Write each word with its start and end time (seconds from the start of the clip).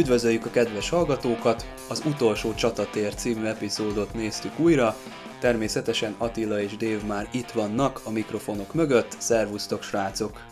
Üdvözöljük 0.00 0.46
a 0.46 0.50
kedves 0.50 0.88
hallgatókat! 0.88 1.66
Az 1.88 2.02
Utolsó 2.06 2.54
Csatatér 2.54 3.14
című 3.14 3.44
epizódot 3.44 4.14
néztük 4.14 4.58
újra. 4.58 4.96
Természetesen 5.40 6.14
Attila 6.18 6.60
és 6.60 6.76
Dév 6.76 7.04
már 7.04 7.28
itt 7.32 7.50
vannak 7.50 8.00
a 8.04 8.10
mikrofonok 8.10 8.74
mögött. 8.74 9.16
Szervusztok, 9.18 9.82
srácok! 9.82 10.44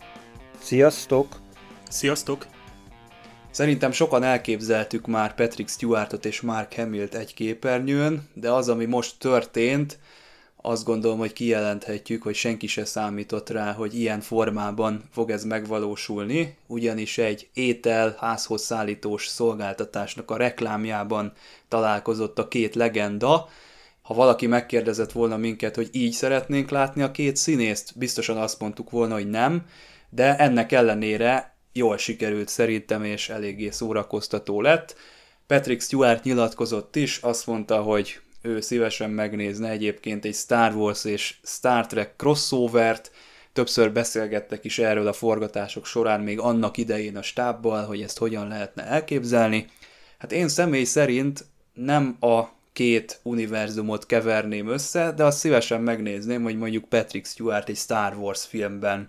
Sziasztok! 0.59 1.37
Sziasztok! 1.89 2.47
Szerintem 3.51 3.92
sokan 3.92 4.23
elképzeltük 4.23 5.06
már 5.06 5.34
Patrick 5.34 5.70
Stewartot 5.70 6.25
és 6.25 6.41
Mark 6.41 6.75
Hamilt 6.75 7.15
egy 7.15 7.34
képernyőn, 7.34 8.28
de 8.34 8.51
az, 8.51 8.69
ami 8.69 8.84
most 8.84 9.19
történt, 9.19 9.98
azt 10.62 10.85
gondolom, 10.85 11.19
hogy 11.19 11.33
kijelenthetjük, 11.33 12.23
hogy 12.23 12.35
senki 12.35 12.67
se 12.67 12.85
számított 12.85 13.51
rá, 13.51 13.73
hogy 13.73 13.98
ilyen 13.98 14.21
formában 14.21 15.03
fog 15.12 15.31
ez 15.31 15.45
megvalósulni, 15.45 16.57
ugyanis 16.67 17.19
egy 17.19 17.48
étel 17.53 18.17
házhoz 18.21 18.62
szállítós 18.62 19.27
szolgáltatásnak 19.27 20.31
a 20.31 20.37
reklámjában 20.37 21.33
találkozott 21.69 22.39
a 22.39 22.48
két 22.48 22.75
legenda. 22.75 23.48
Ha 24.03 24.15
valaki 24.15 24.47
megkérdezett 24.47 25.12
volna 25.12 25.37
minket, 25.37 25.75
hogy 25.75 25.89
így 25.93 26.12
szeretnénk 26.12 26.70
látni 26.70 27.03
a 27.03 27.11
két 27.11 27.37
színészt, 27.37 27.98
biztosan 27.98 28.37
azt 28.37 28.61
mondtuk 28.61 28.91
volna, 28.91 29.15
hogy 29.15 29.31
nem, 29.31 29.67
de 30.11 30.37
ennek 30.37 30.73
ellenére 30.73 31.56
jól 31.73 31.97
sikerült 31.97 32.48
szerintem, 32.48 33.05
és 33.05 33.29
eléggé 33.29 33.70
szórakoztató 33.70 34.61
lett. 34.61 34.97
Patrick 35.47 35.83
Stewart 35.83 36.25
nyilatkozott 36.25 36.97
is, 36.97 37.19
azt 37.23 37.47
mondta, 37.47 37.83
hogy 37.83 38.20
ő 38.42 38.61
szívesen 38.61 39.11
megnézne 39.11 39.69
egyébként 39.69 40.25
egy 40.25 40.34
Star 40.34 40.75
Wars 40.75 41.05
és 41.05 41.36
Star 41.42 41.86
Trek 41.86 42.14
crossovert, 42.17 43.11
többször 43.53 43.92
beszélgettek 43.92 44.64
is 44.64 44.78
erről 44.78 45.06
a 45.06 45.12
forgatások 45.12 45.86
során 45.86 46.20
még 46.20 46.39
annak 46.39 46.77
idején 46.77 47.17
a 47.17 47.22
stábbal, 47.22 47.84
hogy 47.84 48.03
ezt 48.03 48.19
hogyan 48.19 48.48
lehetne 48.48 48.84
elképzelni. 48.84 49.67
Hát 50.19 50.33
én 50.33 50.48
személy 50.48 50.84
szerint 50.84 51.45
nem 51.75 52.17
a 52.20 52.45
két 52.72 53.20
univerzumot 53.22 54.06
keverném 54.06 54.69
össze, 54.69 55.12
de 55.17 55.25
azt 55.25 55.39
szívesen 55.39 55.80
megnézném, 55.80 56.42
hogy 56.42 56.58
mondjuk 56.58 56.89
Patrick 56.89 57.27
Stewart 57.27 57.69
egy 57.69 57.77
Star 57.77 58.17
Wars 58.17 58.47
filmben 58.47 59.08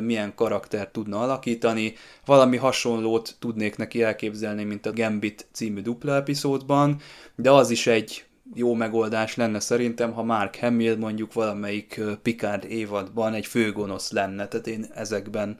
milyen 0.00 0.34
karaktert 0.34 0.92
tudna 0.92 1.20
alakítani. 1.20 1.94
Valami 2.24 2.56
hasonlót 2.56 3.34
tudnék 3.38 3.76
neki 3.76 4.02
elképzelni, 4.02 4.64
mint 4.64 4.86
a 4.86 4.92
Gambit 4.92 5.46
című 5.52 5.80
dupla 5.80 6.14
epizódban, 6.14 7.00
de 7.34 7.50
az 7.50 7.70
is 7.70 7.86
egy 7.86 8.25
jó 8.54 8.74
megoldás 8.74 9.36
lenne 9.36 9.60
szerintem, 9.60 10.12
ha 10.12 10.22
Mark 10.22 10.56
Hamill 10.56 10.96
mondjuk 10.96 11.32
valamelyik 11.32 12.00
Picard 12.22 12.64
évadban 12.64 13.34
egy 13.34 13.46
főgonosz 13.46 14.10
lenne, 14.10 14.48
tehát 14.48 14.66
én 14.66 14.86
ezekben 14.94 15.58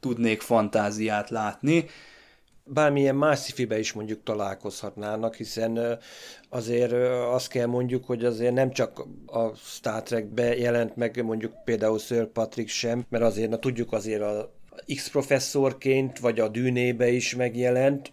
tudnék 0.00 0.40
fantáziát 0.40 1.30
látni. 1.30 1.86
Bármilyen 2.66 3.16
más 3.16 3.38
szifibe 3.38 3.78
is 3.78 3.92
mondjuk 3.92 4.22
találkozhatnának, 4.22 5.34
hiszen 5.34 5.98
azért 6.48 6.92
azt 7.32 7.48
kell 7.48 7.66
mondjuk, 7.66 8.04
hogy 8.04 8.24
azért 8.24 8.54
nem 8.54 8.70
csak 8.70 9.06
a 9.26 9.54
Star 9.54 10.02
Trekbe 10.02 10.56
jelent 10.56 10.96
meg 10.96 11.24
mondjuk 11.24 11.64
például 11.64 11.98
Sir 11.98 12.26
Patrick 12.26 12.68
sem, 12.68 13.04
mert 13.08 13.24
azért 13.24 13.50
na, 13.50 13.58
tudjuk 13.58 13.92
azért 13.92 14.22
a 14.22 14.52
X 14.94 15.10
professzorként, 15.10 16.18
vagy 16.18 16.40
a 16.40 16.48
dűnébe 16.48 17.08
is 17.08 17.34
megjelent, 17.34 18.12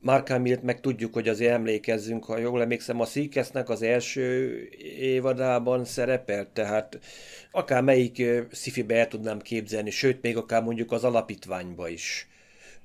Mark 0.00 0.28
Hamilt 0.28 0.62
meg 0.62 0.80
tudjuk, 0.80 1.14
hogy 1.14 1.28
azért 1.28 1.52
emlékezzünk, 1.52 2.24
ha 2.24 2.38
jól 2.38 2.60
emlékszem, 2.60 3.00
a 3.00 3.04
Szíkesznek 3.04 3.68
az 3.68 3.82
első 3.82 4.54
évadában 4.98 5.84
szerepelt, 5.84 6.48
tehát 6.48 6.98
akár 7.50 7.82
melyik 7.82 8.22
szifibe 8.50 8.94
el 8.94 9.08
tudnám 9.08 9.38
képzelni, 9.38 9.90
sőt, 9.90 10.22
még 10.22 10.36
akár 10.36 10.62
mondjuk 10.62 10.92
az 10.92 11.04
alapítványba 11.04 11.88
is. 11.88 12.28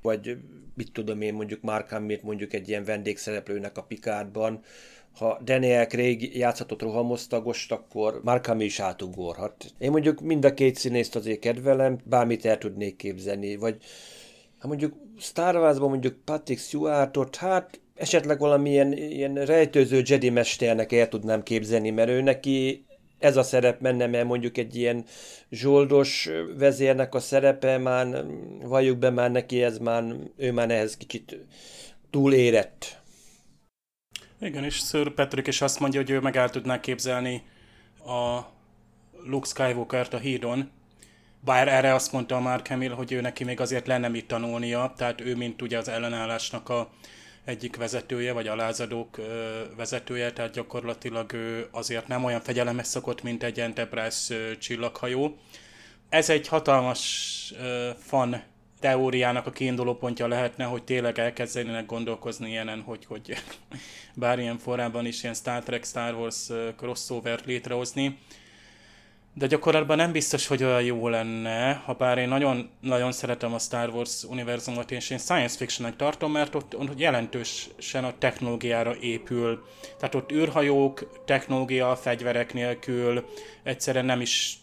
Vagy 0.02 0.38
mit 0.74 0.92
tudom 0.92 1.22
én, 1.22 1.34
mondjuk 1.34 1.62
Mark 1.62 1.90
Hamilt 1.90 2.24
mondjuk 2.24 2.54
egy 2.54 2.70
ilyen 2.70 2.84
vendégszereplőnek 2.84 3.78
a 3.78 3.84
Pikárban, 3.84 4.64
ha 5.18 5.42
Daniel 5.44 5.88
Craig 5.88 6.38
játszhatott 6.38 6.82
rohamosztagost, 6.82 7.72
akkor 7.72 8.22
Mark 8.24 8.46
Hamill 8.46 8.66
is 8.66 8.80
átugorhat. 8.80 9.74
Én 9.78 9.92
mondjuk 9.92 10.22
mind 10.22 10.46
a 10.46 10.54
két 10.54 10.76
színészt 10.76 11.16
azért 11.16 11.40
kedvelem, 11.40 11.98
bármit 12.04 12.46
el 12.46 12.58
tudnék 12.58 12.96
képzelni, 12.96 13.56
vagy 13.56 13.78
ha 14.66 14.72
mondjuk 14.72 14.94
Star 15.20 15.56
Wars-ban 15.56 15.90
mondjuk 15.90 16.24
Patrick 16.24 16.62
Stewartot, 16.62 17.36
hát 17.36 17.80
esetleg 17.96 18.40
valamilyen 18.40 18.94
ilyen 18.94 19.34
rejtőző 19.34 20.02
Jedi 20.06 20.30
mesternek 20.30 20.92
el 20.92 21.08
tudnám 21.08 21.44
képzelni, 21.44 21.90
mert 21.90 22.10
ő 22.10 22.22
neki 22.22 22.86
ez 23.20 23.38
a 23.38 23.44
szerep 23.44 23.80
menne, 23.80 24.08
mert 24.08 24.26
mondjuk 24.26 24.58
egy 24.58 24.76
ilyen 24.76 25.06
zsoldos 25.50 26.30
vezérnek 26.58 27.16
a 27.16 27.20
szerepe 27.20 27.78
már, 27.78 28.26
valljuk 28.62 28.98
be 28.98 29.10
már 29.10 29.32
neki, 29.32 29.64
ez 29.64 29.78
már, 29.78 30.04
ő 30.38 30.52
már 30.52 30.72
ehhez 30.72 30.98
kicsit 30.98 31.40
túl 32.10 32.34
érett. 32.34 33.02
Igen, 34.40 34.64
és 34.64 34.76
Sir 34.76 35.14
Patrick 35.14 35.48
is 35.48 35.62
azt 35.62 35.80
mondja, 35.80 36.00
hogy 36.00 36.10
ő 36.10 36.20
meg 36.20 36.38
el 36.38 36.50
tudná 36.50 36.80
képzelni 36.80 37.44
a 38.06 38.40
Luke 39.26 39.48
Skywalker-t 39.48 40.14
a 40.14 40.18
hídon, 40.18 40.72
bár 41.46 41.68
erre 41.68 41.94
azt 41.94 42.12
mondta 42.12 42.36
a 42.36 42.40
Mark 42.40 42.68
Hamill, 42.68 42.92
hogy 42.92 43.12
ő 43.12 43.22
neki 43.22 43.44
még 43.44 43.60
azért 43.60 43.88
lenne 43.88 44.08
mit 44.08 44.28
tanulnia, 44.28 44.94
tehát 44.98 45.22
ő, 45.22 45.36
mint 45.36 45.62
ugye 45.62 45.78
az 45.78 45.88
ellenállásnak 45.88 46.70
a 46.70 46.90
egyik 47.46 47.76
vezetője, 47.76 48.34
vagy 48.34 48.48
a 48.48 48.56
lázadók 48.56 49.22
vezetője, 49.76 50.34
tehát 50.34 50.52
gyakorlatilag 50.52 51.34
ő 51.34 51.68
azért 51.72 52.08
nem 52.08 52.24
olyan 52.24 52.42
fegyelemes 52.42 52.88
szokott, 52.88 53.24
mint 53.24 53.44
egy 53.44 53.60
Enterprise 53.60 54.58
csillaghajó. 54.58 55.38
Ez 56.10 56.30
egy 56.30 56.48
hatalmas 56.48 57.54
fan 57.98 58.44
teóriának 58.80 59.48
a 59.48 59.52
kiinduló 59.52 59.96
pontja 59.96 60.28
lehetne, 60.28 60.64
hogy 60.64 60.84
tényleg 60.84 61.20
elkezdenének 61.20 61.86
gondolkozni 61.86 62.50
ilyenen, 62.50 62.82
hogy, 62.82 63.06
hogy 63.06 63.34
bár 64.16 64.40
ilyen 64.40 64.58
forrában 64.58 65.06
is 65.06 65.24
ilyen 65.24 65.36
Star 65.36 65.64
Trek, 65.64 65.86
Star 65.86 66.14
Wars 66.14 66.50
crossover 66.78 67.40
létrehozni 67.46 68.18
de 69.38 69.48
gyakorlatban 69.48 69.98
nem 69.98 70.12
biztos, 70.12 70.48
hogy 70.48 70.64
olyan 70.64 70.82
jó 70.84 71.08
lenne, 71.08 71.74
ha 71.74 71.94
bár 71.94 72.18
én 72.18 72.28
nagyon, 72.28 72.70
nagyon 72.80 73.12
szeretem 73.12 73.54
a 73.54 73.60
Star 73.60 73.90
Wars 73.90 74.24
univerzumot, 74.24 74.92
és 74.92 75.10
én 75.10 75.18
science 75.18 75.58
fictionnek 75.58 75.96
tartom, 75.96 76.32
mert 76.32 76.56
ott, 76.56 76.78
ott 76.78 77.00
jelentősen 77.00 78.04
a 78.04 78.18
technológiára 78.18 78.96
épül. 78.96 79.66
Tehát 79.98 80.16
ott 80.16 80.32
űrhajók, 80.32 81.24
technológia, 81.26 81.96
fegyverek 81.96 82.54
nélkül, 82.54 83.26
egyszerűen 83.64 84.06
nem 84.06 84.22
is 84.22 84.58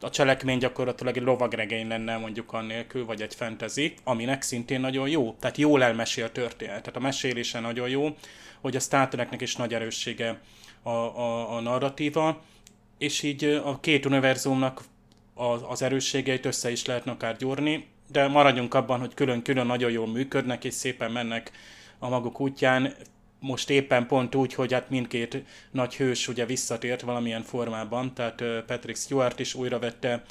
a 0.00 0.10
cselekmény 0.10 0.58
gyakorlatilag 0.58 1.16
egy 1.16 1.22
lovagregény 1.22 1.88
lenne 1.88 2.16
mondjuk 2.16 2.52
annélkül, 2.52 3.04
vagy 3.04 3.22
egy 3.22 3.34
fantasy, 3.34 3.94
aminek 4.04 4.42
szintén 4.42 4.80
nagyon 4.80 5.08
jó. 5.08 5.36
Tehát 5.40 5.56
jól 5.56 5.82
elmesél 5.82 6.32
történet. 6.32 6.82
Tehát 6.82 6.96
a 6.96 7.00
mesélése 7.00 7.60
nagyon 7.60 7.88
jó, 7.88 8.16
hogy 8.60 8.76
a 8.76 8.80
Star 8.80 9.08
Treknek 9.08 9.40
is 9.40 9.56
nagy 9.56 9.74
erőssége 9.74 10.40
a, 10.82 10.90
a, 10.90 11.56
a 11.56 11.60
narratíva 11.60 12.42
és 12.98 13.22
így 13.22 13.44
a 13.44 13.80
két 13.80 14.06
univerzumnak 14.06 14.82
az 15.68 15.82
erősségeit 15.82 16.46
össze 16.46 16.70
is 16.70 16.84
lehetne 16.84 17.10
akár 17.10 17.36
gyúrni, 17.36 17.86
de 18.10 18.26
maradjunk 18.26 18.74
abban, 18.74 19.00
hogy 19.00 19.14
külön-külön 19.14 19.66
nagyon 19.66 19.90
jól 19.90 20.06
működnek, 20.06 20.64
és 20.64 20.74
szépen 20.74 21.10
mennek 21.10 21.50
a 21.98 22.08
maguk 22.08 22.40
útján. 22.40 22.94
Most 23.40 23.70
éppen 23.70 24.06
pont 24.06 24.34
úgy, 24.34 24.54
hogy 24.54 24.72
hát 24.72 24.90
mindkét 24.90 25.42
nagy 25.70 25.96
hős 25.96 26.28
ugye 26.28 26.46
visszatért 26.46 27.00
valamilyen 27.00 27.42
formában, 27.42 28.14
tehát 28.14 28.42
Patrick 28.66 28.98
Stewart 28.98 29.40
is 29.40 29.54
újra 29.54 29.78
vette, 29.78 30.22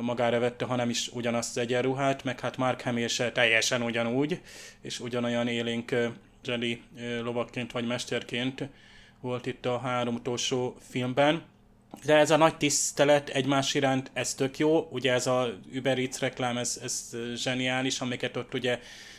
magára 0.00 0.38
vette, 0.38 0.64
hanem 0.64 0.90
is 0.90 1.08
ugyanazt 1.08 1.56
az 1.56 1.62
egyenruhát, 1.62 2.24
meg 2.24 2.40
hát 2.40 2.56
Mark 2.56 2.80
Hamill 2.80 3.06
se 3.06 3.32
teljesen 3.32 3.82
ugyanúgy, 3.82 4.40
és 4.80 5.00
ugyanolyan 5.00 5.48
élénk 5.48 5.94
Jedi 6.44 6.82
lovakként 7.22 7.72
vagy 7.72 7.86
mesterként 7.86 8.68
volt 9.20 9.46
itt 9.46 9.66
a 9.66 9.78
három 9.78 10.14
utolsó 10.14 10.76
filmben. 10.90 11.42
De 12.04 12.16
ez 12.16 12.30
a 12.30 12.36
nagy 12.36 12.56
tisztelet 12.56 13.28
egymás 13.28 13.74
iránt, 13.74 14.10
ez 14.12 14.34
tök 14.34 14.58
jó, 14.58 14.88
ugye 14.90 15.12
ez 15.12 15.26
a 15.26 15.58
Uber 15.74 15.98
Eats 15.98 16.18
reklám, 16.18 16.56
ez, 16.56 16.80
ez 16.82 17.16
zseniális, 17.34 18.00
amiket 18.00 18.36
ott 18.36 18.54
ugye 18.54 18.78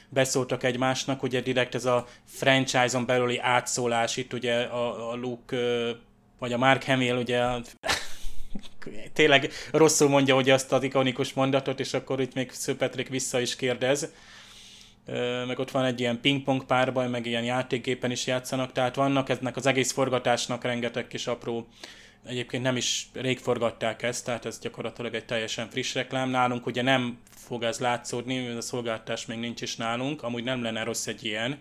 beszóltak 0.10 0.63
egymásnak, 0.63 1.24
ugye 1.24 1.42
direkt 1.42 1.75
ez 1.75 1.86
a 1.86 2.07
franchise-on 2.25 3.06
belüli 3.06 3.39
átszólás, 3.39 4.18
itt 4.18 4.33
ugye 4.33 4.62
a, 4.62 5.12
a 5.12 5.16
Luke, 5.16 5.95
vagy 6.39 6.54
a 6.54 6.57
Mark 6.57 6.83
Hamill, 6.83 7.18
ugye 7.18 7.44
tényleg 9.13 9.51
rosszul 9.71 10.10
mondja 10.10 10.36
ugye 10.36 10.54
azt 10.54 10.71
az 10.71 10.83
ikonikus 10.83 11.33
mondatot, 11.33 11.80
és 11.80 11.94
akkor 11.94 12.21
itt 12.21 12.33
még 12.33 12.51
Sir 12.51 12.75
Patrick 12.75 13.10
vissza 13.10 13.39
is 13.39 13.56
kérdez, 13.56 14.12
meg 15.48 15.60
ott 15.60 15.71
van 15.71 15.86
egy 15.86 16.00
ilyen 16.00 16.21
pingpong 16.21 16.66
párbaj, 16.66 17.07
meg 17.07 17.25
ilyen 17.25 17.44
játékgépen 17.44 18.12
is 18.12 18.27
játszanak, 18.27 18.71
tehát 18.71 18.95
vannak 18.95 19.30
eznek 19.30 19.56
az 19.56 19.66
egész 19.66 19.92
forgatásnak 19.92 20.63
rengeteg 20.63 21.07
kis 21.07 21.27
apró 21.27 21.68
Egyébként 22.25 22.63
nem 22.63 22.75
is 22.75 23.07
rég 23.13 23.39
forgatták 23.39 24.01
ezt, 24.01 24.25
tehát 24.25 24.45
ez 24.45 24.60
gyakorlatilag 24.60 25.13
egy 25.13 25.25
teljesen 25.25 25.69
friss 25.69 25.94
reklám. 25.94 26.30
Nálunk 26.30 26.66
ugye 26.66 26.81
nem 26.81 27.19
fog 27.30 27.63
ez 27.63 27.80
látszódni, 27.80 28.45
mert 28.45 28.57
a 28.57 28.62
szolgáltatás 28.62 29.25
még 29.25 29.39
nincs 29.39 29.62
is 29.62 29.75
nálunk, 29.75 30.24
amúgy 30.24 30.44
nem 30.44 30.63
lenne 30.63 30.83
rossz 30.83 31.07
egy 31.07 31.25
ilyen 31.25 31.60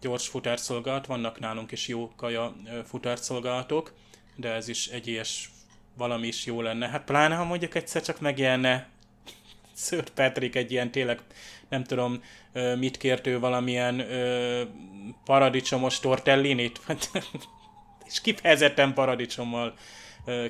gyors 0.00 0.28
futárszolgálat, 0.28 1.06
vannak 1.06 1.40
nálunk 1.40 1.72
is 1.72 1.88
jó 1.88 2.12
kaja 2.16 2.56
futárszolgálatok, 2.84 3.92
de 4.36 4.52
ez 4.52 4.68
is 4.68 4.86
egy 4.86 5.06
ilyes 5.06 5.50
valami 5.96 6.26
is 6.26 6.46
jó 6.46 6.60
lenne. 6.60 6.88
Hát 6.88 7.04
pláne, 7.04 7.34
ha 7.34 7.44
mondjuk 7.44 7.74
egyszer 7.74 8.02
csak 8.02 8.20
megjelenne 8.20 8.88
Sir 9.76 10.10
Patrick 10.10 10.54
egy 10.54 10.72
ilyen 10.72 10.90
tényleg, 10.90 11.20
nem 11.68 11.84
tudom, 11.84 12.22
mit 12.78 12.96
kért 12.96 13.26
ő, 13.26 13.38
valamilyen 13.38 14.00
ö, 14.00 14.62
paradicsomos 15.24 16.00
tortellinit, 16.00 16.80
és 18.06 18.20
kifejezetten 18.20 18.94
paradicsommal 18.94 19.74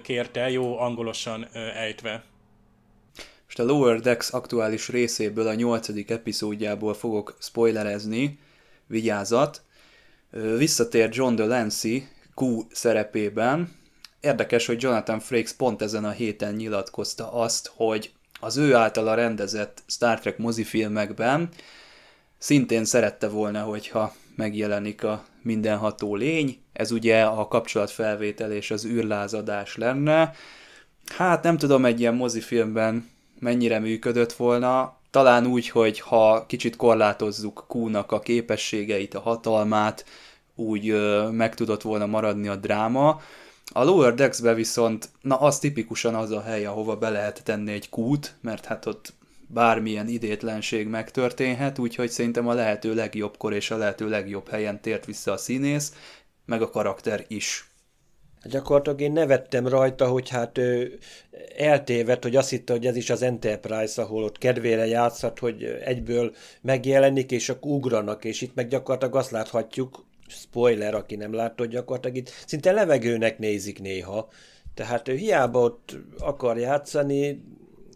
kérte, 0.02 0.50
jó 0.50 0.78
angolosan 0.78 1.48
ejtve. 1.74 2.24
Most 3.44 3.58
a 3.58 3.64
Lower 3.64 4.00
Decks 4.00 4.30
aktuális 4.30 4.88
részéből, 4.88 5.46
a 5.46 5.54
nyolcadik 5.54 6.10
epizódjából 6.10 6.94
fogok 6.94 7.36
spoilerezni, 7.40 8.38
vigyázat. 8.86 9.62
Visszatér 10.56 11.08
John 11.12 11.34
Delancey 11.34 12.08
Q 12.34 12.66
szerepében. 12.70 13.76
Érdekes, 14.20 14.66
hogy 14.66 14.82
Jonathan 14.82 15.20
Frakes 15.20 15.52
pont 15.52 15.82
ezen 15.82 16.04
a 16.04 16.10
héten 16.10 16.54
nyilatkozta 16.54 17.32
azt, 17.32 17.72
hogy 17.74 18.12
az 18.40 18.56
ő 18.56 18.74
általa 18.74 19.14
rendezett 19.14 19.82
Star 19.86 20.20
Trek 20.20 20.38
mozifilmekben 20.38 21.48
szintén 22.38 22.84
szerette 22.84 23.28
volna, 23.28 23.62
hogyha 23.62 24.14
megjelenik 24.36 25.04
a 25.04 25.24
mindenható 25.42 26.14
lény. 26.14 26.62
Ez 26.74 26.90
ugye 26.90 27.22
a 27.22 27.48
kapcsolatfelvétel 27.48 28.52
és 28.52 28.70
az 28.70 28.84
űrlázadás 28.84 29.76
lenne. 29.76 30.34
Hát 31.16 31.42
nem 31.42 31.56
tudom, 31.56 31.84
egy 31.84 32.00
ilyen 32.00 32.14
mozifilmben 32.14 33.10
mennyire 33.38 33.78
működött 33.78 34.32
volna. 34.32 34.96
Talán 35.10 35.46
úgy, 35.46 35.68
hogy 35.68 36.00
ha 36.00 36.46
kicsit 36.46 36.76
korlátozzuk 36.76 37.64
Kúnak 37.68 38.12
a 38.12 38.20
képességeit, 38.20 39.14
a 39.14 39.20
hatalmát, 39.20 40.04
úgy 40.54 40.88
ö, 40.88 41.28
meg 41.30 41.54
tudott 41.54 41.82
volna 41.82 42.06
maradni 42.06 42.48
a 42.48 42.56
dráma. 42.56 43.20
A 43.72 43.84
Lower 43.84 44.14
Decks-be 44.14 44.54
viszont, 44.54 45.08
na 45.20 45.36
az 45.36 45.58
tipikusan 45.58 46.14
az 46.14 46.30
a 46.30 46.42
hely, 46.42 46.66
ahova 46.66 46.96
be 46.96 47.10
lehet 47.10 47.44
tenni 47.44 47.72
egy 47.72 47.88
kút, 47.88 48.34
mert 48.40 48.64
hát 48.64 48.86
ott 48.86 49.12
bármilyen 49.46 50.08
idétlenség 50.08 50.86
megtörténhet, 50.86 51.78
úgyhogy 51.78 52.10
szerintem 52.10 52.48
a 52.48 52.52
lehető 52.52 52.94
legjobbkor 52.94 53.52
és 53.52 53.70
a 53.70 53.76
lehető 53.76 54.08
legjobb 54.08 54.48
helyen 54.48 54.80
tért 54.80 55.04
vissza 55.04 55.32
a 55.32 55.36
színész, 55.36 55.92
meg 56.44 56.62
a 56.62 56.70
karakter 56.70 57.24
is. 57.28 57.68
Gyakorlatilag 58.44 59.00
én 59.00 59.12
nevettem 59.12 59.68
rajta, 59.68 60.08
hogy 60.08 60.28
hát 60.28 60.58
ő 60.58 60.98
eltévedt, 61.56 62.22
hogy 62.22 62.36
azt 62.36 62.50
hitte, 62.50 62.72
hogy 62.72 62.86
ez 62.86 62.96
is 62.96 63.10
az 63.10 63.22
Enterprise, 63.22 64.02
ahol 64.02 64.24
ott 64.24 64.38
kedvére 64.38 64.86
játszhat, 64.86 65.38
hogy 65.38 65.64
egyből 65.64 66.34
megjelenik, 66.60 67.30
és 67.30 67.48
akkor 67.48 67.70
ugranak, 67.70 68.24
és 68.24 68.40
itt 68.40 68.54
meg 68.54 68.68
gyakorlatilag 68.68 69.16
azt 69.16 69.30
láthatjuk, 69.30 70.04
spoiler, 70.28 70.94
aki 70.94 71.16
nem 71.16 71.32
látta, 71.32 71.62
hogy 71.62 71.72
gyakorlatilag 71.72 72.16
itt 72.16 72.30
szinte 72.46 72.72
levegőnek 72.72 73.38
nézik 73.38 73.80
néha. 73.80 74.28
Tehát 74.74 75.08
ő 75.08 75.14
hiába 75.14 75.60
ott 75.60 75.96
akar 76.18 76.58
játszani, 76.58 77.42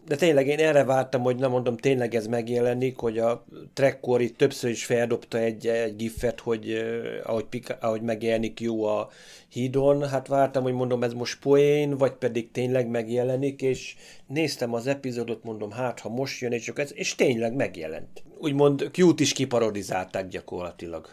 de 0.08 0.16
tényleg 0.16 0.46
én 0.46 0.58
erre 0.58 0.84
vártam, 0.84 1.22
hogy 1.22 1.36
nem 1.36 1.50
mondom, 1.50 1.76
tényleg 1.76 2.14
ez 2.14 2.26
megjelenik, 2.26 2.96
hogy 2.96 3.18
a 3.18 3.44
Trekkor 3.74 4.20
itt 4.20 4.36
többször 4.36 4.70
is 4.70 4.84
feldobta 4.84 5.38
egy, 5.38 5.66
egy 5.66 5.96
gifet, 5.96 6.40
hogy 6.40 6.84
ahogy, 7.24 7.44
pika, 7.44 7.76
ahogy 7.80 8.02
megjelenik 8.02 8.60
jó 8.60 8.84
a 8.84 9.08
hídon, 9.48 10.08
hát 10.08 10.26
vártam, 10.26 10.62
hogy 10.62 10.72
mondom, 10.72 11.02
ez 11.02 11.12
most 11.12 11.40
poén, 11.40 11.96
vagy 11.96 12.12
pedig 12.12 12.50
tényleg 12.50 12.88
megjelenik, 12.88 13.62
és 13.62 13.96
néztem 14.26 14.74
az 14.74 14.86
epizódot, 14.86 15.44
mondom, 15.44 15.70
hát 15.70 16.00
ha 16.00 16.08
most 16.08 16.40
jön, 16.40 16.52
és 16.52 16.62
csak 16.62 16.78
ez, 16.78 16.90
és 16.94 17.14
tényleg 17.14 17.54
megjelent. 17.54 18.22
Úgymond 18.38 18.90
Q-t 18.96 19.20
is 19.20 19.32
kiparodizálták 19.32 20.28
gyakorlatilag. 20.28 21.08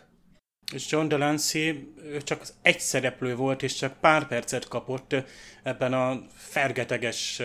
És 0.74 0.92
John 0.92 1.08
Delancey 1.08 1.94
csak 2.24 2.42
egy 2.62 2.80
szereplő 2.80 3.36
volt, 3.36 3.64
és 3.64 3.74
csak 3.74 4.00
pár 4.00 4.28
percet 4.28 4.68
kapott 4.68 5.16
ebben 5.64 5.94
a 5.94 6.22
fergeteges 6.34 7.42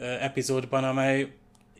epizódban, 0.00 0.84
amely 0.84 1.32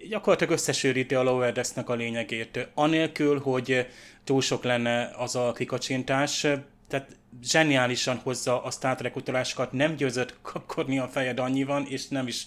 gyakorlatilag 0.08 0.52
összesűríti 0.52 1.14
a 1.14 1.22
Lower 1.22 1.52
Decks-nek 1.52 1.88
a 1.88 1.94
lényegét. 1.94 2.69
Anélkül, 2.75 3.40
hogy 3.40 3.87
túl 4.25 4.40
sok 4.40 4.64
lenne 4.64 5.11
az 5.17 5.37
a 5.37 5.52
kikacsintás, 5.52 6.46
tehát 6.88 7.17
zseniálisan 7.43 8.17
hozza 8.17 8.62
a 8.62 8.70
Star 8.70 8.94
Trek 8.94 9.17
utalásokat, 9.17 9.72
nem 9.72 9.94
győzött 9.94 10.34
kapkodni 10.52 10.99
a 10.99 11.08
fejed 11.08 11.38
annyivan, 11.38 11.87
és 11.88 12.08
nem 12.08 12.26
is 12.26 12.46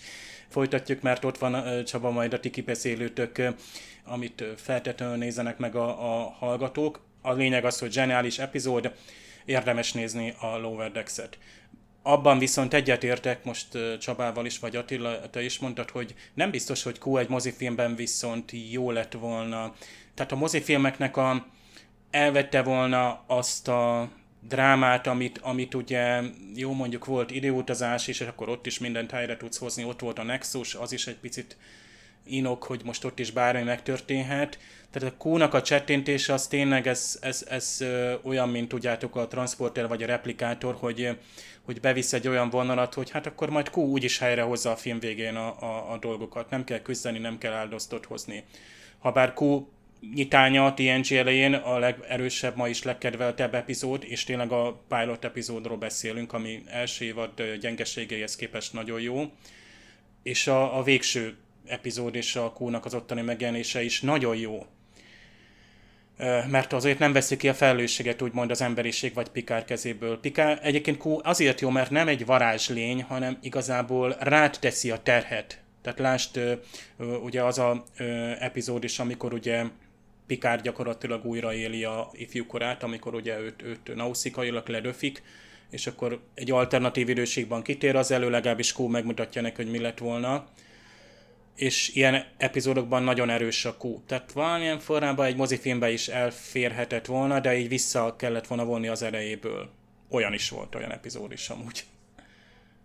folytatjuk, 0.49 1.01
mert 1.01 1.25
ott 1.25 1.37
van 1.37 1.83
Csaba 1.85 2.09
majd 2.11 2.33
a 2.33 2.39
ti 2.39 2.49
kibeszélőtök, 2.49 3.41
amit 4.05 4.43
feltétlenül 4.57 5.15
nézenek 5.15 5.57
meg 5.57 5.75
a, 5.75 6.19
a 6.19 6.29
hallgatók. 6.29 7.01
A 7.21 7.33
lényeg 7.33 7.65
az, 7.65 7.79
hogy 7.79 7.91
zseniális 7.91 8.39
epizód, 8.39 8.93
érdemes 9.45 9.91
nézni 9.91 10.33
a 10.39 10.57
Lower 10.57 10.91
Decks-et. 10.91 11.37
Abban 12.05 12.37
viszont 12.37 12.73
egyetértek 12.73 13.43
most 13.43 13.67
Csabával 13.99 14.45
is, 14.45 14.59
vagy 14.59 14.75
Attila, 14.75 15.29
te 15.29 15.43
is 15.43 15.59
mondtad, 15.59 15.89
hogy 15.89 16.15
nem 16.33 16.51
biztos, 16.51 16.83
hogy 16.83 16.99
Q 17.05 17.17
egy 17.17 17.29
mozifilmben 17.29 17.95
viszont 17.95 18.51
jó 18.71 18.91
lett 18.91 19.13
volna. 19.13 19.73
Tehát 20.13 20.31
a 20.31 20.35
mozifilmeknek 20.35 21.17
a, 21.17 21.45
elvette 22.11 22.61
volna 22.61 23.23
azt 23.27 23.67
a 23.67 24.09
drámát, 24.39 25.07
amit, 25.07 25.37
amit 25.37 25.73
ugye 25.73 26.21
jó 26.55 26.73
mondjuk 26.73 27.05
volt 27.05 27.31
időutazás, 27.31 28.07
és 28.07 28.21
akkor 28.21 28.49
ott 28.49 28.65
is 28.65 28.79
mindent 28.79 29.11
helyre 29.11 29.37
tudsz 29.37 29.57
hozni, 29.57 29.83
ott 29.83 29.99
volt 29.99 30.19
a 30.19 30.23
Nexus, 30.23 30.75
az 30.75 30.91
is 30.91 31.07
egy 31.07 31.17
picit 31.17 31.57
inok, 32.25 32.63
hogy 32.63 32.81
most 32.83 33.05
ott 33.05 33.19
is 33.19 33.31
bármi 33.31 33.63
megtörténhet. 33.63 34.57
Tehát 34.93 35.13
a 35.13 35.27
Q-nak 35.27 35.53
a 35.53 35.61
csettintése 35.61 36.33
az 36.33 36.47
tényleg 36.47 36.87
ez, 36.87 37.17
ez, 37.21 37.45
ez 37.49 37.83
olyan, 38.23 38.49
mint 38.49 38.67
tudjátok 38.67 39.15
a 39.15 39.27
transporter 39.27 39.87
vagy 39.87 40.03
a 40.03 40.05
replikátor, 40.05 40.75
hogy, 40.79 41.17
hogy 41.61 41.79
bevisz 41.79 42.13
egy 42.13 42.27
olyan 42.27 42.49
vonalat, 42.49 42.93
hogy 42.93 43.09
hát 43.09 43.25
akkor 43.25 43.49
majd 43.49 43.69
Q 43.69 43.77
úgyis 43.77 44.17
helyrehozza 44.17 44.71
a 44.71 44.75
film 44.75 44.99
végén 44.99 45.35
a, 45.35 45.61
a, 45.61 45.91
a 45.91 45.97
dolgokat. 45.97 46.49
Nem 46.49 46.63
kell 46.63 46.79
küzdeni, 46.79 47.19
nem 47.19 47.37
kell 47.37 47.53
áldoztot 47.53 48.05
hozni. 48.05 48.43
Habár 48.99 49.33
Q 49.39 49.67
nyitánya 50.13 50.65
a 50.65 50.73
TNG 50.73 51.11
elején 51.11 51.53
a 51.53 51.77
legerősebb, 51.77 52.55
ma 52.55 52.67
is 52.67 52.83
legkedveltebb 52.83 53.53
epizód, 53.53 54.03
és 54.07 54.23
tényleg 54.23 54.51
a 54.51 54.83
pilot 54.87 55.25
epizódról 55.25 55.77
beszélünk, 55.77 56.33
ami 56.33 56.63
első 56.67 57.05
évad 57.05 57.41
gyengeségeihez 57.59 58.35
képest 58.35 58.73
nagyon 58.73 59.01
jó. 59.01 59.31
És 60.23 60.47
a, 60.47 60.77
a 60.77 60.83
végső 60.83 61.37
epizód 61.65 62.15
és 62.15 62.35
a 62.35 62.53
Q-nak 62.59 62.85
az 62.85 62.93
ottani 62.93 63.21
megjelenése 63.21 63.83
is 63.83 64.01
nagyon 64.01 64.35
jó. 64.35 64.65
Mert 66.47 66.73
azért 66.73 66.99
nem 66.99 67.13
veszik 67.13 67.37
ki 67.37 67.49
a 67.49 67.53
felelősséget 67.53 68.21
úgymond 68.21 68.51
az 68.51 68.61
emberiség 68.61 69.13
vagy 69.13 69.29
Pikár 69.29 69.65
kezéből. 69.65 70.19
Pikár 70.19 70.59
egyébként 70.61 71.05
Q 71.05 71.19
azért 71.23 71.61
jó, 71.61 71.69
mert 71.69 71.89
nem 71.89 72.07
egy 72.07 72.25
varázslény, 72.25 73.03
hanem 73.03 73.37
igazából 73.41 74.15
rád 74.19 74.57
teszi 74.59 74.91
a 74.91 74.97
terhet. 74.97 75.61
Tehát 75.81 75.99
lásd, 75.99 76.59
ugye 77.23 77.43
az 77.43 77.57
a 77.59 77.83
epizód 78.39 78.83
is, 78.83 78.99
amikor 78.99 79.33
ugye 79.33 79.63
Pikár 80.27 80.61
gyakorlatilag 80.61 81.25
újraéli 81.25 81.83
a 81.83 82.09
ifjúkorát, 82.11 82.83
amikor 82.83 83.13
ugye 83.13 83.39
őt, 83.39 83.61
őt 83.61 83.95
nauszikailag 83.95 84.67
ledöfik, 84.67 85.23
és 85.69 85.87
akkor 85.87 86.19
egy 86.33 86.51
alternatív 86.51 87.09
időségben 87.09 87.61
kitér 87.61 87.95
az 87.95 88.11
elő, 88.11 88.29
legalábbis 88.29 88.73
Q 88.73 88.87
megmutatja 88.87 89.41
neki, 89.41 89.55
hogy 89.55 89.71
mi 89.71 89.79
lett 89.79 89.97
volna 89.97 90.47
és 91.55 91.89
ilyen 91.93 92.25
epizódokban 92.37 93.03
nagyon 93.03 93.29
erős 93.29 93.65
a 93.65 93.75
Q. 93.81 94.01
Tehát 94.05 94.31
valamilyen 94.31 94.79
formában 94.79 95.25
egy 95.25 95.35
mozifilmbe 95.35 95.91
is 95.91 96.07
elférhetett 96.07 97.05
volna, 97.05 97.39
de 97.39 97.57
így 97.57 97.67
vissza 97.67 98.15
kellett 98.15 98.47
volna 98.47 98.65
vonni 98.65 98.87
az 98.87 99.01
erejéből. 99.01 99.69
Olyan 100.09 100.33
is 100.33 100.49
volt, 100.49 100.75
olyan 100.75 100.91
epizód 100.91 101.31
is 101.31 101.49
amúgy. 101.49 101.83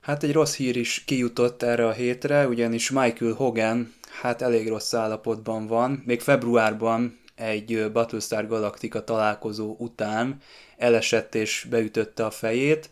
Hát 0.00 0.22
egy 0.22 0.32
rossz 0.32 0.56
hír 0.56 0.76
is 0.76 1.04
kijutott 1.04 1.62
erre 1.62 1.86
a 1.86 1.92
hétre, 1.92 2.48
ugyanis 2.48 2.90
Michael 2.90 3.32
Hogan 3.32 3.94
hát 4.20 4.42
elég 4.42 4.68
rossz 4.68 4.94
állapotban 4.94 5.66
van. 5.66 6.02
Még 6.06 6.20
februárban 6.20 7.20
egy 7.34 7.92
Battlestar 7.92 8.46
Galactica 8.46 9.04
találkozó 9.04 9.74
után 9.78 10.40
elesett 10.76 11.34
és 11.34 11.66
beütötte 11.70 12.24
a 12.24 12.30
fejét, 12.30 12.90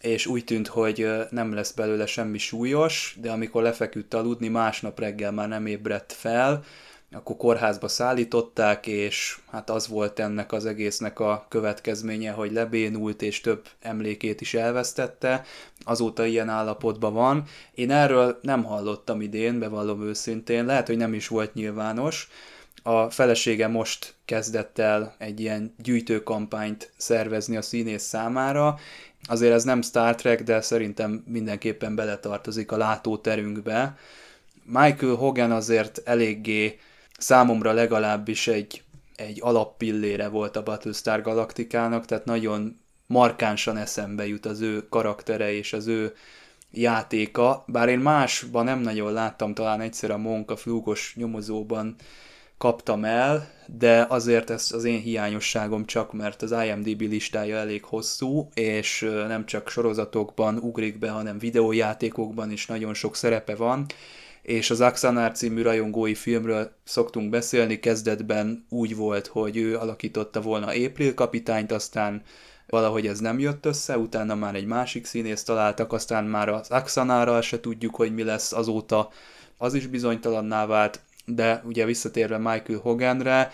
és 0.00 0.26
úgy 0.26 0.44
tűnt, 0.44 0.66
hogy 0.66 1.10
nem 1.30 1.54
lesz 1.54 1.72
belőle 1.72 2.06
semmi 2.06 2.38
súlyos, 2.38 3.16
de 3.20 3.30
amikor 3.30 3.62
lefeküdt 3.62 4.14
aludni, 4.14 4.48
másnap 4.48 4.98
reggel 4.98 5.32
már 5.32 5.48
nem 5.48 5.66
ébredt 5.66 6.12
fel, 6.12 6.64
akkor 7.12 7.36
kórházba 7.36 7.88
szállították, 7.88 8.86
és 8.86 9.38
hát 9.50 9.70
az 9.70 9.88
volt 9.88 10.18
ennek 10.18 10.52
az 10.52 10.66
egésznek 10.66 11.20
a 11.20 11.46
következménye, 11.48 12.30
hogy 12.30 12.52
lebénult, 12.52 13.22
és 13.22 13.40
több 13.40 13.66
emlékét 13.80 14.40
is 14.40 14.54
elvesztette. 14.54 15.44
Azóta 15.84 16.24
ilyen 16.24 16.48
állapotban 16.48 17.12
van. 17.12 17.44
Én 17.74 17.90
erről 17.90 18.38
nem 18.42 18.64
hallottam 18.64 19.20
idén, 19.20 19.58
bevallom 19.58 20.02
őszintén, 20.02 20.64
lehet, 20.64 20.86
hogy 20.86 20.96
nem 20.96 21.14
is 21.14 21.28
volt 21.28 21.54
nyilvános. 21.54 22.28
A 22.88 23.10
felesége 23.10 23.66
most 23.66 24.14
kezdett 24.24 24.78
el 24.78 25.14
egy 25.18 25.40
ilyen 25.40 25.74
gyűjtőkampányt 25.82 26.92
szervezni 26.96 27.56
a 27.56 27.62
színész 27.62 28.02
számára. 28.02 28.78
Azért 29.22 29.52
ez 29.52 29.64
nem 29.64 29.82
Star 29.82 30.14
Trek, 30.14 30.42
de 30.42 30.60
szerintem 30.60 31.24
mindenképpen 31.26 31.94
beletartozik 31.94 32.72
a 32.72 32.76
látóterünkbe. 32.76 33.96
Michael 34.64 35.14
Hogan 35.14 35.50
azért 35.50 36.00
eléggé 36.04 36.78
számomra 37.18 37.72
legalábbis 37.72 38.46
egy, 38.46 38.82
egy 39.16 39.38
alappillére 39.42 40.28
volt 40.28 40.56
a 40.56 40.62
Battlestar 40.62 41.22
Galaktikának, 41.22 42.04
tehát 42.04 42.24
nagyon 42.24 42.80
markánsan 43.06 43.76
eszembe 43.76 44.26
jut 44.26 44.46
az 44.46 44.60
ő 44.60 44.88
karaktere 44.88 45.52
és 45.52 45.72
az 45.72 45.86
ő 45.86 46.14
játéka, 46.70 47.64
bár 47.66 47.88
én 47.88 47.98
másban 47.98 48.64
nem 48.64 48.80
nagyon 48.80 49.12
láttam, 49.12 49.54
talán 49.54 49.80
egyszer 49.80 50.10
a 50.10 50.18
Monka 50.18 50.56
flúgos 50.56 51.14
nyomozóban 51.16 51.96
kaptam 52.58 53.04
el, 53.04 53.50
de 53.66 54.06
azért 54.08 54.50
ez 54.50 54.70
az 54.72 54.84
én 54.84 55.00
hiányosságom 55.00 55.84
csak, 55.84 56.12
mert 56.12 56.42
az 56.42 56.54
IMDb 56.66 57.00
listája 57.00 57.56
elég 57.56 57.84
hosszú, 57.84 58.48
és 58.54 59.08
nem 59.26 59.46
csak 59.46 59.68
sorozatokban 59.68 60.56
ugrik 60.56 60.98
be, 60.98 61.10
hanem 61.10 61.38
videójátékokban 61.38 62.50
is 62.50 62.66
nagyon 62.66 62.94
sok 62.94 63.16
szerepe 63.16 63.54
van, 63.54 63.86
és 64.42 64.70
az 64.70 64.80
Axanar 64.80 65.32
című 65.32 65.62
rajongói 65.62 66.14
filmről 66.14 66.70
szoktunk 66.84 67.30
beszélni, 67.30 67.80
kezdetben 67.80 68.66
úgy 68.68 68.96
volt, 68.96 69.26
hogy 69.26 69.56
ő 69.56 69.76
alakította 69.76 70.40
volna 70.40 70.66
April 70.66 71.14
kapitányt, 71.14 71.72
aztán 71.72 72.22
valahogy 72.66 73.06
ez 73.06 73.18
nem 73.18 73.38
jött 73.38 73.66
össze, 73.66 73.98
utána 73.98 74.34
már 74.34 74.54
egy 74.54 74.66
másik 74.66 75.06
színész 75.06 75.42
találtak, 75.42 75.92
aztán 75.92 76.24
már 76.24 76.48
az 76.48 76.70
Axanárral 76.70 77.40
se 77.40 77.60
tudjuk, 77.60 77.94
hogy 77.94 78.14
mi 78.14 78.22
lesz 78.22 78.52
azóta, 78.52 79.08
az 79.58 79.74
is 79.74 79.86
bizonytalanná 79.86 80.66
vált, 80.66 81.00
de 81.28 81.62
ugye 81.64 81.84
visszatérve 81.84 82.38
Michael 82.38 82.78
Hoganre, 82.82 83.52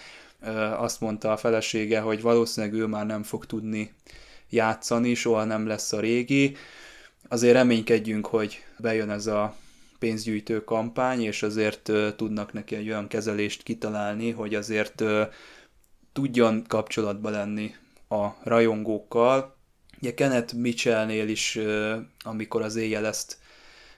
azt 0.77 1.01
mondta 1.01 1.33
a 1.33 1.37
felesége, 1.37 2.01
hogy 2.01 2.23
valószínűleg 2.23 2.77
ő 2.77 2.87
már 2.87 3.07
nem 3.07 3.23
fog 3.23 3.47
tudni 3.47 3.93
játszani, 4.51 5.15
soha 5.15 5.45
nem 5.45 5.67
lesz 5.67 5.93
a 5.93 6.01
régi. 6.01 6.57
Azért 7.29 7.55
reménykedjünk, 7.55 8.27
hogy 8.27 8.65
bejön 8.79 9.11
ez 9.11 9.27
a 9.27 9.57
pénzgyűjtő 9.99 10.65
kampány, 10.65 11.23
és 11.23 11.43
azért 11.43 11.91
tudnak 12.17 12.53
neki 12.53 12.75
egy 12.75 12.89
olyan 12.89 13.09
kezelést 13.09 13.63
kitalálni, 13.63 14.31
hogy 14.31 14.55
azért 14.55 15.03
tudjon 16.13 16.65
kapcsolatba 16.69 17.31
lenni 17.31 17.75
a 18.09 18.27
rajongókkal. 18.43 19.57
Ugye 20.01 20.15
Kenneth 20.15 20.55
Mitchellnél 20.55 21.29
is, 21.29 21.59
amikor 22.23 22.63
az 22.63 22.77
éjjel 22.77 23.07
ezt 23.07 23.39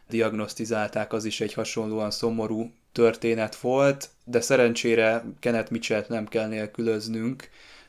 diagnosztizálták, 0.09 1.13
az 1.13 1.25
is 1.25 1.41
egy 1.41 1.53
hasonlóan 1.53 2.11
szomorú 2.11 2.73
történet 2.97 3.57
volt, 3.57 4.09
de 4.25 4.41
szerencsére 4.41 5.25
Kenneth 5.41 5.71
Mitchell-t 5.71 6.09
nem 6.09 6.27
kell 6.27 6.49
nélkülöznünk 6.49 7.49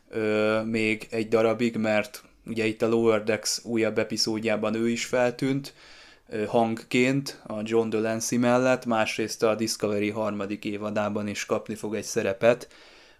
ö, 0.09 0.61
még 0.63 1.07
egy 1.09 1.27
darabig, 1.27 1.75
mert 1.75 2.23
ugye 2.45 2.65
itt 2.65 2.81
a 2.81 2.87
Lower 2.87 3.23
Decks 3.23 3.59
újabb 3.63 3.97
epizódjában 3.97 4.73
ő 4.73 4.89
is 4.89 5.05
feltűnt 5.05 5.73
ö, 6.29 6.43
hangként 6.45 7.41
a 7.45 7.53
John 7.63 7.89
Delancey 7.89 8.37
mellett, 8.37 8.85
másrészt 8.85 9.43
a 9.43 9.55
Discovery 9.55 10.09
harmadik 10.09 10.65
évadában 10.65 11.27
is 11.27 11.45
kapni 11.45 11.75
fog 11.75 11.95
egy 11.95 12.03
szerepet, 12.03 12.67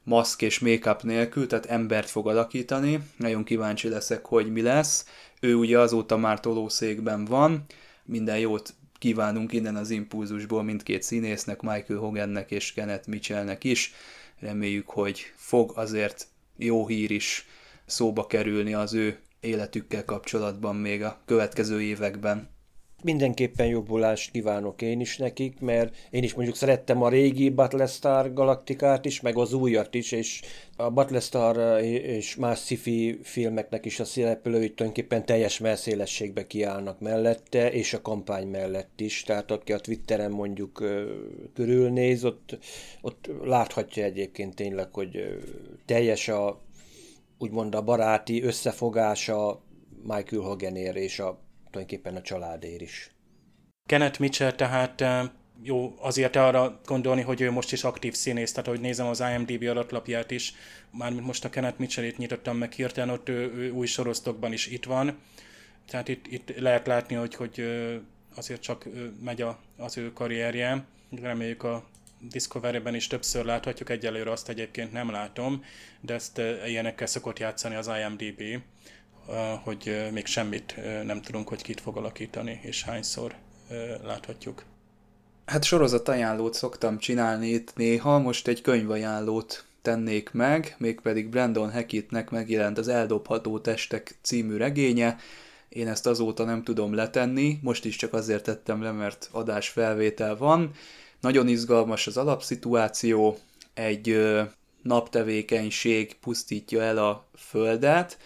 maszk 0.03 0.41
és 0.41 0.59
make-up 0.59 1.03
nélkül, 1.03 1.47
tehát 1.47 1.65
embert 1.65 2.09
fog 2.09 2.27
alakítani. 2.27 2.99
Nagyon 3.17 3.43
kíváncsi 3.43 3.89
leszek, 3.89 4.25
hogy 4.25 4.51
mi 4.51 4.61
lesz. 4.61 5.05
Ő 5.39 5.55
ugye 5.55 5.79
azóta 5.79 6.17
már 6.17 6.39
tolószékben 6.39 7.25
van, 7.25 7.65
minden 8.05 8.37
jót 8.37 8.73
kívánunk 8.97 9.53
innen 9.53 9.75
az 9.75 9.89
impulzusból 9.89 10.63
mindkét 10.63 11.03
színésznek, 11.03 11.61
Michael 11.61 11.99
Hogannek 11.99 12.51
és 12.51 12.73
Kenneth 12.73 13.07
Mitchellnek 13.07 13.63
is. 13.63 13.93
Reméljük, 14.39 14.89
hogy 14.89 15.33
fog 15.35 15.71
azért 15.75 16.27
jó 16.57 16.87
hír 16.87 17.11
is 17.11 17.47
szóba 17.85 18.27
kerülni 18.27 18.73
az 18.73 18.93
ő 18.93 19.19
életükkel 19.39 20.05
kapcsolatban 20.05 20.75
még 20.75 21.03
a 21.03 21.21
következő 21.25 21.81
években 21.81 22.49
mindenképpen 23.03 23.67
jobbulást 23.67 24.31
kívánok 24.31 24.81
én 24.81 24.99
is 24.99 25.17
nekik, 25.17 25.59
mert 25.59 25.95
én 26.09 26.23
is 26.23 26.33
mondjuk 26.33 26.55
szerettem 26.55 27.01
a 27.01 27.09
régi 27.09 27.49
Battlestar 27.49 28.33
galaktikát 28.33 29.05
is, 29.05 29.21
meg 29.21 29.37
az 29.37 29.53
újat 29.53 29.93
is, 29.93 30.11
és 30.11 30.41
a 30.75 30.89
Battlestar 30.89 31.81
és 31.83 32.35
más 32.35 32.59
sci 32.59 33.19
filmeknek 33.23 33.85
is 33.85 33.99
a 33.99 34.05
szereplői 34.05 34.73
tulajdonképpen 34.73 35.25
teljes 35.25 35.59
melszélességbe 35.59 36.47
kiállnak 36.47 36.99
mellette, 36.99 37.71
és 37.71 37.93
a 37.93 38.01
kampány 38.01 38.47
mellett 38.47 38.99
is, 38.99 39.23
tehát 39.23 39.51
aki 39.51 39.73
a 39.73 39.79
Twitteren 39.79 40.31
mondjuk 40.31 40.83
körülnéz, 41.53 42.25
ott, 42.25 42.57
ott 43.01 43.29
láthatja 43.43 44.03
egyébként 44.03 44.55
tényleg, 44.55 44.93
hogy 44.93 45.39
teljes 45.85 46.27
a 46.27 46.61
úgymond 47.37 47.75
a 47.75 47.81
baráti 47.81 48.43
összefogása 48.43 49.61
Michael 50.03 50.41
Hoganér 50.41 50.95
és 50.95 51.19
a 51.19 51.45
tulajdonképpen 51.71 52.15
a 52.15 52.21
családér 52.21 52.81
is. 52.81 53.11
Kenneth 53.85 54.19
Mitchell 54.19 54.51
tehát 54.51 55.03
jó 55.61 55.95
azért 55.99 56.35
arra 56.35 56.79
gondolni, 56.85 57.21
hogy 57.21 57.41
ő 57.41 57.51
most 57.51 57.71
is 57.71 57.83
aktív 57.83 58.13
színész, 58.13 58.51
tehát 58.51 58.69
hogy 58.69 58.79
nézem 58.79 59.07
az 59.07 59.23
IMDb 59.33 59.63
adatlapját 59.63 60.31
is, 60.31 60.53
mármint 60.91 61.25
most 61.25 61.45
a 61.45 61.49
Kenneth 61.49 61.79
Mitchell-ét 61.79 62.17
nyitottam 62.17 62.57
meg 62.57 62.71
hirtelen, 62.71 63.09
ott 63.09 63.29
ő, 63.29 63.53
ő 63.53 63.71
új 63.71 63.85
sorosztokban 63.85 64.53
is 64.53 64.67
itt 64.67 64.85
van, 64.85 65.17
tehát 65.87 66.07
itt, 66.07 66.27
itt 66.27 66.59
lehet 66.59 66.87
látni, 66.87 67.15
hogy, 67.15 67.35
hogy 67.35 67.67
azért 68.35 68.61
csak 68.61 68.87
megy 69.23 69.41
a, 69.41 69.59
az 69.77 69.97
ő 69.97 70.13
karrierje, 70.13 70.85
reméljük 71.21 71.63
a 71.63 71.85
Discovery-ben 72.19 72.95
is 72.95 73.07
többször 73.07 73.45
láthatjuk, 73.45 73.89
egyelőre 73.89 74.31
azt 74.31 74.49
egyébként 74.49 74.91
nem 74.91 75.11
látom, 75.11 75.63
de 76.01 76.13
ezt 76.13 76.41
ilyenekkel 76.65 77.07
szokott 77.07 77.39
játszani 77.39 77.75
az 77.75 77.89
IMDb 77.99 78.61
hogy 79.63 80.07
még 80.11 80.25
semmit 80.25 80.75
nem 81.05 81.21
tudunk, 81.21 81.47
hogy 81.47 81.61
kit 81.61 81.81
fog 81.81 81.97
alakítani, 81.97 82.59
és 82.63 82.83
hányszor 82.83 83.35
láthatjuk. 84.03 84.63
Hát 85.45 85.63
sorozat 85.63 86.07
ajánlót 86.07 86.53
szoktam 86.53 86.97
csinálni 86.97 87.47
itt 87.47 87.75
néha, 87.75 88.19
most 88.19 88.47
egy 88.47 88.61
könyvajánlót 88.61 89.65
tennék 89.81 90.31
meg, 90.31 90.75
mégpedig 90.77 91.29
Brandon 91.29 91.71
Hackettnek 91.71 92.29
megjelent 92.29 92.77
az 92.77 92.87
Eldobható 92.87 93.59
testek 93.59 94.17
című 94.21 94.57
regénye. 94.57 95.17
Én 95.69 95.87
ezt 95.87 96.07
azóta 96.07 96.43
nem 96.43 96.63
tudom 96.63 96.93
letenni, 96.93 97.59
most 97.61 97.85
is 97.85 97.95
csak 97.95 98.13
azért 98.13 98.43
tettem 98.43 98.81
le, 98.81 98.91
mert 98.91 99.29
adásfelvétel 99.31 100.37
van. 100.37 100.71
Nagyon 101.21 101.47
izgalmas 101.47 102.07
az 102.07 102.17
alapszituáció, 102.17 103.37
egy 103.73 104.19
naptevékenység 104.81 106.15
pusztítja 106.15 106.81
el 106.81 106.97
a 106.97 107.27
Földet, 107.37 108.17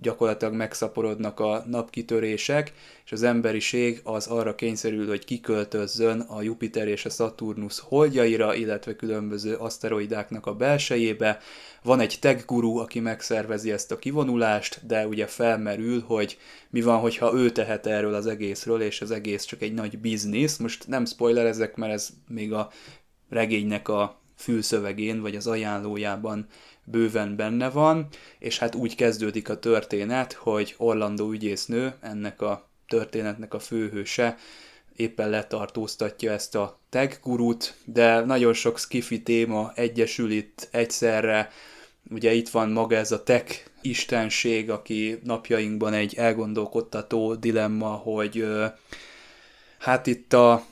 gyakorlatilag 0.00 0.54
megszaporodnak 0.54 1.40
a 1.40 1.64
napkitörések, 1.66 2.72
és 3.04 3.12
az 3.12 3.22
emberiség 3.22 4.00
az 4.04 4.26
arra 4.26 4.54
kényszerül, 4.54 5.08
hogy 5.08 5.24
kiköltözzön 5.24 6.20
a 6.20 6.42
Jupiter 6.42 6.88
és 6.88 7.04
a 7.04 7.10
Saturnus 7.10 7.80
holdjaira, 7.80 8.54
illetve 8.54 8.96
különböző 8.96 9.54
aszteroidáknak 9.54 10.46
a 10.46 10.54
belsejébe. 10.54 11.38
Van 11.82 12.00
egy 12.00 12.16
tech 12.20 12.44
guru, 12.46 12.76
aki 12.76 13.00
megszervezi 13.00 13.72
ezt 13.72 13.92
a 13.92 13.98
kivonulást, 13.98 14.86
de 14.86 15.06
ugye 15.06 15.26
felmerül, 15.26 16.00
hogy 16.06 16.38
mi 16.70 16.80
van, 16.80 16.98
hogyha 16.98 17.34
ő 17.34 17.50
tehet 17.50 17.86
erről 17.86 18.14
az 18.14 18.26
egészről, 18.26 18.80
és 18.82 19.00
az 19.00 19.10
egész 19.10 19.44
csak 19.44 19.62
egy 19.62 19.74
nagy 19.74 19.98
biznisz. 19.98 20.56
Most 20.56 20.88
nem 20.88 21.04
spoilerezek, 21.04 21.76
mert 21.76 21.92
ez 21.92 22.08
még 22.28 22.52
a 22.52 22.70
regénynek 23.28 23.88
a 23.88 24.20
fülszövegén, 24.36 25.20
vagy 25.20 25.36
az 25.36 25.46
ajánlójában 25.46 26.46
bőven 26.90 27.36
benne 27.36 27.70
van, 27.70 28.08
és 28.38 28.58
hát 28.58 28.74
úgy 28.74 28.94
kezdődik 28.94 29.48
a 29.48 29.58
történet, 29.58 30.32
hogy 30.32 30.74
Orlandó 30.78 31.30
ügyésznő, 31.30 31.94
ennek 32.00 32.40
a 32.40 32.68
történetnek 32.88 33.54
a 33.54 33.58
főhőse, 33.58 34.36
éppen 34.96 35.30
letartóztatja 35.30 36.32
ezt 36.32 36.54
a 36.54 36.78
tech 36.88 37.18
gurut, 37.22 37.74
de 37.84 38.20
nagyon 38.20 38.52
sok 38.52 38.78
skifi 38.78 39.22
téma 39.22 39.72
egyesül 39.74 40.30
itt 40.30 40.68
egyszerre, 40.70 41.50
ugye 42.10 42.32
itt 42.32 42.48
van 42.48 42.70
maga 42.70 42.96
ez 42.96 43.12
a 43.12 43.22
tech 43.22 43.64
istenség, 43.82 44.70
aki 44.70 45.18
napjainkban 45.24 45.92
egy 45.92 46.14
elgondolkodtató 46.14 47.34
dilemma, 47.34 47.88
hogy 47.88 48.46
hát 49.78 50.06
itt 50.06 50.32
a 50.32 50.64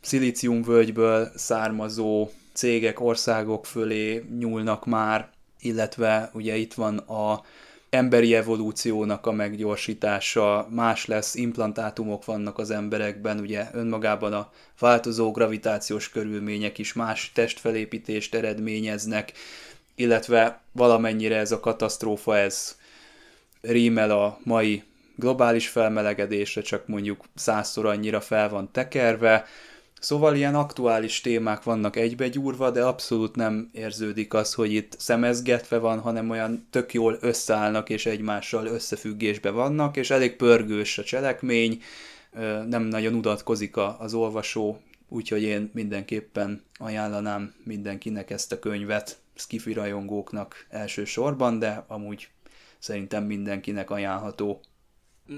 szilíciumvölgyből 0.00 1.30
származó 1.34 2.28
cégek, 2.54 3.00
országok 3.00 3.66
fölé 3.66 4.24
nyúlnak 4.38 4.86
már, 4.86 5.30
illetve 5.60 6.30
ugye 6.32 6.56
itt 6.56 6.74
van 6.74 6.98
a 6.98 7.42
emberi 7.90 8.34
evolúciónak 8.34 9.26
a 9.26 9.32
meggyorsítása, 9.32 10.68
más 10.70 11.06
lesz, 11.06 11.34
implantátumok 11.34 12.24
vannak 12.24 12.58
az 12.58 12.70
emberekben, 12.70 13.38
ugye 13.40 13.68
önmagában 13.72 14.32
a 14.32 14.52
változó 14.78 15.30
gravitációs 15.30 16.08
körülmények 16.08 16.78
is 16.78 16.92
más 16.92 17.32
testfelépítést 17.34 18.34
eredményeznek, 18.34 19.32
illetve 19.94 20.60
valamennyire 20.72 21.36
ez 21.36 21.52
a 21.52 21.60
katasztrófa, 21.60 22.36
ez 22.36 22.76
rímel 23.60 24.10
a 24.10 24.38
mai 24.42 24.82
globális 25.16 25.68
felmelegedésre, 25.68 26.60
csak 26.60 26.86
mondjuk 26.86 27.24
százszor 27.34 27.86
annyira 27.86 28.20
fel 28.20 28.48
van 28.48 28.72
tekerve, 28.72 29.44
Szóval 30.04 30.36
ilyen 30.36 30.54
aktuális 30.54 31.20
témák 31.20 31.62
vannak 31.62 31.96
egybegyúrva, 31.96 32.70
de 32.70 32.84
abszolút 32.84 33.36
nem 33.36 33.70
érződik 33.72 34.34
az, 34.34 34.54
hogy 34.54 34.72
itt 34.72 34.94
szemezgetve 34.98 35.78
van, 35.78 36.00
hanem 36.00 36.30
olyan 36.30 36.66
tök 36.70 36.92
jól 36.92 37.18
összeállnak 37.20 37.88
és 37.88 38.06
egymással 38.06 38.66
összefüggésbe 38.66 39.50
vannak, 39.50 39.96
és 39.96 40.10
elég 40.10 40.36
pörgős 40.36 40.98
a 40.98 41.04
cselekmény, 41.04 41.82
nem 42.66 42.82
nagyon 42.82 43.14
udatkozik 43.14 43.76
az 43.98 44.14
olvasó, 44.14 44.80
úgyhogy 45.08 45.42
én 45.42 45.70
mindenképpen 45.74 46.62
ajánlanám 46.76 47.54
mindenkinek 47.64 48.30
ezt 48.30 48.52
a 48.52 48.58
könyvet, 48.58 49.18
skifi 49.34 49.72
rajongóknak 49.72 50.66
elsősorban, 50.68 51.58
de 51.58 51.84
amúgy 51.88 52.28
szerintem 52.78 53.24
mindenkinek 53.24 53.90
ajánlható. 53.90 54.60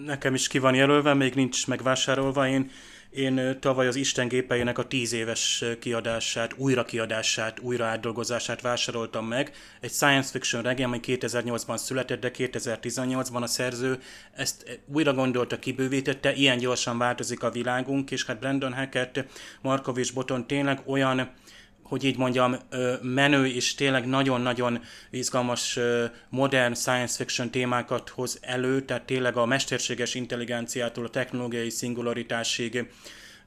Nekem 0.04 0.34
is 0.34 0.48
ki 0.48 0.58
van 0.58 0.74
jelölve, 0.74 1.14
még 1.14 1.34
nincs 1.34 1.66
megvásárolva. 1.66 2.48
Én 2.48 2.70
én 3.16 3.60
tavaly 3.60 3.86
az 3.86 3.96
Isten 3.96 4.28
gépeinek 4.28 4.78
a 4.78 4.86
tíz 4.86 5.12
éves 5.12 5.64
kiadását, 5.80 6.54
újra 6.56 6.84
kiadását, 6.84 7.60
újra 7.60 7.84
átdolgozását 7.84 8.60
vásároltam 8.60 9.26
meg. 9.26 9.52
Egy 9.80 9.90
science 9.90 10.30
fiction 10.30 10.62
regény, 10.62 10.84
ami 10.84 11.00
2008-ban 11.02 11.76
született, 11.76 12.20
de 12.20 12.30
2018-ban 12.36 13.42
a 13.42 13.46
szerző 13.46 13.98
ezt 14.32 14.80
újra 14.92 15.14
gondolta, 15.14 15.58
kibővítette, 15.58 16.32
ilyen 16.32 16.58
gyorsan 16.58 16.98
változik 16.98 17.42
a 17.42 17.50
világunk, 17.50 18.10
és 18.10 18.24
hát 18.24 18.38
Brandon 18.38 18.74
Hackett, 18.74 19.24
Markovics 19.60 20.14
Boton 20.14 20.46
tényleg 20.46 20.82
olyan 20.86 21.32
hogy 21.88 22.04
így 22.04 22.16
mondjam, 22.16 22.56
menő 23.02 23.46
és 23.46 23.74
tényleg 23.74 24.06
nagyon-nagyon 24.06 24.80
izgalmas 25.10 25.78
modern 26.28 26.74
science 26.74 27.16
fiction 27.16 27.50
témákat 27.50 28.08
hoz 28.08 28.38
elő, 28.40 28.80
tehát 28.80 29.04
tényleg 29.04 29.36
a 29.36 29.46
mesterséges 29.46 30.14
intelligenciától 30.14 31.04
a 31.04 31.10
technológiai 31.10 31.70
szingularitásig, 31.70 32.90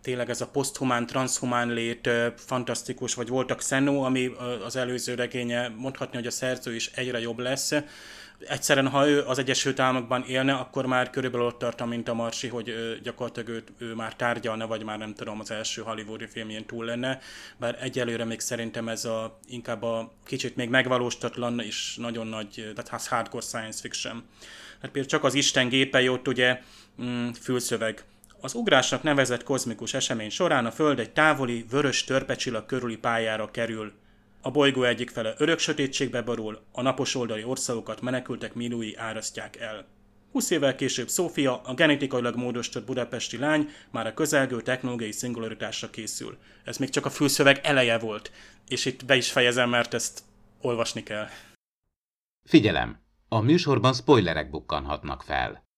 tényleg 0.01 0.29
ez 0.29 0.41
a 0.41 0.48
poszthumán, 0.48 1.05
transhumán 1.05 1.74
lét 1.74 2.10
fantasztikus, 2.36 3.13
vagy 3.13 3.27
voltak 3.27 3.58
Xeno, 3.58 4.01
ami 4.01 4.31
az 4.65 4.75
előző 4.75 5.13
regénye, 5.13 5.67
mondhatni, 5.77 6.17
hogy 6.17 6.27
a 6.27 6.31
szerző 6.31 6.75
is 6.75 6.91
egyre 6.96 7.19
jobb 7.19 7.39
lesz, 7.39 7.74
egyszerűen, 8.48 8.88
ha 8.88 9.08
ő 9.08 9.24
az 9.25 9.38
Egyesült 9.38 9.79
Államokban 9.79 10.24
élne, 10.24 10.53
akkor 10.53 10.86
már 10.86 11.10
körülbelül 11.10 11.46
ott 11.46 11.60
tartom, 11.60 11.89
mint 11.89 12.08
a 12.08 12.13
Marsi, 12.13 12.48
hogy 12.48 13.00
gyakorlatilag 13.03 13.50
ő, 13.50 13.63
ő 13.77 13.93
már 13.93 14.15
tárgyalna, 14.15 14.67
vagy 14.67 14.84
már 14.84 14.98
nem 14.98 15.13
tudom, 15.13 15.39
az 15.39 15.51
első 15.51 15.81
hollywoodi 15.81 16.27
filmjén 16.27 16.65
túl 16.65 16.86
lenne, 16.86 17.19
bár 17.58 17.77
egyelőre 17.81 18.25
még 18.25 18.39
szerintem 18.39 18.88
ez 18.88 19.05
a, 19.05 19.39
inkább 19.48 19.84
a 19.84 20.12
kicsit 20.25 20.55
még 20.55 20.69
megvalósítatlan 20.69 21.60
és 21.60 21.96
nagyon 21.96 22.27
nagy, 22.27 22.72
tehát 22.75 23.08
hardcore 23.08 23.46
science 23.46 23.79
fiction. 23.81 24.24
Hát 24.81 24.91
például 24.91 25.05
csak 25.05 25.24
az 25.24 25.34
Isten 25.34 25.69
gépei 25.69 26.10
ott 26.10 26.27
ugye 26.27 26.62
mm, 27.01 27.29
fülszöveg. 27.29 28.03
Az 28.41 28.53
ugrásnak 28.53 29.03
nevezett 29.03 29.43
kozmikus 29.43 29.93
esemény 29.93 30.29
során 30.29 30.65
a 30.65 30.72
Föld 30.72 31.00
egy 31.00 31.12
távoli, 31.12 31.65
vörös 31.69 32.03
törpecsillag 32.03 32.65
körüli 32.65 32.98
pályára 32.98 33.51
kerül. 33.51 33.93
A 34.41 34.51
bolygó 34.51 34.84
egyik 34.84 35.10
fele 35.10 35.34
örök 35.38 35.60
sötétségbe 35.60 36.22
borul, 36.22 36.62
a 36.72 36.81
napos 36.81 37.15
oldali 37.15 37.43
országokat 37.43 38.01
menekültek 38.01 38.53
milliói 38.53 38.96
árasztják 38.96 39.55
el. 39.55 39.86
20 40.31 40.50
évvel 40.50 40.75
később 40.75 41.08
Szófia, 41.08 41.62
a 41.62 41.74
genetikailag 41.74 42.36
módosított 42.36 42.86
budapesti 42.86 43.38
lány 43.38 43.69
már 43.91 44.08
a 44.08 44.13
közelgő 44.13 44.62
technológiai 44.62 45.12
szingularitásra 45.12 45.89
készül. 45.89 46.38
Ez 46.63 46.77
még 46.77 46.89
csak 46.89 47.05
a 47.05 47.10
fülszöveg 47.10 47.60
eleje 47.63 47.98
volt, 47.98 48.31
és 48.67 48.86
itt 48.86 49.05
be 49.05 49.15
is 49.15 49.31
fejezem, 49.31 49.69
mert 49.69 49.93
ezt 49.93 50.24
olvasni 50.62 51.03
kell. 51.03 51.27
Figyelem! 52.43 53.00
A 53.27 53.39
műsorban 53.39 53.93
spoilerek 53.93 54.50
bukkanhatnak 54.50 55.24
fel. 55.24 55.68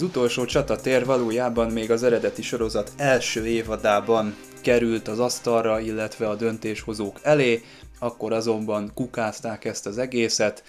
Az 0.00 0.06
utolsó 0.06 0.44
csatatér 0.44 1.04
valójában 1.04 1.72
még 1.72 1.90
az 1.90 2.02
eredeti 2.02 2.42
sorozat 2.42 2.92
első 2.96 3.46
évadában 3.46 4.36
került 4.60 5.08
az 5.08 5.18
asztalra, 5.18 5.80
illetve 5.80 6.28
a 6.28 6.34
döntéshozók 6.34 7.18
elé, 7.22 7.62
akkor 7.98 8.32
azonban 8.32 8.90
kukázták 8.94 9.64
ezt 9.64 9.86
az 9.86 9.98
egészet, 9.98 10.62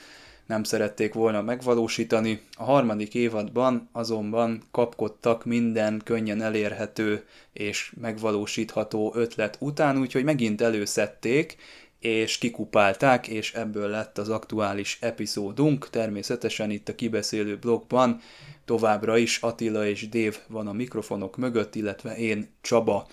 nem 0.46 0.64
szerették 0.64 1.14
volna 1.14 1.42
megvalósítani. 1.42 2.42
A 2.58 2.64
harmadik 2.64 3.14
évadban 3.14 3.90
azonban 3.92 4.64
kapkodtak 4.72 5.46
minden 5.46 6.02
könnyen 6.04 6.42
elérhető 6.42 7.26
és 7.54 7.94
megvalósítható 8.02 9.14
ötlet 9.16 9.58
után, 9.60 9.98
úgyhogy 9.98 10.24
megint 10.24 10.62
előszedték, 10.62 11.58
és 12.02 12.38
kikupálták, 12.38 13.28
és 13.28 13.54
ebből 13.54 13.90
lett 13.90 14.18
az 14.18 14.30
aktuális 14.30 14.98
epizódunk. 15.02 15.90
Természetesen 15.90 16.72
itt 16.72 16.90
a 16.90 16.96
kibeszélő 16.96 17.58
blogban 17.58 18.22
továbbra 18.66 19.18
is 19.18 19.38
Attila 19.38 19.88
és 19.88 20.10
Dév 20.10 20.38
van 20.48 20.68
a 20.68 20.72
mikrofonok 20.72 21.38
mögött, 21.38 21.76
illetve 21.76 22.18
én 22.18 22.50
Csaba. 22.62 23.08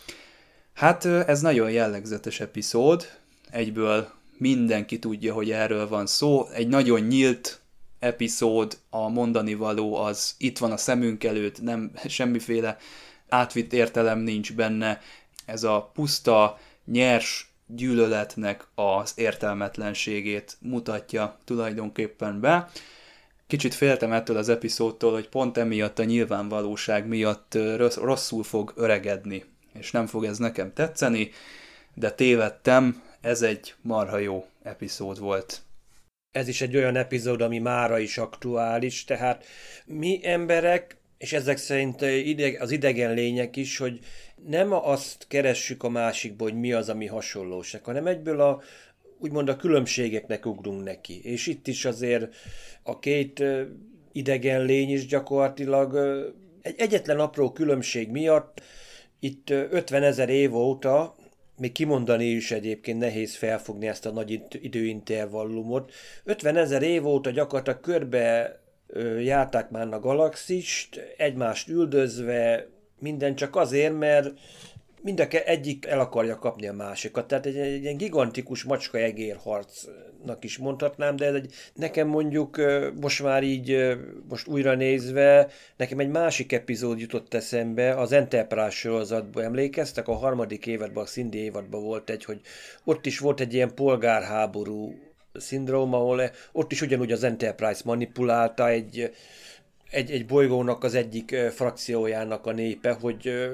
Hát 0.74 1.04
ez 1.04 1.40
nagyon 1.40 1.70
jellegzetes 1.70 2.40
epizód, 2.40 3.06
egyből 3.50 4.08
mindenki 4.38 4.98
tudja, 4.98 5.34
hogy 5.34 5.50
erről 5.50 5.88
van 5.88 6.06
szó, 6.06 6.46
egy 6.48 6.68
nagyon 6.68 7.00
nyílt 7.00 7.60
epizód, 7.98 8.78
a 8.90 9.08
mondani 9.08 9.54
való 9.54 9.94
az 9.94 10.34
itt 10.38 10.58
van 10.58 10.72
a 10.72 10.76
szemünk 10.76 11.24
előtt, 11.24 11.62
nem 11.62 11.90
semmiféle 12.06 12.76
átvitt 13.28 13.72
értelem 13.72 14.18
nincs 14.18 14.54
benne, 14.54 15.00
ez 15.46 15.62
a 15.62 15.90
puszta, 15.94 16.58
nyers 16.84 17.47
gyűlöletnek 17.68 18.66
az 18.74 19.12
értelmetlenségét 19.16 20.56
mutatja 20.60 21.38
tulajdonképpen 21.44 22.40
be. 22.40 22.70
Kicsit 23.46 23.74
féltem 23.74 24.12
ettől 24.12 24.36
az 24.36 24.48
epizódtól, 24.48 25.12
hogy 25.12 25.28
pont 25.28 25.56
emiatt 25.56 25.98
a 25.98 26.04
nyilvánvalóság 26.04 27.06
miatt 27.06 27.58
rosszul 27.96 28.42
fog 28.42 28.72
öregedni, 28.76 29.44
és 29.72 29.90
nem 29.90 30.06
fog 30.06 30.24
ez 30.24 30.38
nekem 30.38 30.72
tetszeni, 30.72 31.30
de 31.94 32.10
tévedtem, 32.10 33.02
ez 33.20 33.42
egy 33.42 33.74
marha 33.80 34.18
jó 34.18 34.46
epizód 34.62 35.18
volt. 35.18 35.60
Ez 36.30 36.48
is 36.48 36.60
egy 36.60 36.76
olyan 36.76 36.96
epizód, 36.96 37.40
ami 37.40 37.58
mára 37.58 37.98
is 37.98 38.18
aktuális, 38.18 39.04
tehát 39.04 39.44
mi 39.86 40.20
emberek, 40.22 40.96
és 41.18 41.32
ezek 41.32 41.56
szerint 41.56 42.02
az 42.58 42.70
idegen 42.70 43.14
lények 43.14 43.56
is, 43.56 43.76
hogy 43.76 43.98
nem 44.46 44.72
azt 44.72 45.24
keressük 45.28 45.82
a 45.82 45.88
másikból, 45.88 46.50
hogy 46.50 46.58
mi 46.58 46.72
az, 46.72 46.88
ami 46.88 47.06
hasonlóság, 47.06 47.84
hanem 47.84 48.06
egyből 48.06 48.40
a, 48.40 48.60
úgymond 49.18 49.48
a 49.48 49.56
különbségeknek 49.56 50.46
ugrunk 50.46 50.84
neki. 50.84 51.20
És 51.22 51.46
itt 51.46 51.66
is 51.66 51.84
azért 51.84 52.34
a 52.82 52.98
két 52.98 53.42
idegen 54.12 54.64
lény 54.64 54.90
is 54.90 55.06
gyakorlatilag 55.06 55.96
egy 56.62 56.74
egyetlen 56.78 57.18
apró 57.18 57.52
különbség 57.52 58.10
miatt 58.10 58.62
itt 59.20 59.50
50 59.50 60.02
ezer 60.02 60.28
év 60.28 60.54
óta, 60.54 61.14
még 61.56 61.72
kimondani 61.72 62.24
is 62.24 62.50
egyébként 62.50 62.98
nehéz 62.98 63.34
felfogni 63.36 63.86
ezt 63.86 64.06
a 64.06 64.10
nagy 64.10 64.42
időintervallumot, 64.50 65.92
50 66.24 66.56
ezer 66.56 66.82
év 66.82 67.06
óta 67.06 67.30
gyakorlatilag 67.30 67.80
körbe 67.80 68.58
járták 69.20 69.70
már 69.70 69.92
a 69.92 70.00
galaxist, 70.00 71.14
egymást 71.16 71.68
üldözve, 71.68 72.66
minden 72.98 73.34
csak 73.34 73.56
azért, 73.56 73.98
mert 73.98 74.32
mind 75.02 75.20
a 75.20 75.26
egyik 75.44 75.86
el 75.86 76.00
akarja 76.00 76.38
kapni 76.38 76.68
a 76.68 76.72
másikat. 76.72 77.26
Tehát 77.26 77.46
egy, 77.46 77.56
egy 77.56 77.82
ilyen 77.82 77.96
gigantikus 77.96 78.62
macska 78.62 78.98
egér 78.98 79.36
harcnak 79.36 80.44
is 80.44 80.58
mondhatnám, 80.58 81.16
de 81.16 81.26
ez 81.26 81.34
egy, 81.34 81.52
nekem 81.74 82.08
mondjuk 82.08 82.60
most 83.00 83.22
már 83.22 83.42
így, 83.42 83.96
most 84.28 84.46
újra 84.46 84.74
nézve, 84.74 85.48
nekem 85.76 85.98
egy 85.98 86.08
másik 86.08 86.52
epizód 86.52 87.00
jutott 87.00 87.34
eszembe, 87.34 87.94
az 87.94 88.12
Enterprise 88.12 88.70
sorozatban 88.70 89.44
emlékeztek, 89.44 90.08
a 90.08 90.14
harmadik 90.14 90.66
évadban, 90.66 91.02
a 91.02 91.06
Cindy 91.06 91.38
évadban 91.38 91.82
volt 91.82 92.10
egy, 92.10 92.24
hogy 92.24 92.40
ott 92.84 93.06
is 93.06 93.18
volt 93.18 93.40
egy 93.40 93.54
ilyen 93.54 93.74
polgárháború 93.74 94.94
szindróma, 95.32 95.96
ahol 95.96 96.30
ott 96.52 96.72
is 96.72 96.80
ugyanúgy 96.80 97.12
az 97.12 97.24
Enterprise 97.24 97.80
manipulálta 97.84 98.68
egy, 98.68 99.10
egy, 99.90 100.10
egy 100.10 100.26
bolygónak 100.26 100.84
az 100.84 100.94
egyik 100.94 101.36
frakciójának 101.50 102.46
a 102.46 102.52
népe, 102.52 102.92
hogy 102.92 103.50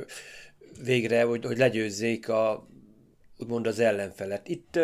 végre, 0.84 1.22
hogy, 1.22 1.44
hogy 1.44 1.58
legyőzzék 1.58 2.28
a, 2.28 2.66
úgymond 3.38 3.66
az 3.66 3.78
ellenfelet. 3.78 4.48
Itt 4.48 4.78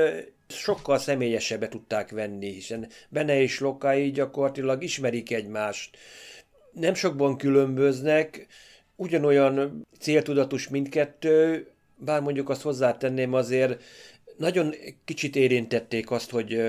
sokkal 0.49 0.99
személyesebbet 0.99 1.71
tudták 1.71 2.11
venni, 2.11 2.53
hiszen 2.53 2.89
benne 3.09 3.41
és 3.41 3.61
Lokai 3.61 4.11
gyakorlatilag 4.11 4.83
ismerik 4.83 5.33
egymást. 5.33 5.97
Nem 6.73 6.95
sokban 6.95 7.37
különböznek, 7.37 8.47
ugyanolyan 8.97 9.87
céltudatos 9.99 10.69
mindkettő, 10.69 11.67
bár 11.97 12.21
mondjuk 12.21 12.49
azt 12.49 12.63
hozzátenném 12.63 13.33
azért, 13.33 13.83
nagyon 14.37 14.75
kicsit 15.05 15.37
érintették 15.37 16.11
azt, 16.11 16.31
hogy 16.31 16.63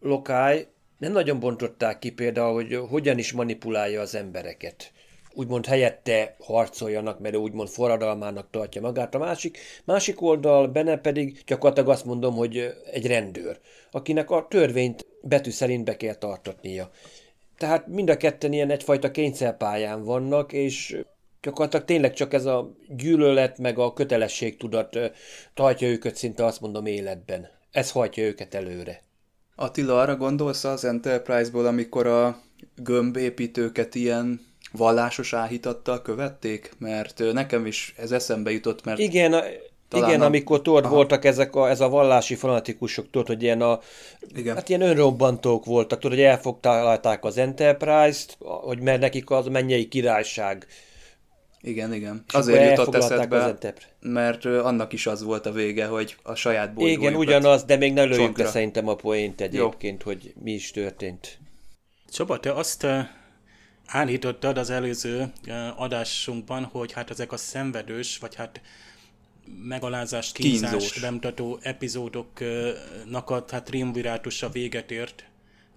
Lokai 0.00 0.66
nem 0.98 1.12
nagyon 1.12 1.40
bontották 1.40 1.98
ki 1.98 2.10
például, 2.10 2.54
hogy 2.54 2.74
hogyan 2.88 3.18
is 3.18 3.32
manipulálja 3.32 4.00
az 4.00 4.14
embereket 4.14 4.92
úgymond 5.38 5.66
helyette 5.66 6.36
harcoljanak, 6.38 7.18
mert 7.18 7.34
ő 7.34 7.38
úgymond 7.38 7.68
forradalmának 7.68 8.50
tartja 8.50 8.80
magát. 8.80 9.14
A 9.14 9.18
másik, 9.18 9.58
másik 9.84 10.22
oldal 10.22 10.66
benne 10.66 10.96
pedig 10.96 11.42
gyakorlatilag 11.46 11.88
azt 11.90 12.04
mondom, 12.04 12.34
hogy 12.34 12.74
egy 12.92 13.06
rendőr, 13.06 13.58
akinek 13.90 14.30
a 14.30 14.46
törvényt 14.50 15.06
betű 15.22 15.50
szerint 15.50 15.84
be 15.84 15.96
kell 15.96 16.14
tartatnia. 16.14 16.90
Tehát 17.56 17.86
mind 17.86 18.10
a 18.10 18.16
ketten 18.16 18.52
ilyen 18.52 18.70
egyfajta 18.70 19.10
kényszerpályán 19.10 20.04
vannak, 20.04 20.52
és 20.52 21.00
gyakorlatilag 21.42 21.86
tényleg 21.86 22.12
csak 22.12 22.32
ez 22.32 22.44
a 22.44 22.74
gyűlölet 22.88 23.58
meg 23.58 23.78
a 23.78 23.92
kötelességtudat 23.92 24.98
tartja 25.54 25.88
őket 25.88 26.16
szinte 26.16 26.44
azt 26.44 26.60
mondom 26.60 26.86
életben. 26.86 27.48
Ez 27.70 27.90
hajtja 27.90 28.24
őket 28.24 28.54
előre. 28.54 29.07
Attila, 29.60 30.00
arra 30.00 30.16
gondolsz 30.16 30.64
az 30.64 30.84
Enterprise-ból, 30.84 31.66
amikor 31.66 32.06
a 32.06 32.38
gömbépítőket 32.76 33.94
ilyen 33.94 34.40
vallásos 34.72 35.32
áhítattal 35.32 36.02
követték? 36.02 36.74
Mert 36.78 37.22
nekem 37.32 37.66
is 37.66 37.94
ez 37.96 38.12
eszembe 38.12 38.50
jutott, 38.50 38.84
mert... 38.84 38.98
Igen, 38.98 39.32
a, 39.32 39.42
igen, 39.96 40.20
a... 40.20 40.24
amikor 40.24 40.62
tudod, 40.62 40.84
Aha. 40.84 40.94
voltak 40.94 41.24
ezek 41.24 41.56
a, 41.56 41.68
ez 41.68 41.80
a 41.80 41.88
vallási 41.88 42.34
fanatikusok, 42.34 43.10
tudod, 43.10 43.26
hogy 43.26 43.42
ilyen 43.42 43.62
a, 43.62 43.80
igen. 44.34 44.54
hát 44.54 44.68
ilyen 44.68 44.80
önrobbantók 44.80 45.64
voltak, 45.64 45.98
tudod, 45.98 46.16
hogy 46.16 46.26
elfogtalálták 46.26 47.24
az 47.24 47.38
Enterprise-t, 47.38 48.36
hogy 48.40 48.80
mert 48.80 49.00
nekik 49.00 49.30
az 49.30 49.46
mennyei 49.46 49.88
királyság. 49.88 50.66
Igen, 51.60 51.94
igen. 51.94 52.24
És 52.28 52.34
Azért 52.34 52.78
jutott 52.78 52.94
eszedbe, 52.94 53.58
mert 54.00 54.44
annak 54.44 54.92
is 54.92 55.06
az 55.06 55.22
volt 55.22 55.46
a 55.46 55.52
vége, 55.52 55.86
hogy 55.86 56.16
a 56.22 56.34
saját 56.34 56.74
bolygójukat 56.74 57.08
Igen, 57.08 57.20
ugyanaz, 57.20 57.64
de 57.64 57.76
még 57.76 57.92
ne 57.92 58.02
lőjünk 58.02 58.38
le 58.38 58.46
szerintem 58.46 58.88
a 58.88 58.94
poént 58.94 59.40
egyébként, 59.40 60.02
Jó. 60.02 60.12
hogy 60.12 60.34
mi 60.42 60.52
is 60.52 60.70
történt. 60.70 61.38
Csaba, 62.10 62.40
te 62.40 62.52
azt 62.52 62.86
állítottad 63.86 64.58
az 64.58 64.70
előző 64.70 65.32
adásunkban, 65.76 66.64
hogy 66.64 66.92
hát 66.92 67.10
ezek 67.10 67.32
a 67.32 67.36
szenvedős, 67.36 68.18
vagy 68.18 68.34
hát 68.34 68.60
megalázást, 69.62 70.34
kínzást 70.34 70.72
Kínzós. 70.72 71.00
bemutató 71.00 71.58
epizódoknak 71.62 73.30
a 73.30 73.44
hát 73.50 73.64
triumvirátusa 73.64 74.48
véget 74.48 74.90
ért. 74.90 75.24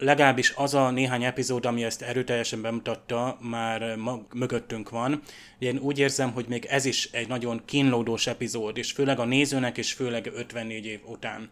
Legalábbis 0.04 0.54
az 0.56 0.74
a 0.74 0.92
néhány 0.92 1.24
epizód, 1.24 1.66
ami 1.66 1.84
ezt 1.84 2.02
erőteljesen 2.02 2.62
bemutatta, 2.62 3.38
már 3.42 3.96
mögöttünk 4.34 4.90
van. 4.90 5.22
Én 5.60 5.78
úgy 5.78 6.00
érzem, 6.00 6.32
hogy 6.32 6.46
még 6.48 6.66
ez 6.66 6.86
is 6.86 7.10
egy 7.12 7.28
nagyon 7.28 7.62
kínlódós 7.66 8.28
epizód, 8.28 8.78
és 8.78 8.92
főleg 8.92 9.20
a 9.20 9.26
nézőnek, 9.26 9.78
és 9.78 9.94
főleg 9.94 10.32
54 10.36 10.86
év 10.86 11.00
után. 11.06 11.50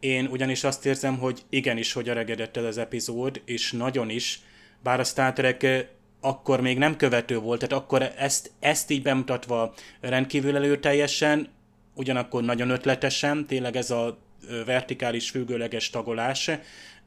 Én 0.00 0.26
ugyanis 0.26 0.64
azt 0.64 0.86
érzem, 0.86 1.18
hogy 1.18 1.42
igenis, 1.48 1.92
hogy 1.92 2.08
öregedett 2.08 2.56
ez 2.56 2.64
az 2.64 2.78
epizód, 2.78 3.42
és 3.44 3.72
nagyon 3.72 4.10
is, 4.10 4.40
bár 4.82 5.00
a 5.00 5.04
Star 5.04 5.32
Trek 5.32 5.88
akkor 6.20 6.60
még 6.60 6.78
nem 6.78 6.96
követő 6.96 7.38
volt, 7.38 7.60
tehát 7.60 7.84
akkor 7.84 8.12
ezt, 8.16 8.50
ezt 8.58 8.90
így 8.90 9.02
bemutatva 9.02 9.74
rendkívül 10.00 10.56
előteljesen, 10.56 11.48
ugyanakkor 11.94 12.42
nagyon 12.42 12.70
ötletesen, 12.70 13.46
tényleg 13.46 13.76
ez 13.76 13.90
a 13.90 14.18
vertikális 14.64 15.30
függőleges 15.30 15.90
tagolás, 15.90 16.50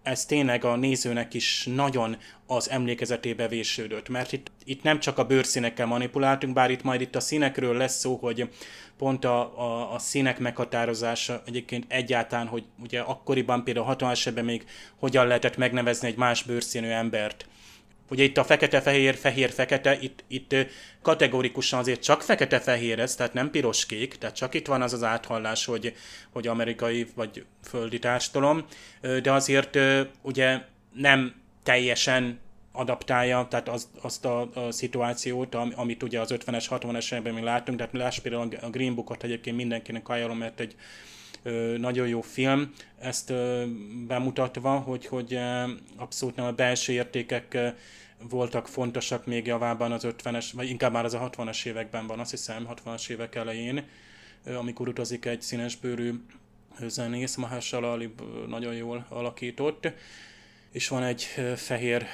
ez 0.03 0.25
tényleg 0.25 0.63
a 0.63 0.75
nézőnek 0.75 1.33
is 1.33 1.69
nagyon 1.75 2.17
az 2.47 2.69
emlékezetébe 2.69 3.47
vésődött, 3.47 4.09
mert 4.09 4.31
itt, 4.31 4.51
itt 4.63 4.83
nem 4.83 4.99
csak 4.99 5.17
a 5.17 5.25
bőrszínekkel 5.25 5.85
manipuláltunk, 5.85 6.53
bár 6.53 6.71
itt 6.71 6.83
majd 6.83 7.01
itt 7.01 7.15
a 7.15 7.19
színekről 7.19 7.77
lesz 7.77 7.99
szó, 7.99 8.15
hogy 8.15 8.49
pont 8.97 9.25
a, 9.25 9.59
a, 9.59 9.93
a 9.93 9.99
színek 9.99 10.39
meghatározása 10.39 11.41
egyébként 11.45 11.85
egyáltalán, 11.87 12.47
hogy 12.47 12.63
ugye 12.81 12.99
akkoriban 12.99 13.63
például 13.63 13.85
60 13.85 14.11
esetben 14.11 14.45
még 14.45 14.65
hogyan 14.99 15.27
lehetett 15.27 15.57
megnevezni 15.57 16.07
egy 16.07 16.17
más 16.17 16.43
bőrszínű 16.43 16.87
embert, 16.87 17.47
Ugye 18.13 18.23
itt 18.23 18.37
a 18.37 18.43
fekete-fehér, 18.43 19.15
fehér-fekete, 19.15 19.97
itt, 19.99 20.23
itt 20.27 20.55
kategorikusan 21.01 21.79
azért 21.79 22.03
csak 22.03 22.21
fekete-fehér 22.21 22.99
ez, 22.99 23.15
tehát 23.15 23.33
nem 23.33 23.51
piros-kék, 23.51 24.17
tehát 24.17 24.35
csak 24.35 24.53
itt 24.53 24.67
van 24.67 24.81
az 24.81 24.93
az 24.93 25.03
áthallás, 25.03 25.65
hogy, 25.65 25.93
hogy 26.31 26.47
amerikai 26.47 27.07
vagy 27.15 27.45
földi 27.63 27.99
társadalom, 27.99 28.65
de 29.21 29.31
azért 29.31 29.79
ugye 30.21 30.59
nem 30.93 31.33
teljesen 31.63 32.39
adaptálja, 32.71 33.47
tehát 33.49 33.69
az, 33.69 33.89
azt 34.01 34.25
a, 34.25 34.49
a 34.53 34.71
szituációt, 34.71 35.55
amit 35.55 36.03
ugye 36.03 36.19
az 36.19 36.33
50-es, 36.33 36.65
60-es 36.69 37.11
években 37.11 37.33
mi 37.33 37.41
látunk, 37.41 37.77
tehát 37.77 37.93
láss 37.93 38.19
például 38.19 38.49
a 38.61 38.69
Green 38.69 38.95
Bookot 38.95 39.23
egyébként 39.23 39.55
mindenkinek 39.55 40.09
ajánlom, 40.09 40.37
mert 40.37 40.59
egy 40.59 40.75
ö, 41.43 41.77
nagyon 41.77 42.07
jó 42.07 42.21
film, 42.21 42.73
ezt 42.99 43.29
ö, 43.29 43.63
bemutatva, 44.07 44.79
hogy, 44.79 45.05
hogy 45.05 45.33
ö, 45.33 45.63
abszolút 45.95 46.35
nem 46.35 46.45
a 46.45 46.51
belső 46.51 46.93
értékek 46.93 47.53
ö, 47.53 47.67
voltak 48.29 48.67
fontosak 48.67 49.25
még 49.25 49.45
javában 49.45 49.91
az 49.91 50.07
50-es, 50.07 50.45
vagy 50.53 50.69
inkább 50.69 50.91
már 50.91 51.05
az 51.05 51.13
a 51.13 51.29
60-as 51.29 51.65
években 51.65 52.07
van, 52.07 52.19
azt 52.19 52.31
hiszem, 52.31 52.67
60-as 52.75 53.09
évek 53.09 53.35
elején, 53.35 53.83
amikor 54.45 54.87
utazik 54.87 55.25
egy 55.25 55.41
színesbőrű 55.41 56.13
zenész, 56.79 57.35
Mahershala 57.35 57.91
Ali 57.91 58.13
nagyon 58.47 58.73
jól 58.73 59.05
alakított, 59.09 59.91
és 60.71 60.87
van 60.87 61.03
egy 61.03 61.27
fehér 61.55 62.05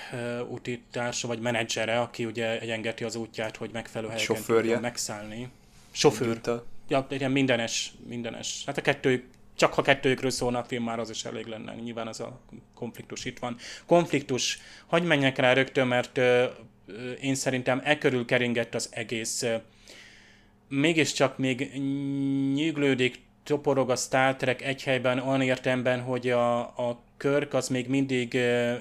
utitársa, 0.50 1.28
vagy 1.28 1.40
menedzsere, 1.40 2.00
aki 2.00 2.26
ugye 2.26 2.60
egyengeti 2.60 3.04
az 3.04 3.16
útját, 3.16 3.58
hogy 3.58 3.70
megfelelő 3.74 4.12
helyeken 4.12 4.44
tudjon 4.44 4.82
megszállni. 4.82 5.50
Sofőr. 5.92 6.42
Ja, 6.88 7.08
ilyen 7.10 7.32
mindenes, 7.32 7.94
mindenes. 8.08 8.64
Hát 8.66 8.78
a 8.78 8.82
kettő 8.82 9.24
csak 9.60 9.74
ha 9.74 9.82
kettőjükről 9.82 10.30
szólna 10.30 10.60
a 10.60 10.64
film, 10.64 10.84
már 10.84 11.00
az 11.00 11.10
is 11.10 11.26
elég 11.26 11.46
lenne. 11.46 11.76
Nyilván 11.76 12.08
ez 12.08 12.20
a 12.20 12.40
konfliktus 12.74 13.26
itt 13.26 13.40
van. 13.40 13.58
Konfliktus, 13.86 14.60
hagyj 14.88 15.06
menjek 15.06 15.38
rá 15.38 15.54
rögtön, 15.54 15.88
mert 15.88 16.18
ö, 16.18 16.46
ö, 16.86 17.12
én 17.12 17.36
szerintem 17.36 17.82
e 17.84 17.98
körül 17.98 18.26
keringett 18.26 18.76
az 18.76 18.90
egész. 18.92 19.46
Mégiscsak 20.68 21.38
még 21.38 21.72
nyűglődik, 22.54 23.20
toporog 23.50 23.90
a 23.90 23.96
Star 23.96 24.36
Trek 24.36 24.62
egy 24.62 24.84
helyben 24.84 25.20
olyan 25.20 25.42
értemben, 25.42 26.02
hogy 26.02 26.30
a, 26.30 26.60
a 26.60 27.00
Körk 27.18 27.54
az 27.54 27.68
még 27.68 27.88
mindig 27.88 28.36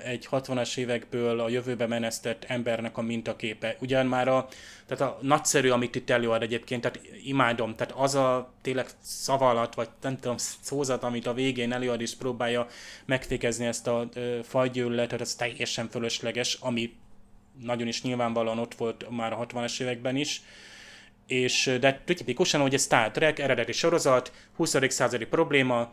egy 0.04 0.28
60-as 0.30 0.76
évekből 0.76 1.40
a 1.40 1.48
jövőbe 1.48 1.86
menesztett 1.86 2.44
embernek 2.44 2.96
a 2.96 3.02
mintaképe. 3.02 3.76
Ugyan 3.80 4.06
már 4.06 4.28
a, 4.28 4.48
tehát 4.86 5.12
a 5.12 5.18
nagyszerű, 5.22 5.70
amit 5.70 5.94
itt 5.94 6.10
előad 6.10 6.42
egyébként, 6.42 6.80
tehát 6.80 7.00
imádom, 7.24 7.74
tehát 7.74 7.94
az 7.96 8.14
a 8.14 8.52
tényleg 8.62 8.86
szavalat, 9.00 9.74
vagy 9.74 9.88
nem 10.00 10.18
tudom, 10.18 10.36
szózat, 10.38 11.02
amit 11.02 11.26
a 11.26 11.34
végén 11.34 11.72
előad 11.72 12.00
és 12.00 12.16
próbálja 12.16 12.66
megfékezni 13.04 13.66
ezt 13.66 13.86
a 13.86 14.08
fajgyűlöletet, 14.42 15.20
az 15.20 15.34
teljesen 15.34 15.88
fölösleges, 15.88 16.54
ami 16.60 16.94
nagyon 17.62 17.86
is 17.86 18.02
nyilvánvalóan 18.02 18.58
ott 18.58 18.74
volt 18.74 19.10
már 19.10 19.32
a 19.32 19.46
60-as 19.46 19.80
években 19.80 20.16
is 20.16 20.42
és 21.28 21.76
de 21.80 22.02
tipikusan, 22.04 22.60
a 22.60 22.78
Star 22.78 23.10
Trek 23.10 23.38
eredeti 23.38 23.72
sorozat, 23.72 24.32
20. 24.56 24.76
századi 24.88 25.24
probléma, 25.24 25.92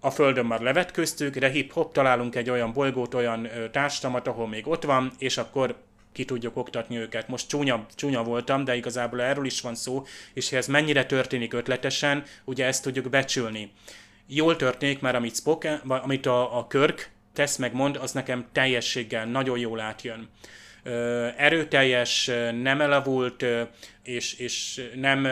a 0.00 0.10
Földön 0.10 0.46
már 0.46 0.60
levetköztük, 0.60 1.38
de 1.38 1.48
hip-hop 1.48 1.92
találunk 1.92 2.34
egy 2.34 2.50
olyan 2.50 2.72
bolygót, 2.72 3.14
olyan 3.14 3.48
társadalmat, 3.72 4.26
ahol 4.26 4.48
még 4.48 4.66
ott 4.66 4.84
van, 4.84 5.12
és 5.18 5.36
akkor 5.36 5.76
ki 6.12 6.24
tudjuk 6.24 6.56
oktatni 6.56 6.96
őket. 6.96 7.28
Most 7.28 7.48
csúnya, 7.48 7.86
csúnya 7.94 8.22
voltam, 8.22 8.64
de 8.64 8.76
igazából 8.76 9.22
erről 9.22 9.44
is 9.44 9.60
van 9.60 9.74
szó, 9.74 10.06
és 10.32 10.52
ez 10.52 10.66
mennyire 10.66 11.06
történik 11.06 11.52
ötletesen, 11.52 12.24
ugye 12.44 12.64
ezt 12.64 12.82
tudjuk 12.82 13.10
becsülni. 13.10 13.72
Jól 14.26 14.56
történik, 14.56 15.00
mert 15.00 15.16
amit, 15.16 15.34
Spock, 15.34 15.68
amit 15.86 16.26
a, 16.26 16.58
a 16.58 16.66
Körk 16.66 17.10
tesz 17.32 17.56
meg 17.56 17.74
mond, 17.74 17.96
az 17.96 18.12
nekem 18.12 18.46
teljességgel 18.52 19.26
nagyon 19.26 19.58
jól 19.58 19.80
átjön. 19.80 20.28
Erőteljes, 21.36 22.30
nem 22.62 22.80
elavult, 22.80 23.44
és, 24.02 24.34
és 24.34 24.82
nem 24.94 25.28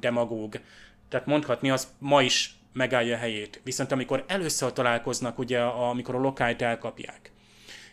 demagóg. 0.00 0.60
Tehát 1.08 1.26
mondhatni, 1.26 1.70
az 1.70 1.88
ma 1.98 2.22
is 2.22 2.54
megállja 2.72 3.14
a 3.14 3.18
helyét. 3.18 3.60
Viszont 3.64 3.92
amikor 3.92 4.24
először 4.26 4.72
találkoznak, 4.72 5.38
ugye, 5.38 5.60
amikor 5.60 6.14
a 6.14 6.18
lokájt 6.18 6.62
elkapják, 6.62 7.32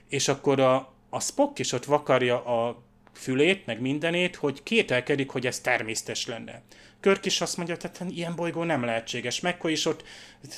és 0.10 0.28
akkor 0.28 0.60
a, 0.60 0.94
a 1.10 1.20
Spock 1.20 1.60
is 1.60 1.72
ott 1.72 1.86
vakarja 1.86 2.46
a 2.46 2.84
fülét, 3.14 3.66
meg 3.66 3.82
mindenét, 3.82 4.36
hogy 4.36 4.64
kételkedik, 4.64 5.30
hogy 5.30 5.46
ez 5.48 5.60
természetes 5.60 6.26
lenne. 6.26 6.62
Körk 7.00 7.26
is 7.26 7.42
azt 7.42 7.58
mondja, 7.58 7.76
hogy 7.76 7.84
hát 7.84 8.10
ilyen 8.10 8.36
bolygó 8.36 8.64
nem 8.64 8.84
lehetséges. 8.84 9.40
Mekkor 9.40 9.70
is 9.70 9.86
ott 9.86 10.04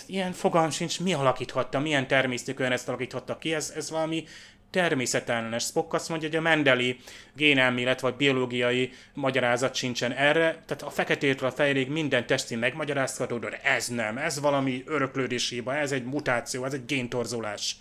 ilyen 0.06 0.32
fogalm 0.32 0.70
sincs, 0.70 1.00
mi 1.00 1.14
alakíthatta, 1.14 1.80
milyen 1.80 2.08
természetűen 2.08 2.72
ezt 2.72 2.88
alakíthatta 2.88 3.38
ki, 3.38 3.54
ez, 3.54 3.74
ez 3.76 3.90
valami 3.90 4.24
természetellenes. 4.70 5.64
Spock 5.64 5.94
azt 5.94 6.10
mondja, 6.10 6.28
hogy 6.28 6.38
a 6.38 6.42
Mendeli 6.42 7.00
génelmélet 7.36 8.00
vagy 8.00 8.16
biológiai 8.16 8.92
magyarázat 9.14 9.76
sincsen 9.76 10.12
erre, 10.12 10.64
tehát 10.66 10.82
a 10.82 10.90
feketétől 10.90 11.50
a 11.50 11.52
fejéig 11.52 11.90
minden 11.90 12.26
testi 12.26 12.56
megmagyarázható, 12.56 13.38
de 13.38 13.60
ez 13.64 13.88
nem, 13.88 14.18
ez 14.18 14.40
valami 14.40 14.84
öröklődési 14.86 15.56
hiba, 15.56 15.76
ez 15.76 15.92
egy 15.92 16.04
mutáció, 16.04 16.66
ez 16.66 16.74
egy 16.74 16.86
géntorzulás. 16.86 17.76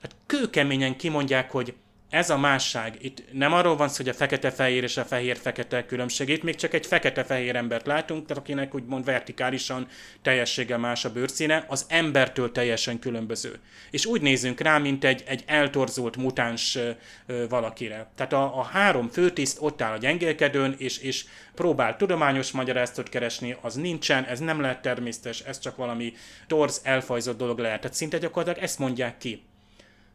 Tehát 0.00 0.16
kőkeményen 0.26 0.96
kimondják, 0.96 1.50
hogy 1.50 1.74
ez 2.10 2.30
a 2.30 2.38
másság. 2.38 2.96
Itt 3.00 3.22
nem 3.32 3.52
arról 3.52 3.76
van 3.76 3.88
szó, 3.88 3.96
hogy 3.96 4.08
a 4.08 4.14
fekete-fehér 4.14 4.82
és 4.82 4.96
a 4.96 5.04
fehér-fekete 5.04 5.86
különbség. 5.86 6.28
Itt 6.28 6.42
még 6.42 6.54
csak 6.54 6.74
egy 6.74 6.86
fekete-fehér 6.86 7.56
embert 7.56 7.86
látunk, 7.86 8.26
tehát 8.26 8.42
akinek 8.42 8.74
úgymond 8.74 9.04
vertikálisan 9.04 9.88
teljességgel 10.22 10.78
más 10.78 11.04
a 11.04 11.12
bőrszíne, 11.12 11.64
az 11.68 11.86
embertől 11.88 12.52
teljesen 12.52 12.98
különböző. 12.98 13.58
És 13.90 14.06
úgy 14.06 14.20
nézünk 14.20 14.60
rá, 14.60 14.78
mint 14.78 15.04
egy, 15.04 15.22
egy 15.26 15.42
eltorzult 15.46 16.16
mutáns 16.16 16.78
ö, 17.26 17.48
valakire. 17.48 18.10
Tehát 18.14 18.32
a, 18.32 18.58
a 18.58 18.62
három 18.62 19.08
főtiszt 19.08 19.58
ott 19.60 19.82
áll 19.82 19.92
a 19.92 19.98
gyengélkedőn, 19.98 20.74
és, 20.78 20.98
és 20.98 21.24
próbál 21.54 21.96
tudományos 21.96 22.50
magyarázatot 22.50 23.08
keresni, 23.08 23.56
az 23.60 23.74
nincsen, 23.74 24.24
ez 24.24 24.38
nem 24.38 24.60
lehet 24.60 24.82
természetes, 24.82 25.40
ez 25.40 25.58
csak 25.58 25.76
valami 25.76 26.12
torz, 26.46 26.80
elfajzott 26.84 27.38
dolog 27.38 27.58
lehet. 27.58 27.80
Tehát 27.80 27.96
szinte 27.96 28.18
gyakorlatilag 28.18 28.64
ezt 28.68 28.78
mondják 28.78 29.18
ki. 29.18 29.42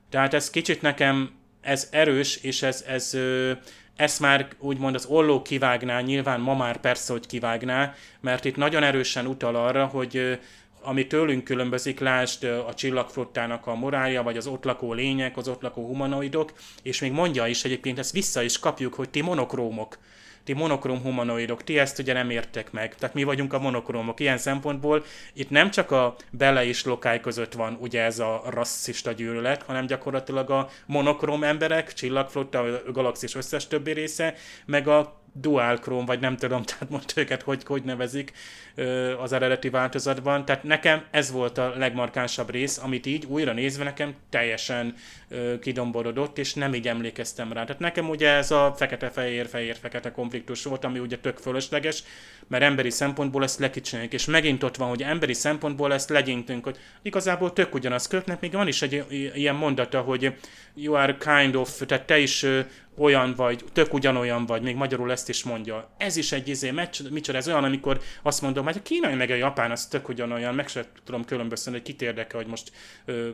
Tehát 0.09 0.33
ez 0.33 0.49
kicsit 0.49 0.81
nekem 0.81 1.39
ez 1.61 1.87
erős, 1.91 2.35
és 2.35 2.61
ez, 2.61 2.83
ez, 2.87 3.17
ez 3.95 4.19
már 4.19 4.47
úgymond 4.59 4.95
az 4.95 5.05
olló 5.05 5.41
kivágná, 5.41 5.99
nyilván 5.99 6.39
ma 6.39 6.55
már 6.55 6.77
persze, 6.77 7.11
hogy 7.11 7.27
kivágná, 7.27 7.93
mert 8.19 8.45
itt 8.45 8.55
nagyon 8.55 8.83
erősen 8.83 9.25
utal 9.25 9.55
arra, 9.55 9.85
hogy 9.85 10.39
ami 10.83 11.07
tőlünk 11.07 11.43
különbözik, 11.43 11.99
lásd 11.99 12.43
a 12.43 12.73
csillagflottának 12.73 13.67
a 13.67 13.75
morálja, 13.75 14.23
vagy 14.23 14.37
az 14.37 14.47
ott 14.47 14.63
lakó 14.63 14.93
lények, 14.93 15.37
az 15.37 15.47
ott 15.47 15.61
lakó 15.61 15.87
humanoidok, 15.87 16.53
és 16.81 17.01
még 17.01 17.11
mondja 17.11 17.47
is 17.47 17.63
egyébként, 17.63 17.99
ezt 17.99 18.11
vissza 18.11 18.41
is 18.41 18.59
kapjuk, 18.59 18.93
hogy 18.93 19.09
ti 19.09 19.21
monokrómok 19.21 19.97
ti 20.43 20.53
monokrom 20.53 21.01
humanoidok, 21.01 21.63
ti 21.63 21.79
ezt 21.79 21.99
ugye 21.99 22.13
nem 22.13 22.29
értek 22.29 22.71
meg. 22.71 22.95
Tehát 22.95 23.15
mi 23.15 23.23
vagyunk 23.23 23.53
a 23.53 23.59
monokromok. 23.59 24.19
Ilyen 24.19 24.37
szempontból 24.37 25.03
itt 25.33 25.49
nem 25.49 25.71
csak 25.71 25.91
a 25.91 26.15
bele 26.31 26.65
és 26.65 26.85
lokály 26.85 27.19
között 27.19 27.53
van 27.53 27.77
ugye 27.79 28.01
ez 28.01 28.19
a 28.19 28.43
rasszista 28.49 29.11
gyűlölet, 29.11 29.63
hanem 29.63 29.85
gyakorlatilag 29.85 30.49
a 30.49 30.69
monokrom 30.85 31.43
emberek, 31.43 31.93
csillagflotta, 31.93 32.59
a 32.59 32.91
galaxis 32.91 33.35
összes 33.35 33.67
többi 33.67 33.91
része, 33.91 34.33
meg 34.65 34.87
a 34.87 35.20
dual 35.33 35.77
chrome, 35.77 36.05
vagy 36.05 36.19
nem 36.19 36.37
tudom, 36.37 36.63
tehát 36.71 36.89
most 36.89 37.17
őket 37.17 37.41
hogy, 37.41 37.63
hogy 37.65 37.83
nevezik 37.83 38.33
az 39.21 39.31
eredeti 39.31 39.69
változatban. 39.69 40.45
Tehát 40.45 40.63
nekem 40.63 41.03
ez 41.11 41.31
volt 41.31 41.57
a 41.57 41.73
legmarkánsabb 41.77 42.49
rész, 42.49 42.77
amit 42.77 43.05
így 43.05 43.25
újra 43.25 43.53
nézve 43.53 43.83
nekem 43.83 44.15
teljesen 44.29 44.95
kidomborodott, 45.61 46.37
és 46.37 46.53
nem 46.53 46.73
így 46.73 46.87
emlékeztem 46.87 47.53
rá. 47.53 47.63
Tehát 47.63 47.81
nekem 47.81 48.09
ugye 48.09 48.29
ez 48.29 48.51
a 48.51 48.73
fekete-fehér, 48.77 49.47
fehér-fekete 49.47 50.11
konfliktus 50.11 50.63
volt, 50.63 50.83
ami 50.83 50.99
ugye 50.99 51.17
tök 51.17 51.37
fölösleges, 51.37 52.03
mert 52.51 52.63
emberi 52.63 52.89
szempontból 52.89 53.43
ezt 53.43 53.59
lekicsinyeljük, 53.59 54.13
és 54.13 54.25
megint 54.25 54.63
ott 54.63 54.75
van, 54.75 54.89
hogy 54.89 55.03
emberi 55.03 55.33
szempontból 55.33 55.93
ezt 55.93 56.09
legyintünk, 56.09 56.63
hogy 56.63 56.77
igazából 57.01 57.53
tök 57.53 57.73
ugyanaz 57.73 58.07
kötnek, 58.07 58.39
még 58.39 58.51
van 58.51 58.67
is 58.67 58.81
egy 58.81 59.05
ilyen 59.33 59.55
mondata, 59.55 60.01
hogy 60.01 60.33
you 60.75 60.93
are 60.95 61.17
kind 61.19 61.55
of, 61.55 61.81
tehát 61.85 62.05
te 62.05 62.19
is 62.19 62.45
olyan 62.97 63.33
vagy, 63.35 63.63
tök 63.73 63.93
ugyanolyan 63.93 64.45
vagy, 64.45 64.61
még 64.61 64.75
magyarul 64.75 65.11
ezt 65.11 65.29
is 65.29 65.43
mondja. 65.43 65.89
Ez 65.97 66.15
is 66.15 66.31
egy 66.31 66.47
izé, 66.47 66.73
micsoda, 67.09 67.37
ez 67.37 67.47
olyan, 67.47 67.63
amikor 67.63 68.01
azt 68.21 68.41
mondom, 68.41 68.65
hogy 68.65 68.77
a 68.77 68.81
kínai 68.81 69.15
meg 69.15 69.29
a 69.29 69.35
japán 69.35 69.71
az 69.71 69.85
tök 69.85 70.09
ugyanolyan, 70.09 70.55
meg 70.55 70.67
sem 70.67 70.83
tudom 71.05 71.25
különböztetni, 71.25 71.79
hogy 71.79 71.87
kit 71.87 72.01
érdekel, 72.01 72.39
hogy 72.39 72.49
most 72.49 72.71
ö, 73.05 73.29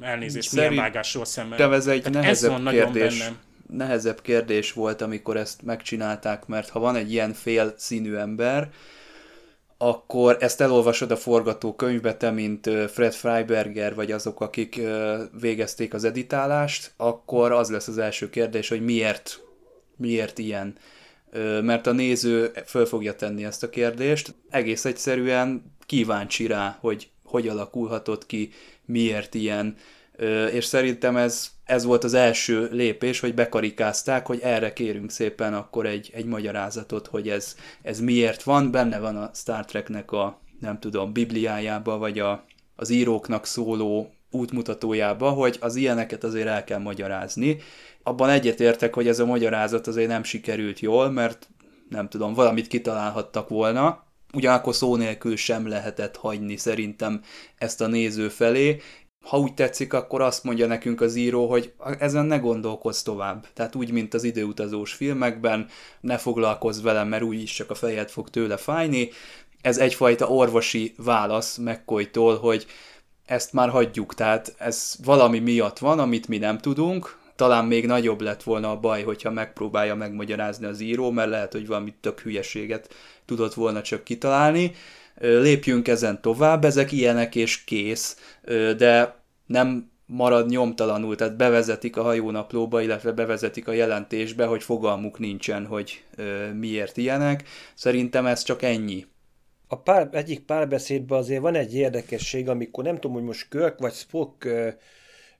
elnézést, 0.00 0.52
milyen 0.52 0.74
vágásról 0.74 1.24
szemmel. 1.24 1.72
ez 1.72 1.86
egy 1.86 2.02
Tehát 2.02 2.20
nehezebb 2.20 2.50
ez 2.50 2.62
van 2.62 2.72
kérdés. 2.72 3.18
Bennem. 3.18 3.38
Nehezebb 3.68 4.20
kérdés 4.20 4.72
volt, 4.72 5.00
amikor 5.00 5.36
ezt 5.36 5.62
megcsinálták, 5.62 6.46
mert 6.46 6.68
ha 6.68 6.78
van 6.78 6.96
egy 6.96 7.12
ilyen 7.12 7.32
fél 7.32 7.74
színű 7.76 8.14
ember, 8.14 8.70
akkor 9.78 10.36
ezt 10.40 10.60
elolvasod 10.60 11.10
a 11.10 11.16
forgatókönyvbe, 11.16 12.16
te, 12.16 12.30
mint 12.30 12.70
Fred 12.92 13.12
Freiberger, 13.12 13.94
vagy 13.94 14.12
azok, 14.12 14.40
akik 14.40 14.80
végezték 15.40 15.94
az 15.94 16.04
editálást, 16.04 16.92
akkor 16.96 17.52
az 17.52 17.70
lesz 17.70 17.88
az 17.88 17.98
első 17.98 18.30
kérdés, 18.30 18.68
hogy 18.68 18.84
miért, 18.84 19.40
miért 19.96 20.38
ilyen. 20.38 20.74
Mert 21.62 21.86
a 21.86 21.92
néző 21.92 22.52
föl 22.66 22.86
fogja 22.86 23.14
tenni 23.14 23.44
ezt 23.44 23.62
a 23.62 23.70
kérdést. 23.70 24.34
Egész 24.50 24.84
egyszerűen 24.84 25.74
kíváncsi 25.86 26.46
rá, 26.46 26.78
hogy 26.80 27.10
hogy 27.26 27.48
alakulhatott 27.48 28.26
ki, 28.26 28.50
miért 28.84 29.34
ilyen, 29.34 29.76
és 30.52 30.64
szerintem 30.64 31.16
ez, 31.16 31.50
ez 31.66 31.84
volt 31.84 32.04
az 32.04 32.14
első 32.14 32.68
lépés, 32.72 33.20
hogy 33.20 33.34
bekarikázták, 33.34 34.26
hogy 34.26 34.40
erre 34.42 34.72
kérünk 34.72 35.10
szépen 35.10 35.54
akkor 35.54 35.86
egy, 35.86 36.10
egy 36.14 36.24
magyarázatot, 36.24 37.06
hogy 37.06 37.28
ez, 37.28 37.56
ez 37.82 38.00
miért 38.00 38.42
van, 38.42 38.70
benne 38.70 38.98
van 38.98 39.16
a 39.16 39.30
Star 39.34 39.64
Treknek 39.64 40.12
a, 40.12 40.40
nem 40.60 40.78
tudom, 40.78 41.12
bibliájába, 41.12 41.98
vagy 41.98 42.18
a, 42.18 42.44
az 42.76 42.90
íróknak 42.90 43.46
szóló 43.46 44.10
útmutatójába, 44.30 45.30
hogy 45.30 45.56
az 45.60 45.76
ilyeneket 45.76 46.24
azért 46.24 46.46
el 46.46 46.64
kell 46.64 46.78
magyarázni. 46.78 47.58
Abban 48.02 48.28
egyetértek, 48.28 48.94
hogy 48.94 49.08
ez 49.08 49.18
a 49.18 49.26
magyarázat 49.26 49.86
azért 49.86 50.08
nem 50.08 50.22
sikerült 50.22 50.80
jól, 50.80 51.10
mert 51.10 51.48
nem 51.88 52.08
tudom, 52.08 52.34
valamit 52.34 52.66
kitalálhattak 52.66 53.48
volna, 53.48 54.04
ugyanakkor 54.32 54.74
szó 54.74 54.96
nélkül 54.96 55.36
sem 55.36 55.68
lehetett 55.68 56.16
hagyni 56.16 56.56
szerintem 56.56 57.22
ezt 57.58 57.80
a 57.80 57.86
néző 57.86 58.28
felé, 58.28 58.80
ha 59.26 59.38
úgy 59.38 59.54
tetszik, 59.54 59.92
akkor 59.92 60.20
azt 60.20 60.44
mondja 60.44 60.66
nekünk 60.66 61.00
az 61.00 61.14
író, 61.14 61.48
hogy 61.48 61.72
ezen 61.98 62.26
ne 62.26 62.36
gondolkozz 62.36 63.02
tovább. 63.02 63.46
Tehát 63.54 63.74
úgy, 63.74 63.90
mint 63.90 64.14
az 64.14 64.24
időutazós 64.24 64.92
filmekben, 64.92 65.68
ne 66.00 66.18
foglalkozz 66.18 66.82
velem, 66.82 67.08
mert 67.08 67.22
úgyis 67.22 67.52
csak 67.52 67.70
a 67.70 67.74
fejed 67.74 68.10
fog 68.10 68.30
tőle 68.30 68.56
fájni. 68.56 69.08
Ez 69.60 69.78
egyfajta 69.78 70.28
orvosi 70.28 70.94
válasz 70.96 71.56
McCoy-tól, 71.56 72.38
hogy 72.38 72.66
ezt 73.24 73.52
már 73.52 73.68
hagyjuk, 73.68 74.14
tehát 74.14 74.54
ez 74.58 74.94
valami 75.04 75.38
miatt 75.38 75.78
van, 75.78 75.98
amit 75.98 76.28
mi 76.28 76.38
nem 76.38 76.58
tudunk, 76.58 77.18
talán 77.36 77.64
még 77.64 77.86
nagyobb 77.86 78.20
lett 78.20 78.42
volna 78.42 78.70
a 78.70 78.80
baj, 78.80 79.02
hogyha 79.02 79.30
megpróbálja 79.30 79.94
megmagyarázni 79.94 80.66
az 80.66 80.80
író, 80.80 81.10
mert 81.10 81.30
lehet, 81.30 81.52
hogy 81.52 81.66
valami 81.66 81.94
tök 82.00 82.20
hülyeséget 82.20 82.94
tudott 83.24 83.54
volna 83.54 83.82
csak 83.82 84.04
kitalálni, 84.04 84.72
lépjünk 85.20 85.88
ezen 85.88 86.20
tovább, 86.20 86.64
ezek 86.64 86.92
ilyenek 86.92 87.34
és 87.34 87.64
kész, 87.64 88.36
de 88.76 89.16
nem 89.46 89.90
marad 90.06 90.48
nyomtalanul, 90.48 91.16
tehát 91.16 91.36
bevezetik 91.36 91.96
a 91.96 92.02
hajónaplóba, 92.02 92.80
illetve 92.80 93.12
bevezetik 93.12 93.68
a 93.68 93.72
jelentésbe, 93.72 94.44
hogy 94.44 94.62
fogalmuk 94.62 95.18
nincsen, 95.18 95.66
hogy 95.66 96.04
miért 96.54 96.96
ilyenek. 96.96 97.48
Szerintem 97.74 98.26
ez 98.26 98.42
csak 98.42 98.62
ennyi. 98.62 99.06
A 99.68 99.78
pár, 99.78 100.08
egyik 100.12 100.40
párbeszédben 100.40 101.18
azért 101.18 101.40
van 101.40 101.54
egy 101.54 101.74
érdekesség, 101.74 102.48
amikor 102.48 102.84
nem 102.84 102.94
tudom, 102.94 103.12
hogy 103.12 103.24
most 103.24 103.48
Körk 103.48 103.78
vagy 103.78 103.92
Spock 103.92 104.48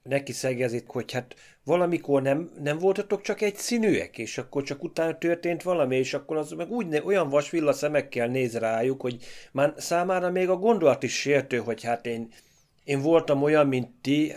neki 0.08 0.32
szegezik, 0.32 0.86
hogy 0.86 1.12
hát 1.12 1.34
valamikor 1.64 2.22
nem, 2.22 2.50
nem 2.62 2.78
voltatok 2.78 3.20
csak 3.20 3.40
egy 3.40 3.56
színűek, 3.56 4.18
és 4.18 4.38
akkor 4.38 4.62
csak 4.62 4.82
utána 4.82 5.18
történt 5.18 5.62
valami, 5.62 5.96
és 5.96 6.14
akkor 6.14 6.36
az 6.36 6.50
meg 6.50 6.70
úgy 6.70 7.02
olyan 7.04 7.28
vasvilla 7.28 7.72
szemekkel 7.72 8.26
néz 8.28 8.58
rájuk, 8.58 9.00
hogy 9.00 9.16
már 9.52 9.74
számára 9.76 10.30
még 10.30 10.48
a 10.48 10.56
gondolat 10.56 11.02
is 11.02 11.14
sértő, 11.20 11.56
hogy 11.56 11.82
hát 11.82 12.06
én, 12.06 12.32
én 12.84 13.00
voltam 13.00 13.42
olyan, 13.42 13.66
mint 13.66 13.88
ti, 14.00 14.34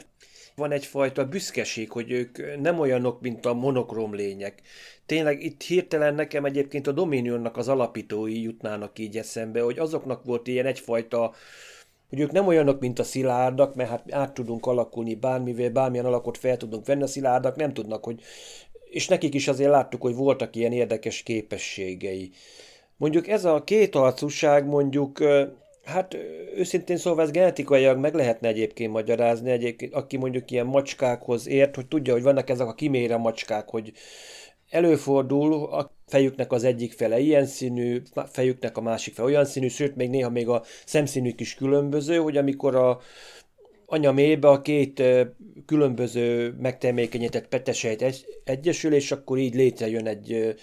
van 0.60 0.71
egyfajta 0.71 1.25
büszkeség, 1.25 1.91
hogy 1.91 2.12
ők 2.12 2.60
nem 2.62 2.79
olyanok, 2.79 3.21
mint 3.21 3.45
a 3.45 3.53
monokrom 3.53 4.15
lények. 4.15 4.62
Tényleg 5.05 5.43
itt 5.43 5.62
hirtelen 5.62 6.15
nekem 6.15 6.45
egyébként 6.45 6.88
a 6.88 6.91
Dominionnak 6.91 7.58
az 7.58 7.67
alapítói 7.67 8.41
jutnának 8.41 8.99
így 8.99 9.17
eszembe, 9.17 9.62
hogy 9.62 9.79
azoknak 9.79 10.23
volt 10.23 10.47
ilyen 10.47 10.65
egyfajta 10.65 11.34
hogy 12.10 12.19
ők 12.19 12.32
nem 12.32 12.48
olyanok, 12.48 12.80
mint 12.80 13.00
a 13.00 13.04
szilárdak, 13.04 13.76
mert 13.76 13.89
hát 13.89 14.13
át 14.13 14.34
tudunk 14.34 14.65
alakulni 14.65 15.15
bármivel, 15.15 15.69
bármilyen 15.69 16.06
alakot 16.06 16.38
fel 16.38 16.58
tudunk 16.58 16.86
venni, 16.86 17.04
a 17.04 17.08
szilárdak 17.08 17.56
nem 17.56 17.74
tudnak, 17.74 18.04
hogy 18.04 18.22
és 18.89 19.08
nekik 19.08 19.34
is 19.34 19.48
azért 19.48 19.69
láttuk, 19.69 20.02
hogy 20.02 20.15
voltak 20.15 20.56
ilyen 20.56 20.72
érdekes 20.72 21.24
képességei. 21.24 22.32
Mondjuk 22.98 23.28
ez 23.28 23.45
a 23.45 23.63
két 23.63 23.95
arcúság 23.95 24.65
mondjuk, 24.65 25.24
hát 25.84 26.17
őszintén 26.56 26.98
szóval 26.98 27.24
ez 27.24 27.32
genetikailag 27.32 27.98
meg 27.98 28.13
lehetne 28.13 28.48
egyébként 28.48 28.91
magyarázni, 28.91 29.52
egyébként, 29.52 29.93
aki 29.93 30.17
mondjuk 30.17 30.52
ilyen 30.52 30.65
macskákhoz 30.65 31.48
ért, 31.48 31.76
hogy 31.76 31.88
tudja, 31.88 32.13
hogy 32.13 32.24
vannak 32.24 32.50
ezek 32.50 32.67
a 32.67 32.74
kimére 32.74 33.17
macskák, 33.17 33.69
hogy 33.69 33.91
előfordul 34.69 35.53
a 35.53 35.91
fejüknek 36.08 36.51
az 36.51 36.63
egyik 36.63 36.93
fele 36.93 37.19
ilyen 37.19 37.45
színű, 37.45 38.01
fejüknek 38.27 38.77
a 38.77 38.82
másik 38.82 39.13
fele 39.13 39.27
olyan 39.27 39.45
színű, 39.45 39.67
sőt, 39.67 39.95
még 39.95 40.10
néha 40.10 40.29
még 40.29 40.47
a 40.47 40.63
szemszínük 40.86 41.39
is 41.39 41.55
különböző, 41.55 42.17
hogy 42.17 42.38
amikor 42.38 42.75
a 42.75 42.99
anya 43.86 44.12
mélybe 44.12 44.47
a 44.47 44.62
két 44.62 45.03
különböző 45.65 46.55
megtermékenyített 46.60 47.47
petesejt 47.47 48.01
egy, 48.01 48.25
egyesül, 48.43 48.93
és 48.93 49.12
akkor 49.12 49.38
így 49.38 49.55
létrejön 49.55 50.08
egy, 50.08 50.55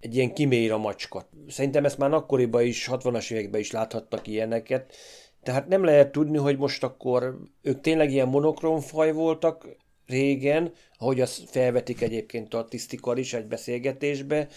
egy 0.00 0.16
ilyen 0.16 0.34
kiméra 0.34 0.78
macska. 0.78 1.28
Szerintem 1.48 1.84
ezt 1.84 1.98
már 1.98 2.12
akkoriban 2.12 2.62
is, 2.62 2.88
60-as 2.90 3.32
években 3.32 3.60
is 3.60 3.70
láthattak 3.70 4.26
ilyeneket, 4.26 4.94
tehát 5.42 5.68
nem 5.68 5.84
lehet 5.84 6.12
tudni, 6.12 6.36
hogy 6.36 6.58
most 6.58 6.84
akkor 6.84 7.38
ők 7.62 7.80
tényleg 7.80 8.12
ilyen 8.12 8.28
monokrom 8.28 8.80
faj 8.80 9.12
voltak, 9.12 9.68
régen, 10.08 10.72
ahogy 10.98 11.20
azt 11.20 11.50
felvetik 11.50 12.00
egyébként 12.00 12.54
a 12.54 12.64
tisztikal 12.64 13.16
is 13.16 13.34
egy 13.34 13.46
beszélgetésbe, 13.46 14.48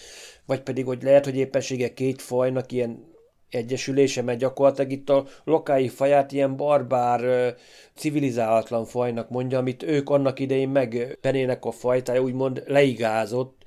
vagy 0.46 0.60
pedig, 0.60 0.84
hogy 0.84 1.02
lehet, 1.02 1.24
hogy 1.24 1.36
éppensége 1.36 1.94
két 1.94 2.22
fajnak 2.22 2.72
ilyen 2.72 3.10
egyesülése, 3.48 4.22
mert 4.22 4.38
gyakorlatilag 4.38 4.90
itt 4.90 5.10
a 5.10 5.26
lokái 5.44 5.88
faját 5.88 6.32
ilyen 6.32 6.56
barbár, 6.56 7.54
civilizálatlan 7.94 8.84
fajnak 8.84 9.30
mondja, 9.30 9.58
amit 9.58 9.82
ők 9.82 10.10
annak 10.10 10.38
idején 10.38 10.68
meg 10.68 11.18
penének 11.20 11.64
a 11.64 11.70
fajtája 11.70 12.22
úgymond 12.22 12.62
leigázott, 12.66 13.62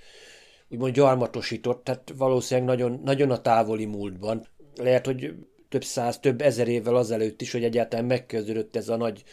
úgymond 0.70 0.94
gyarmatosított, 0.94 1.84
tehát 1.84 2.14
valószínűleg 2.18 2.70
nagyon, 2.70 3.02
nagyon 3.04 3.32
a 3.32 3.42
távoli 3.42 3.86
múltban. 3.86 4.48
Lehet, 4.76 5.06
hogy 5.06 5.34
több 5.70 5.84
száz, 5.84 6.20
több 6.20 6.42
ezer 6.42 6.68
évvel 6.68 6.96
azelőtt 6.96 7.42
is, 7.42 7.52
hogy 7.52 7.64
egyáltalán 7.64 8.06
megkezdődött 8.06 8.76
ez 8.76 8.90
a 8.90 8.96
nagy, 8.98 9.24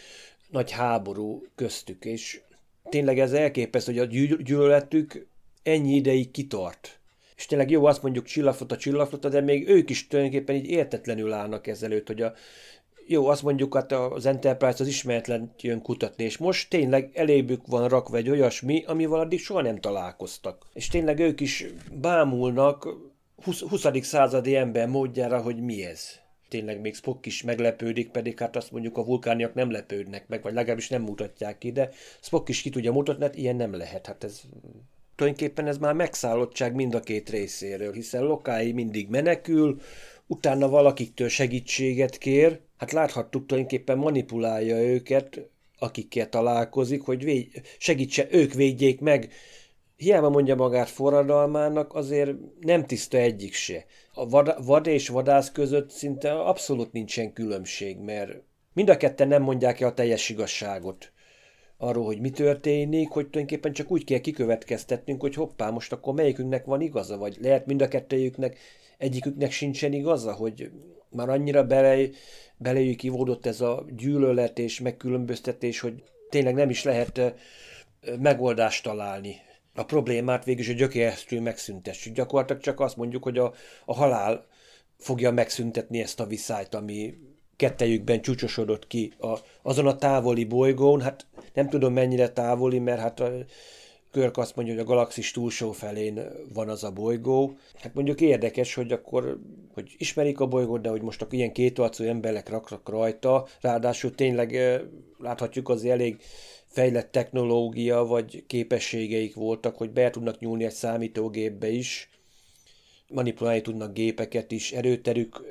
nagy 0.52 0.70
háború 0.70 1.46
köztük, 1.54 2.04
és 2.04 2.40
tényleg 2.88 3.18
ez 3.18 3.32
elképesztő, 3.32 3.92
hogy 3.92 4.00
a 4.00 4.36
gyűlöletük 4.42 5.26
ennyi 5.62 5.94
ideig 5.94 6.30
kitart. 6.30 6.98
És 7.36 7.46
tényleg 7.46 7.70
jó, 7.70 7.84
azt 7.84 8.02
mondjuk 8.02 8.24
csillagflota, 8.24 8.76
csillagflota, 8.76 9.28
de 9.28 9.40
még 9.40 9.68
ők 9.68 9.90
is 9.90 10.06
tulajdonképpen 10.06 10.54
így 10.54 10.66
értetlenül 10.66 11.32
állnak 11.32 11.66
ezelőtt, 11.66 12.06
hogy 12.06 12.22
a, 12.22 12.32
jó, 13.06 13.26
azt 13.26 13.42
mondjuk, 13.42 13.74
hát 13.74 13.92
az 13.92 14.26
Enterprise 14.26 14.76
az 14.78 14.86
ismeretlen 14.86 15.52
jön 15.60 15.82
kutatni, 15.82 16.24
és 16.24 16.38
most 16.38 16.70
tényleg 16.70 17.10
elébük 17.14 17.66
van 17.66 17.88
rakva 17.88 18.16
egy 18.16 18.30
olyasmi, 18.30 18.84
amivel 18.86 19.20
addig 19.20 19.40
soha 19.40 19.62
nem 19.62 19.80
találkoztak. 19.80 20.66
És 20.72 20.88
tényleg 20.88 21.18
ők 21.18 21.40
is 21.40 21.66
bámulnak 21.92 22.88
20. 23.44 23.60
20. 23.60 23.86
századi 24.00 24.56
ember 24.56 24.88
módjára, 24.88 25.40
hogy 25.40 25.60
mi 25.62 25.84
ez. 25.84 26.21
Tényleg 26.52 26.80
még 26.80 26.94
Spock 26.94 27.26
is 27.26 27.42
meglepődik, 27.42 28.10
pedig 28.10 28.38
hát 28.38 28.56
azt 28.56 28.70
mondjuk 28.70 28.96
a 28.96 29.04
vulkániak 29.04 29.54
nem 29.54 29.70
lepődnek 29.70 30.28
meg, 30.28 30.42
vagy 30.42 30.52
legalábbis 30.52 30.88
nem 30.88 31.02
mutatják 31.02 31.58
ki, 31.58 31.72
de 31.72 31.90
Spock 32.20 32.48
is 32.48 32.62
ki 32.62 32.70
tudja 32.70 32.92
mutatni, 32.92 33.24
hát 33.24 33.36
ilyen 33.36 33.56
nem 33.56 33.74
lehet. 33.74 34.06
Hát 34.06 34.24
ez 34.24 34.40
tulajdonképpen 35.16 35.66
ez 35.66 35.78
már 35.78 35.94
megszállottság 35.94 36.74
mind 36.74 36.94
a 36.94 37.00
két 37.00 37.30
részéről, 37.30 37.92
hiszen 37.92 38.22
Lokái 38.22 38.72
mindig 38.72 39.08
menekül, 39.08 39.80
utána 40.26 40.68
valakiktől 40.68 41.28
segítséget 41.28 42.18
kér, 42.18 42.60
hát 42.76 42.92
láthattuk 42.92 43.46
tulajdonképpen 43.46 43.98
manipulálja 43.98 44.82
őket, 44.82 45.48
akikkel 45.78 46.28
találkozik, 46.28 47.02
hogy 47.02 47.24
véd, 47.24 47.46
segítse, 47.78 48.26
ők 48.30 48.52
védjék 48.52 49.00
meg. 49.00 49.32
Hiába 49.96 50.28
mondja 50.28 50.54
magát 50.54 50.88
forradalmának, 50.88 51.94
azért 51.94 52.32
nem 52.60 52.86
tiszta 52.86 53.16
egyik 53.16 53.54
se. 53.54 53.84
A 54.14 54.28
vad, 54.28 54.64
vad 54.64 54.86
és 54.86 55.08
vadász 55.08 55.52
között 55.52 55.90
szinte 55.90 56.32
abszolút 56.32 56.92
nincsen 56.92 57.32
különbség, 57.32 57.98
mert 57.98 58.42
mind 58.72 58.88
a 58.88 58.96
ketten 58.96 59.28
nem 59.28 59.42
mondják 59.42 59.80
el 59.80 59.88
a 59.88 59.94
teljes 59.94 60.28
igazságot 60.28 61.12
arról, 61.76 62.04
hogy 62.04 62.20
mi 62.20 62.30
történik, 62.30 63.08
hogy 63.08 63.28
tulajdonképpen 63.28 63.72
csak 63.72 63.90
úgy 63.90 64.04
kell 64.04 64.18
kikövetkeztetnünk, 64.18 65.20
hogy 65.20 65.34
hoppá, 65.34 65.70
most 65.70 65.92
akkor 65.92 66.14
melyikünknek 66.14 66.64
van 66.64 66.80
igaza, 66.80 67.16
vagy 67.16 67.36
lehet 67.40 67.66
mind 67.66 67.82
a 67.82 67.88
kettőjüknek, 67.88 68.58
egyiküknek 68.98 69.50
sincsen 69.50 69.92
igaza, 69.92 70.32
hogy 70.32 70.70
már 71.10 71.28
annyira 71.28 71.64
bele, 71.64 72.08
beléjük 72.56 73.02
ivódott 73.02 73.46
ez 73.46 73.60
a 73.60 73.84
gyűlölet 73.96 74.58
és 74.58 74.80
megkülönböztetés, 74.80 75.80
hogy 75.80 76.02
tényleg 76.30 76.54
nem 76.54 76.70
is 76.70 76.84
lehet 76.84 77.34
megoldást 78.18 78.82
találni. 78.82 79.36
A 79.74 79.84
problémát 79.84 80.44
végül 80.44 80.60
is 80.60 80.68
a 80.68 80.72
gyökéresztül 80.72 81.40
megszüntessük. 81.40 82.14
Gyakorlatilag 82.14 82.62
csak 82.62 82.80
azt 82.80 82.96
mondjuk, 82.96 83.22
hogy 83.22 83.38
a, 83.38 83.52
a 83.84 83.94
halál 83.94 84.46
fogja 84.98 85.30
megszüntetni 85.30 86.00
ezt 86.00 86.20
a 86.20 86.26
viszályt, 86.26 86.74
ami 86.74 87.14
kettejükben 87.56 88.20
csúcsosodott 88.20 88.86
ki 88.86 89.12
a, 89.18 89.38
azon 89.62 89.86
a 89.86 89.96
távoli 89.96 90.44
bolygón, 90.44 91.00
hát 91.00 91.26
nem 91.54 91.68
tudom 91.68 91.92
mennyire 91.92 92.28
távoli, 92.28 92.78
mert 92.78 93.00
hát 93.00 93.20
a 93.20 93.30
Körk 94.12 94.36
azt 94.36 94.56
mondja, 94.56 94.74
hogy 94.74 94.82
a 94.82 94.86
galaxis 94.86 95.30
túlsó 95.30 95.72
felén 95.72 96.20
van 96.52 96.68
az 96.68 96.84
a 96.84 96.90
bolygó. 96.90 97.56
Hát 97.74 97.94
mondjuk 97.94 98.20
érdekes, 98.20 98.74
hogy 98.74 98.92
akkor, 98.92 99.38
hogy 99.74 99.94
ismerik 99.98 100.40
a 100.40 100.46
bolygót, 100.46 100.80
de 100.80 100.88
hogy 100.88 101.02
most 101.02 101.22
akkor 101.22 101.34
ilyen 101.34 101.52
kétarcú 101.52 102.04
emberek 102.04 102.48
raknak 102.48 102.88
rajta, 102.88 103.46
ráadásul 103.60 104.14
tényleg 104.14 104.80
láthatjuk 105.18 105.68
az 105.68 105.84
elég 105.84 106.22
fejlett 106.72 107.12
technológia 107.12 108.04
vagy 108.04 108.44
képességeik 108.46 109.34
voltak, 109.34 109.76
hogy 109.76 109.90
be 109.90 110.10
tudnak 110.10 110.38
nyúlni 110.38 110.64
egy 110.64 110.72
számítógépbe 110.72 111.68
is, 111.68 112.10
manipulálni 113.08 113.60
tudnak 113.60 113.92
gépeket 113.92 114.50
is, 114.52 114.72
erőterük, 114.72 115.44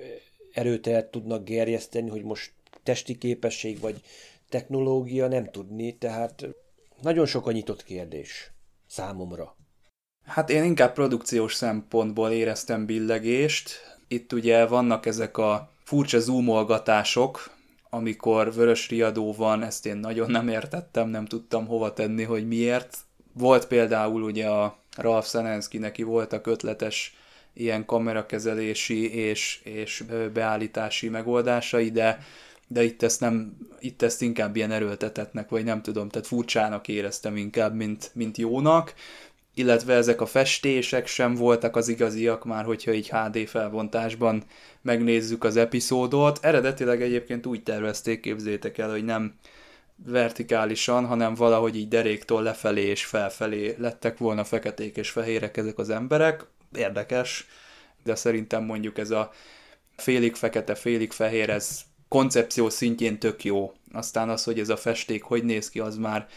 erőteret 0.53 1.11
tudnak 1.11 1.43
gerjeszteni, 1.43 2.09
hogy 2.09 2.23
most 2.23 2.51
testi 2.83 3.17
képesség 3.17 3.79
vagy 3.79 4.01
technológia 4.49 5.27
nem 5.27 5.51
tudni, 5.51 5.97
tehát 5.97 6.47
nagyon 7.01 7.25
sok 7.25 7.47
a 7.47 7.51
nyitott 7.51 7.83
kérdés 7.83 8.51
számomra. 8.87 9.55
Hát 10.25 10.49
én 10.49 10.63
inkább 10.63 10.93
produkciós 10.93 11.53
szempontból 11.53 12.31
éreztem 12.31 12.85
billegést. 12.85 13.71
Itt 14.07 14.33
ugye 14.33 14.65
vannak 14.65 15.05
ezek 15.05 15.37
a 15.37 15.71
furcsa 15.83 16.19
zoomolgatások, 16.19 17.59
amikor 17.93 18.53
vörös 18.53 18.89
riadó 18.89 19.33
van, 19.33 19.63
ezt 19.63 19.85
én 19.85 19.97
nagyon 19.97 20.31
nem 20.31 20.47
értettem, 20.47 21.09
nem 21.09 21.25
tudtam 21.25 21.67
hova 21.67 21.93
tenni, 21.93 22.23
hogy 22.23 22.47
miért. 22.47 22.97
Volt 23.33 23.67
például 23.67 24.21
ugye 24.21 24.47
a 24.47 24.77
Ralph 24.97 25.27
Szenenszki, 25.27 25.77
neki 25.77 26.03
voltak 26.03 26.47
ötletes 26.47 27.15
ilyen 27.53 27.85
kamerakezelési 27.85 29.13
és, 29.15 29.59
és 29.63 30.03
beállítási 30.33 31.09
megoldásai, 31.09 31.91
de 31.91 32.19
de 32.71 32.83
itt 32.83 33.03
ezt, 33.03 33.19
nem, 33.19 33.57
itt 33.79 34.01
ezt 34.01 34.21
inkább 34.21 34.55
ilyen 34.55 34.71
erőltetetnek, 34.71 35.49
vagy 35.49 35.63
nem 35.63 35.81
tudom, 35.81 36.09
tehát 36.09 36.27
furcsának 36.27 36.87
éreztem 36.87 37.35
inkább, 37.37 37.75
mint, 37.75 38.11
mint 38.13 38.37
jónak, 38.37 38.93
illetve 39.53 39.93
ezek 39.93 40.21
a 40.21 40.25
festések 40.25 41.07
sem 41.07 41.35
voltak 41.35 41.75
az 41.75 41.87
igaziak 41.87 42.45
már, 42.45 42.63
hogyha 42.63 42.93
így 42.93 43.09
HD 43.09 43.47
felbontásban 43.47 44.43
megnézzük 44.81 45.43
az 45.43 45.55
epizódot. 45.55 46.39
Eredetileg 46.41 47.01
egyébként 47.01 47.45
úgy 47.45 47.63
tervezték, 47.63 48.19
képzétek 48.19 48.77
el, 48.77 48.89
hogy 48.89 49.05
nem 49.05 49.33
vertikálisan, 50.05 51.05
hanem 51.05 51.33
valahogy 51.33 51.75
így 51.75 51.87
deréktól 51.87 52.43
lefelé 52.43 52.81
és 52.81 53.05
felfelé 53.05 53.75
lettek 53.77 54.17
volna 54.17 54.43
feketék 54.43 54.97
és 54.97 55.09
fehérek 55.09 55.57
ezek 55.57 55.77
az 55.77 55.89
emberek. 55.89 56.45
Érdekes, 56.75 57.47
de 58.03 58.15
szerintem 58.15 58.63
mondjuk 58.63 58.97
ez 58.97 59.09
a 59.09 59.31
félig 59.95 60.35
fekete, 60.35 60.75
félig 60.75 61.11
fehér, 61.11 61.49
ez 61.49 61.81
koncepció 62.07 62.69
szintjén 62.69 63.19
tök 63.19 63.43
jó. 63.43 63.71
Aztán 63.91 64.29
az, 64.29 64.43
hogy 64.43 64.59
ez 64.59 64.69
a 64.69 64.77
festék 64.77 65.23
hogy 65.23 65.43
néz 65.43 65.69
ki, 65.69 65.79
az 65.79 65.97
már 65.97 66.27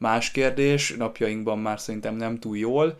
más 0.00 0.30
kérdés, 0.30 0.94
napjainkban 0.96 1.58
már 1.58 1.80
szerintem 1.80 2.16
nem 2.16 2.38
túl 2.38 2.56
jól. 2.56 2.98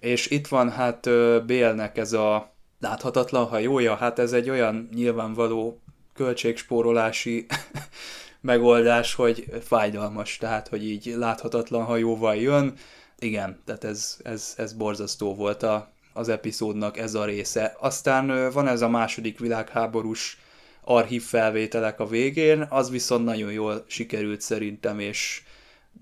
És 0.00 0.30
itt 0.30 0.46
van 0.46 0.70
hát 0.70 1.08
Bélnek 1.46 1.96
ez 1.96 2.12
a 2.12 2.54
láthatatlan 2.80 3.46
hajója, 3.46 3.94
hát 3.94 4.18
ez 4.18 4.32
egy 4.32 4.50
olyan 4.50 4.88
nyilvánvaló 4.94 5.80
költségspórolási 6.14 7.46
megoldás, 8.40 9.14
hogy 9.14 9.44
fájdalmas, 9.62 10.36
tehát 10.36 10.68
hogy 10.68 10.84
így 10.84 11.14
láthatatlan 11.16 11.84
hajóval 11.84 12.36
jön. 12.36 12.74
Igen, 13.18 13.62
tehát 13.64 13.84
ez, 13.84 14.16
ez, 14.22 14.54
ez 14.56 14.72
borzasztó 14.72 15.34
volt 15.34 15.62
a, 15.62 15.92
az 16.12 16.28
epizódnak 16.28 16.98
ez 16.98 17.14
a 17.14 17.24
része. 17.24 17.76
Aztán 17.80 18.50
van 18.52 18.68
ez 18.68 18.82
a 18.82 18.88
második 18.88 19.38
világháborús 19.38 20.38
archív 20.84 21.22
felvételek 21.22 22.00
a 22.00 22.06
végén, 22.06 22.66
az 22.68 22.90
viszont 22.90 23.24
nagyon 23.24 23.52
jól 23.52 23.84
sikerült 23.86 24.40
szerintem, 24.40 24.98
és 24.98 25.42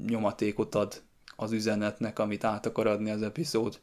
nyomatékot 0.06 0.74
ad 0.74 1.02
az 1.36 1.52
üzenetnek, 1.52 2.18
amit 2.18 2.44
át 2.44 2.66
akar 2.66 2.86
adni 2.86 3.10
az 3.10 3.22
epizód. 3.22 3.80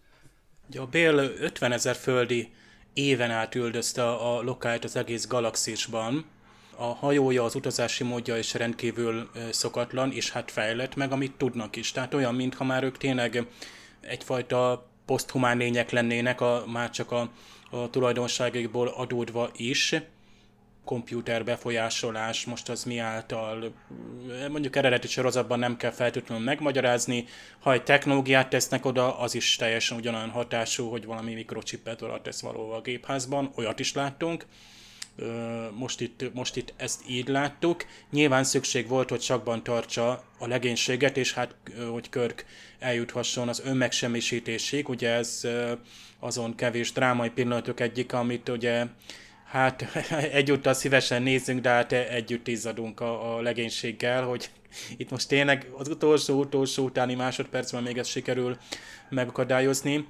Ugye 0.69 0.79
a 0.79 0.85
Bél 0.85 1.17
50 1.17 1.71
ezer 1.71 1.95
földi 1.95 2.53
éven 2.93 3.31
át 3.31 3.55
üldözte 3.55 4.09
a 4.09 4.41
lokájt 4.41 4.83
az 4.83 4.95
egész 4.95 5.27
galaxisban. 5.27 6.25
A 6.75 6.85
hajója, 6.85 7.43
az 7.43 7.55
utazási 7.55 8.03
módja 8.03 8.37
is 8.37 8.53
rendkívül 8.53 9.29
szokatlan, 9.51 10.11
és 10.11 10.31
hát 10.31 10.51
fejlett 10.51 10.95
meg, 10.95 11.11
amit 11.11 11.37
tudnak 11.37 11.75
is. 11.75 11.91
Tehát 11.91 12.13
olyan, 12.13 12.35
mintha 12.35 12.63
már 12.63 12.83
ők 12.83 12.97
tényleg 12.97 13.47
egyfajta 14.01 14.87
poszthumán 15.05 15.57
lények 15.57 15.91
lennének, 15.91 16.41
a, 16.41 16.63
már 16.67 16.89
csak 16.89 17.11
a, 17.11 17.29
a 17.69 17.89
tulajdonságokból 17.89 18.87
adódva 18.87 19.49
is 19.55 19.95
komputer 20.85 21.43
befolyásolás, 21.43 22.45
most 22.45 22.69
az 22.69 22.83
mi 22.83 22.97
által, 22.97 23.73
mondjuk 24.49 24.75
eredeti 24.75 25.07
sorozatban 25.07 25.59
nem 25.59 25.77
kell 25.77 25.91
feltétlenül 25.91 26.43
megmagyarázni, 26.43 27.25
ha 27.59 27.73
egy 27.73 27.83
technológiát 27.83 28.49
tesznek 28.49 28.85
oda, 28.85 29.19
az 29.19 29.35
is 29.35 29.55
teljesen 29.55 29.97
ugyanolyan 29.97 30.29
hatású, 30.29 30.89
hogy 30.89 31.05
valami 31.05 31.33
mikrocsipet 31.33 32.01
oda 32.01 32.21
tesz 32.21 32.41
valóval 32.41 32.77
a 32.77 32.81
gépházban, 32.81 33.51
olyat 33.55 33.79
is 33.79 33.93
láttunk. 33.93 34.45
Most 35.71 36.01
itt, 36.01 36.33
most 36.33 36.55
itt 36.55 36.73
ezt 36.77 37.01
így 37.07 37.27
láttuk. 37.27 37.85
Nyilván 38.11 38.43
szükség 38.43 38.87
volt, 38.87 39.09
hogy 39.09 39.21
sakban 39.21 39.63
tartsa 39.63 40.23
a 40.39 40.47
legénységet, 40.47 41.17
és 41.17 41.33
hát, 41.33 41.55
hogy 41.91 42.09
Körk 42.09 42.45
eljuthasson 42.79 43.47
az 43.47 43.61
önmegsemmisítésig. 43.65 44.89
Ugye 44.89 45.09
ez 45.09 45.47
azon 46.19 46.55
kevés 46.55 46.91
drámai 46.91 47.29
pillanatok 47.29 47.79
egyik, 47.79 48.13
amit 48.13 48.49
ugye 48.49 48.85
Hát 49.53 49.81
egyúttal 50.39 50.73
szívesen 50.73 51.21
nézzünk, 51.21 51.61
de 51.61 51.69
hát 51.69 51.91
együtt 51.91 52.47
izzadunk 52.47 52.99
a, 52.99 53.35
a 53.35 53.41
legénységgel, 53.41 54.23
hogy 54.23 54.49
itt 54.97 55.09
most 55.09 55.27
tényleg 55.27 55.67
az 55.77 55.87
utolsó-utolsó 55.87 56.83
utáni 56.83 57.13
másodpercben 57.13 57.83
még 57.83 57.97
ezt 57.97 58.09
sikerül 58.09 58.57
megakadályozni. 59.09 60.07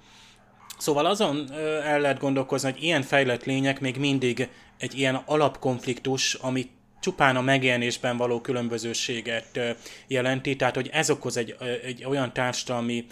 Szóval 0.77 1.05
azon 1.05 1.51
el 1.83 1.99
lehet 1.99 2.19
gondolkozni, 2.19 2.71
hogy 2.71 2.83
ilyen 2.83 3.01
fejlett 3.01 3.43
lények 3.43 3.79
még 3.79 3.97
mindig 3.97 4.49
egy 4.77 4.97
ilyen 4.97 5.15
alapkonfliktus, 5.25 6.33
amit 6.33 6.71
csupán 7.03 7.35
a 7.35 7.41
megjelenésben 7.41 8.17
való 8.17 8.41
különbözőséget 8.41 9.59
jelenti, 10.07 10.55
tehát 10.55 10.75
hogy 10.75 10.89
ez 10.91 11.09
okoz 11.09 11.37
egy, 11.37 11.55
egy 11.83 12.05
olyan 12.05 12.33
társadalmi 12.33 13.05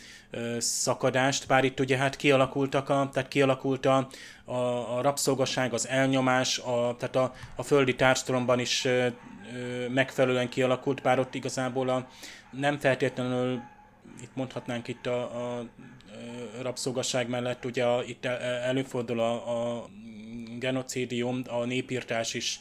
szakadást, 0.58 1.48
bár 1.48 1.64
itt 1.64 1.80
ugye 1.80 1.98
hát 1.98 2.16
kialakultak 2.16 2.90
a, 2.90 3.10
tehát 3.14 3.30
kialakult 3.30 3.86
a, 3.86 4.08
a, 4.46 4.54
a 4.98 5.02
rabszolgaság, 5.02 5.74
az 5.74 5.88
elnyomás, 5.88 6.58
a, 6.58 6.96
tehát 7.00 7.16
a, 7.16 7.34
a 7.56 7.64
földi 7.64 7.96
társadalomban 7.96 8.60
is 8.60 8.88
megfelelően 9.90 10.50
kialakult, 10.50 11.02
bár 11.02 11.20
ott 11.20 11.36
igazából 11.36 11.90
a, 11.90 12.08
nem 12.52 12.80
feltétlenül, 12.80 13.62
itt 14.22 14.36
mondhatnánk 14.36 14.88
itt 14.88 15.06
a, 15.06 15.22
a 15.22 15.66
rabszolgaság 16.62 17.30
mellett, 17.30 17.66
ugye 17.66 17.86
a, 17.86 18.04
itt 18.04 18.26
előfordul 18.66 19.20
a, 19.20 19.34
a 19.34 19.86
genocidium, 20.60 21.42
a 21.48 21.66
népírtás 21.66 22.34
is 22.34 22.60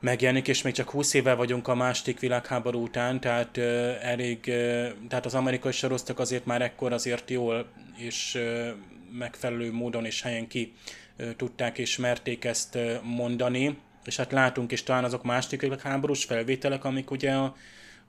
megjelenik, 0.00 0.48
és 0.48 0.62
még 0.62 0.72
csak 0.72 0.90
20 0.90 1.14
éve 1.14 1.34
vagyunk 1.34 1.68
a 1.68 1.74
második 1.74 2.20
világháború 2.20 2.82
után, 2.82 3.20
tehát 3.20 3.56
uh, 3.56 3.64
elég, 4.00 4.38
uh, 4.46 4.88
tehát 5.08 5.26
az 5.26 5.34
amerikai 5.34 5.72
sorosztok 5.72 6.18
azért 6.18 6.44
már 6.44 6.62
ekkor 6.62 6.92
azért 6.92 7.30
jól 7.30 7.68
és 7.96 8.34
uh, 8.34 8.68
megfelelő 9.18 9.72
módon 9.72 10.04
és 10.04 10.22
helyen 10.22 10.46
ki 10.48 10.72
uh, 11.18 11.30
tudták 11.36 11.78
és 11.78 11.96
merték 11.96 12.44
ezt 12.44 12.74
uh, 12.74 13.02
mondani, 13.02 13.78
és 14.04 14.16
hát 14.16 14.32
látunk 14.32 14.72
is 14.72 14.82
talán 14.82 15.04
azok 15.04 15.24
második 15.24 15.60
világháborús 15.60 16.24
felvételek, 16.24 16.84
amik 16.84 17.10
ugye 17.10 17.32
a, 17.32 17.56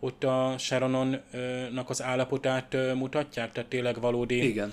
ott 0.03 0.23
a 0.23 0.55
Sharononnak 0.57 1.89
az 1.89 2.01
állapotát 2.01 2.75
mutatják, 2.95 3.51
tehát 3.51 3.69
tényleg 3.69 3.99
valódi 3.99 4.47
Igen. 4.47 4.71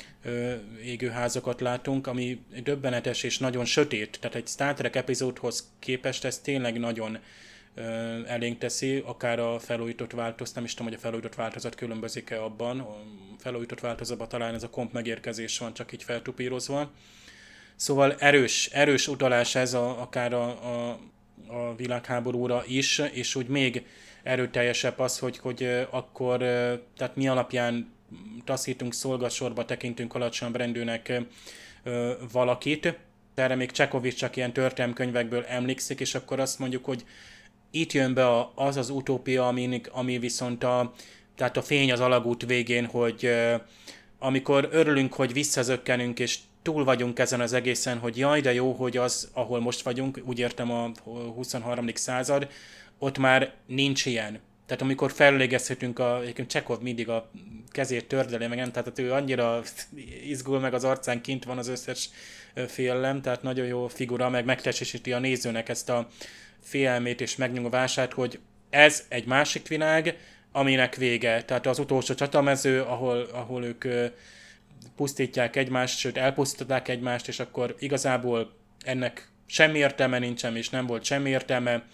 égőházakat 0.85 1.61
látunk, 1.61 2.07
ami 2.07 2.41
döbbenetes 2.62 3.22
és 3.22 3.39
nagyon 3.39 3.64
sötét, 3.64 4.18
tehát 4.20 4.37
egy 4.37 4.47
Star 4.47 4.74
Trek 4.74 4.97
epizódhoz 4.97 5.70
képest 5.79 6.24
ez 6.24 6.39
tényleg 6.39 6.79
nagyon 6.79 7.18
elénk 8.26 8.59
teszi, 8.59 9.03
akár 9.07 9.39
a 9.39 9.59
felújított 9.59 10.12
változat, 10.12 10.55
nem 10.55 10.64
is 10.64 10.74
tudom, 10.74 10.87
hogy 10.87 10.97
a 10.97 11.01
felújított 11.01 11.35
változat 11.35 11.74
különbözik-e 11.74 12.43
abban, 12.43 12.81
a 12.81 12.97
felújított 13.39 13.81
változatban 13.81 14.29
talán 14.29 14.55
ez 14.55 14.62
a 14.62 14.70
komp 14.70 14.93
megérkezés 14.93 15.59
van 15.59 15.74
csak 15.74 15.93
így 15.93 16.03
feltupírozva. 16.03 16.91
Szóval 17.76 18.14
erős, 18.18 18.66
erős 18.72 19.09
utalás 19.09 19.55
ez 19.55 19.74
a, 19.74 20.01
akár 20.01 20.33
a, 20.33 20.45
a, 20.49 20.99
a 21.47 21.74
világháborúra 21.76 22.62
is, 22.66 22.99
és 23.12 23.35
úgy 23.35 23.47
még 23.47 23.85
erőteljesebb 24.29 24.99
az, 24.99 25.18
hogy, 25.18 25.39
hogy 25.39 25.87
akkor, 25.91 26.39
tehát 26.97 27.16
mi 27.16 27.29
alapján 27.29 27.93
taszítunk 28.45 28.95
szolgasorba, 28.95 29.64
tekintünk 29.64 30.14
alacsony 30.14 30.53
rendőnek 30.53 31.22
valakit. 32.33 32.99
Erre 33.35 33.55
még 33.55 33.70
Csekovics 33.70 34.16
csak 34.16 34.37
ilyen 34.37 34.53
történelmkönyvekből 34.53 35.45
emlékszik, 35.45 36.01
és 36.01 36.14
akkor 36.14 36.41
azt 36.41 36.59
mondjuk, 36.59 36.85
hogy 36.85 37.05
itt 37.70 37.93
jön 37.93 38.14
be 38.14 38.26
az 38.55 38.76
az 38.76 38.91
utópia, 38.91 39.47
ami, 39.47 39.81
ami 39.91 40.18
viszont 40.18 40.64
a, 40.64 40.93
tehát 41.37 41.57
a 41.57 41.62
fény 41.62 41.93
az 41.93 42.01
alagút 42.01 42.47
végén, 42.47 42.87
hogy 42.87 43.31
amikor 44.18 44.68
örülünk, 44.72 45.14
hogy 45.14 45.33
visszazökkenünk, 45.33 46.18
és 46.18 46.39
túl 46.62 46.85
vagyunk 46.85 47.18
ezen 47.18 47.41
az 47.41 47.53
egészen, 47.53 47.99
hogy 47.99 48.16
jaj, 48.16 48.41
de 48.41 48.53
jó, 48.53 48.72
hogy 48.72 48.97
az, 48.97 49.31
ahol 49.33 49.61
most 49.61 49.83
vagyunk, 49.83 50.20
úgy 50.24 50.39
értem 50.39 50.70
a 50.70 50.91
23. 51.35 51.87
század, 51.95 52.49
ott 52.99 53.18
már 53.18 53.55
nincs 53.66 54.07
ilyen. 54.07 54.40
Tehát 54.66 54.82
amikor 54.82 55.12
felülégezhetünk, 55.12 55.99
a, 55.99 56.20
egyébként 56.20 56.51
Csekov 56.51 56.80
mindig 56.80 57.09
a 57.09 57.30
kezét 57.68 58.09
tördeli, 58.09 58.46
meg 58.46 58.59
nem, 58.59 58.72
tehát 58.72 58.99
ő 58.99 59.12
annyira 59.12 59.62
izgul, 60.24 60.61
meg 60.61 60.74
az 60.74 60.84
arcán 60.84 61.20
kint 61.20 61.44
van 61.44 61.59
az 61.59 61.68
összes 61.68 62.11
félelem, 62.66 63.22
tehát 63.22 63.42
nagyon 63.42 63.66
jó 63.66 63.86
figura, 63.86 64.28
meg 64.28 64.44
megtestesíti 64.44 65.12
a 65.12 65.18
nézőnek 65.18 65.68
ezt 65.68 65.88
a 65.88 66.09
félelmét 66.62 67.20
és 67.20 67.36
megnyugvását, 67.36 68.12
hogy 68.12 68.38
ez 68.70 69.05
egy 69.09 69.26
másik 69.26 69.68
világ, 69.68 70.16
aminek 70.53 70.94
vége. 70.94 71.44
Tehát 71.44 71.66
az 71.66 71.78
utolsó 71.78 72.14
csatamező, 72.14 72.82
ahol, 72.82 73.28
ahol 73.32 73.64
ők 73.64 73.84
pusztítják 74.96 75.57
egymást, 75.57 75.99
sőt 75.99 76.16
elpusztították 76.16 76.88
egymást, 76.88 77.28
és 77.28 77.40
akkor 77.40 77.76
igazából 77.78 78.53
ennek 78.84 79.28
semmi 79.46 79.78
értelme 79.78 80.18
nincsen, 80.18 80.57
és 80.57 80.68
nem 80.68 80.86
volt 80.86 81.05
semmi 81.05 81.30
értelme, 81.30 81.84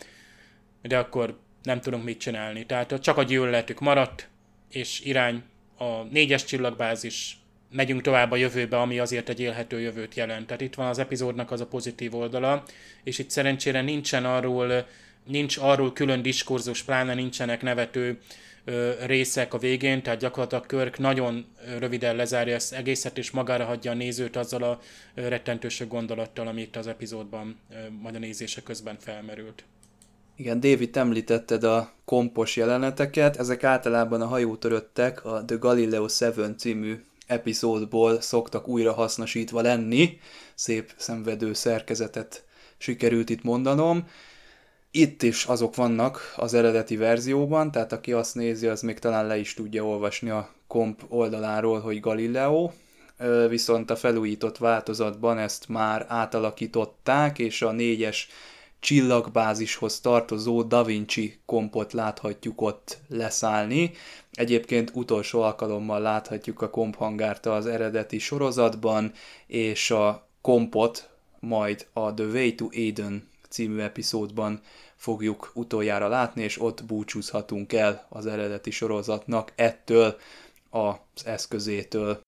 de 0.88 0.98
akkor 0.98 1.38
nem 1.62 1.80
tudunk 1.80 2.04
mit 2.04 2.18
csinálni. 2.18 2.66
Tehát 2.66 2.98
csak 3.00 3.16
a 3.16 3.22
gyűlöletük 3.22 3.80
maradt, 3.80 4.28
és 4.70 5.00
irány 5.00 5.42
a 5.78 6.02
négyes 6.02 6.44
csillagbázis, 6.44 7.38
megyünk 7.70 8.02
tovább 8.02 8.30
a 8.30 8.36
jövőbe, 8.36 8.80
ami 8.80 8.98
azért 8.98 9.28
egy 9.28 9.40
élhető 9.40 9.80
jövőt 9.80 10.14
jelent. 10.14 10.46
Tehát 10.46 10.62
itt 10.62 10.74
van 10.74 10.86
az 10.86 10.98
epizódnak 10.98 11.50
az 11.50 11.60
a 11.60 11.66
pozitív 11.66 12.14
oldala, 12.14 12.62
és 13.02 13.18
itt 13.18 13.30
szerencsére 13.30 13.82
nincsen 13.82 14.24
arról, 14.24 14.86
nincs 15.24 15.56
arról 15.56 15.92
külön 15.92 16.22
diskurzus, 16.22 16.82
pláne 16.82 17.14
nincsenek 17.14 17.62
nevető 17.62 18.18
ö, 18.64 18.92
részek 19.06 19.54
a 19.54 19.58
végén, 19.58 20.02
tehát 20.02 20.20
gyakorlatilag 20.20 20.66
Körk 20.66 20.98
nagyon 20.98 21.46
röviden 21.78 22.16
lezárja 22.16 22.54
ezt 22.54 22.72
egészet, 22.72 23.18
és 23.18 23.30
magára 23.30 23.64
hagyja 23.64 23.90
a 23.90 23.94
nézőt 23.94 24.36
azzal 24.36 24.62
a 24.62 24.80
rettentősök 25.14 25.88
gondolattal, 25.88 26.46
ami 26.46 26.60
itt 26.60 26.76
az 26.76 26.86
epizódban 26.86 27.58
ö, 27.70 27.74
majd 28.02 28.14
a 28.14 28.18
nézése 28.18 28.62
közben 28.62 28.96
felmerült. 28.98 29.64
Igen, 30.36 30.60
David, 30.60 30.96
említetted 30.96 31.64
a 31.64 31.92
kompos 32.04 32.56
jeleneteket, 32.56 33.36
ezek 33.36 33.64
általában 33.64 34.20
a 34.20 34.26
hajótöröttek 34.26 35.24
a 35.24 35.44
The 35.44 35.56
Galileo 35.56 36.06
7 36.18 36.58
című 36.58 37.04
epizódból 37.26 38.20
szoktak 38.20 38.68
újra 38.68 38.92
hasznosítva 38.92 39.60
lenni. 39.60 40.18
Szép 40.54 40.92
szenvedő 40.96 41.52
szerkezetet 41.52 42.44
sikerült 42.76 43.30
itt 43.30 43.42
mondanom. 43.42 44.08
Itt 44.90 45.22
is 45.22 45.44
azok 45.44 45.74
vannak 45.74 46.34
az 46.36 46.54
eredeti 46.54 46.96
verzióban, 46.96 47.70
tehát 47.70 47.92
aki 47.92 48.12
azt 48.12 48.34
nézi, 48.34 48.66
az 48.66 48.80
még 48.80 48.98
talán 48.98 49.26
le 49.26 49.36
is 49.36 49.54
tudja 49.54 49.84
olvasni 49.84 50.30
a 50.30 50.50
komp 50.66 51.02
oldaláról, 51.08 51.80
hogy 51.80 52.00
Galileo, 52.00 52.70
viszont 53.48 53.90
a 53.90 53.96
felújított 53.96 54.58
változatban 54.58 55.38
ezt 55.38 55.68
már 55.68 56.06
átalakították, 56.08 57.38
és 57.38 57.62
a 57.62 57.72
négyes 57.72 58.28
csillagbázishoz 58.84 60.00
tartozó 60.00 60.62
Da 60.62 60.82
Vinci 60.82 61.38
kompot 61.46 61.92
láthatjuk 61.92 62.60
ott 62.60 62.98
leszállni. 63.08 63.90
Egyébként 64.32 64.90
utolsó 64.94 65.42
alkalommal 65.42 66.00
láthatjuk 66.00 66.62
a 66.62 66.70
komphangárt 66.70 67.46
az 67.46 67.66
eredeti 67.66 68.18
sorozatban, 68.18 69.12
és 69.46 69.90
a 69.90 70.28
kompot 70.40 71.08
majd 71.40 71.86
a 71.92 72.14
The 72.14 72.24
Way 72.24 72.54
to 72.54 72.66
Aden 72.88 73.28
című 73.48 73.80
epizódban 73.80 74.60
fogjuk 74.96 75.50
utoljára 75.54 76.08
látni, 76.08 76.42
és 76.42 76.60
ott 76.60 76.84
búcsúzhatunk 76.84 77.72
el 77.72 78.06
az 78.08 78.26
eredeti 78.26 78.70
sorozatnak 78.70 79.52
ettől 79.56 80.16
az 80.70 80.96
eszközétől. 81.24 82.23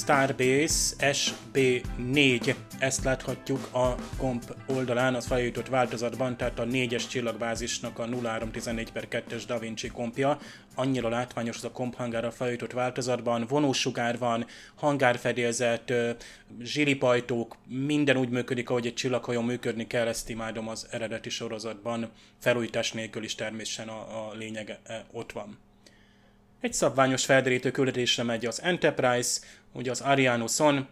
Starbase 0.00 0.94
SB4, 0.98 2.54
ezt 2.78 3.04
láthatjuk 3.04 3.68
a 3.72 3.94
komp 4.16 4.56
oldalán, 4.66 5.14
az 5.14 5.26
feljutott 5.26 5.68
változatban, 5.68 6.36
tehát 6.36 6.58
a 6.58 6.64
4-es 6.64 7.08
csillagbázisnak 7.08 7.98
a 7.98 8.04
0314 8.04 8.92
per 8.92 9.06
2-es 9.10 9.42
Da 9.46 9.58
Vinci 9.58 9.88
kompja. 9.88 10.38
Annyira 10.74 11.08
látványos 11.08 11.56
az 11.56 11.64
a 11.64 11.70
komp 11.70 11.94
hangár 11.94 12.24
a 12.24 12.30
feljutott 12.30 12.72
változatban, 12.72 13.46
vonósugár 13.48 14.18
van, 14.18 14.46
hangárfedélzet, 14.74 15.92
zsilipajtók, 16.60 17.56
minden 17.66 18.16
úgy 18.16 18.30
működik, 18.30 18.70
ahogy 18.70 18.86
egy 18.86 18.94
csillaghajó 18.94 19.40
működni 19.40 19.86
kell, 19.86 20.06
ezt 20.06 20.28
imádom 20.28 20.68
az 20.68 20.86
eredeti 20.90 21.30
sorozatban, 21.30 22.10
felújítás 22.38 22.92
nélkül 22.92 23.24
is 23.24 23.34
természetesen 23.34 23.88
a, 23.88 24.28
a 24.28 24.32
lényeg 24.34 24.78
ott 25.12 25.32
van. 25.32 25.58
Egy 26.60 26.72
szabványos 26.72 27.24
felderítő 27.24 27.70
küldetésre 27.70 28.22
megy 28.22 28.46
az 28.46 28.62
Enterprise, 28.62 29.40
ugye 29.72 29.90
az 29.90 30.00
Arianuson, 30.00 30.88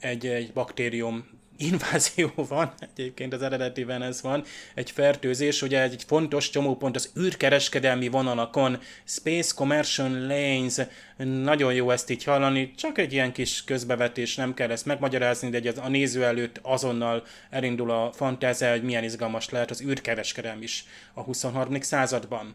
egy, 0.00 0.26
egy 0.26 0.52
baktérium 0.52 1.28
invázió 1.56 2.32
van, 2.34 2.72
egyébként 2.94 3.32
az 3.32 3.42
eredetiben 3.42 4.02
ez 4.02 4.22
van, 4.22 4.44
egy 4.74 4.90
fertőzés, 4.90 5.62
ugye 5.62 5.82
egy 5.82 6.04
fontos 6.06 6.50
csomópont 6.50 6.96
az 6.96 7.12
űrkereskedelmi 7.18 8.08
vonalakon, 8.08 8.78
Space 9.04 9.52
Commercial 9.54 10.10
Lanes, 10.10 10.76
nagyon 11.42 11.74
jó 11.74 11.90
ezt 11.90 12.10
így 12.10 12.24
hallani, 12.24 12.74
csak 12.76 12.98
egy 12.98 13.12
ilyen 13.12 13.32
kis 13.32 13.64
közbevetés, 13.64 14.34
nem 14.34 14.54
kell 14.54 14.70
ezt 14.70 14.86
megmagyarázni, 14.86 15.48
de 15.48 15.72
a 15.80 15.88
néző 15.88 16.24
előtt 16.24 16.58
azonnal 16.62 17.22
elindul 17.50 17.90
a 17.90 18.12
fantázia, 18.12 18.70
hogy 18.70 18.82
milyen 18.82 19.04
izgalmas 19.04 19.50
lehet 19.50 19.70
az 19.70 19.82
űrkereskedelm 19.82 20.62
is 20.62 20.84
a 21.14 21.20
23. 21.20 21.80
században. 21.80 22.54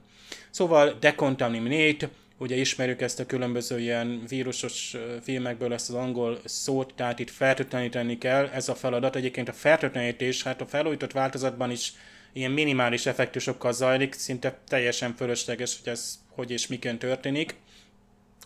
Szóval 0.50 0.98
Decontaminate, 1.00 2.10
ugye 2.38 2.56
ismerjük 2.56 3.02
ezt 3.02 3.20
a 3.20 3.26
különböző 3.26 3.80
ilyen 3.80 4.24
vírusos 4.28 4.96
filmekből 5.22 5.74
ezt 5.74 5.90
az 5.90 5.96
angol 5.96 6.40
szót, 6.46 6.94
tehát 6.96 7.20
itt 7.20 7.30
fertőtleníteni 7.30 8.18
kell, 8.18 8.48
ez 8.48 8.70
a 8.70 8.76
feladat. 8.76 9.16
Egyébként 9.16 9.50
a 9.50 9.54
fertőtlenítés, 9.54 10.44
hát 10.44 10.62
a 10.62 10.66
felújított 10.66 11.12
változatban 11.12 11.72
is 11.72 11.94
ilyen 12.34 12.52
minimális 12.52 13.06
effektusokkal 13.06 13.74
zajlik, 13.74 14.14
szinte 14.14 14.58
teljesen 14.68 15.16
fölösleges, 15.16 15.80
hogy 15.84 15.92
ez 15.92 16.20
hogy 16.30 16.52
és 16.52 16.68
miként 16.68 17.00
történik. 17.00 17.56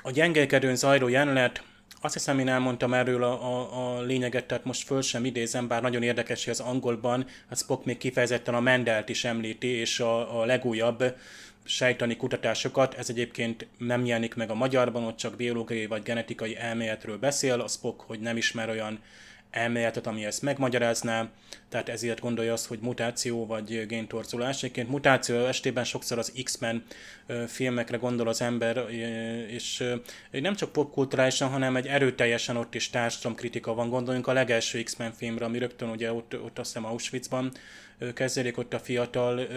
A 0.03 0.11
gyengelkedőn 0.11 0.75
zajló 0.75 1.07
jelenet, 1.07 1.63
azt 2.01 2.13
hiszem 2.13 2.39
én 2.39 2.47
elmondtam 2.47 2.93
erről 2.93 3.23
a, 3.23 3.43
a, 3.43 3.97
a 3.97 4.01
lényeget, 4.01 4.45
tehát 4.45 4.65
most 4.65 4.85
föl 4.85 5.01
sem 5.01 5.25
idézem, 5.25 5.67
bár 5.67 5.81
nagyon 5.81 6.03
érdekes, 6.03 6.43
hogy 6.43 6.53
az 6.53 6.59
angolban 6.59 7.25
a 7.49 7.55
Spock 7.55 7.85
még 7.85 7.97
kifejezetten 7.97 8.53
a 8.53 8.59
Mendelt 8.59 9.09
is 9.09 9.23
említi, 9.23 9.67
és 9.67 9.99
a, 9.99 10.39
a 10.41 10.45
legújabb 10.45 11.03
sejtani 11.63 12.15
kutatásokat, 12.17 12.93
ez 12.93 13.09
egyébként 13.09 13.67
nem 13.77 14.05
jelenik 14.05 14.35
meg 14.35 14.49
a 14.49 14.55
magyarban, 14.55 15.03
ott 15.03 15.17
csak 15.17 15.35
biológiai 15.35 15.85
vagy 15.85 16.03
genetikai 16.03 16.57
elméletről 16.57 17.17
beszél, 17.17 17.59
a 17.59 17.67
Spock, 17.67 18.01
hogy 18.01 18.19
nem 18.19 18.37
ismer 18.37 18.69
olyan 18.69 18.99
elméletet, 19.51 20.07
ami 20.07 20.25
ezt 20.25 20.41
megmagyarázná, 20.41 21.29
tehát 21.69 21.89
ezért 21.89 22.19
gondolja 22.19 22.53
azt, 22.53 22.67
hogy 22.67 22.79
mutáció 22.79 23.45
vagy 23.45 23.85
géntorzulás. 23.87 24.63
Egyébként 24.63 24.89
mutáció 24.89 25.45
estében 25.45 25.83
sokszor 25.83 26.17
az 26.17 26.33
X-Men 26.43 26.83
filmekre 27.47 27.97
gondol 27.97 28.27
az 28.27 28.41
ember, 28.41 28.85
és 29.47 29.83
nem 30.31 30.55
csak 30.55 30.71
popkulturálisan, 30.71 31.49
hanem 31.49 31.75
egy 31.75 31.87
erőteljesen 31.87 32.57
ott 32.57 32.75
is 32.75 32.89
társadalomkritika 32.89 33.73
van. 33.73 33.89
Gondoljunk 33.89 34.27
a 34.27 34.33
legelső 34.33 34.83
X-Men 34.83 35.11
filmre, 35.11 35.45
ami 35.45 35.57
rögtön 35.57 35.89
ugye 35.89 36.13
ott, 36.13 36.33
ott 36.33 36.59
azt 36.59 36.73
hiszem 36.73 36.89
Auschwitzban 36.89 37.51
kezdődik 38.13 38.57
ott 38.57 38.73
a 38.73 38.79
fiatal 38.79 39.47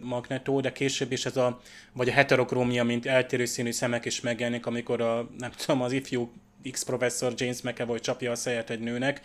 Magnetó, 0.00 0.60
de 0.60 0.72
később 0.72 1.12
is 1.12 1.26
ez 1.26 1.36
a, 1.36 1.60
vagy 1.92 2.08
a 2.08 2.12
heterokrómia, 2.12 2.84
mint 2.84 3.06
eltérő 3.06 3.44
színű 3.44 3.72
szemek 3.72 4.04
is 4.04 4.20
megjelenik, 4.20 4.66
amikor 4.66 5.00
a, 5.00 5.28
nem 5.38 5.50
tudom, 5.50 5.82
az 5.82 5.92
ifjú 5.92 6.32
X-professzor 6.70 7.32
James 7.36 7.62
McAvoy 7.62 8.00
csapja 8.00 8.30
a 8.30 8.34
szejet 8.34 8.70
egy 8.70 8.80
nőnek. 8.80 9.20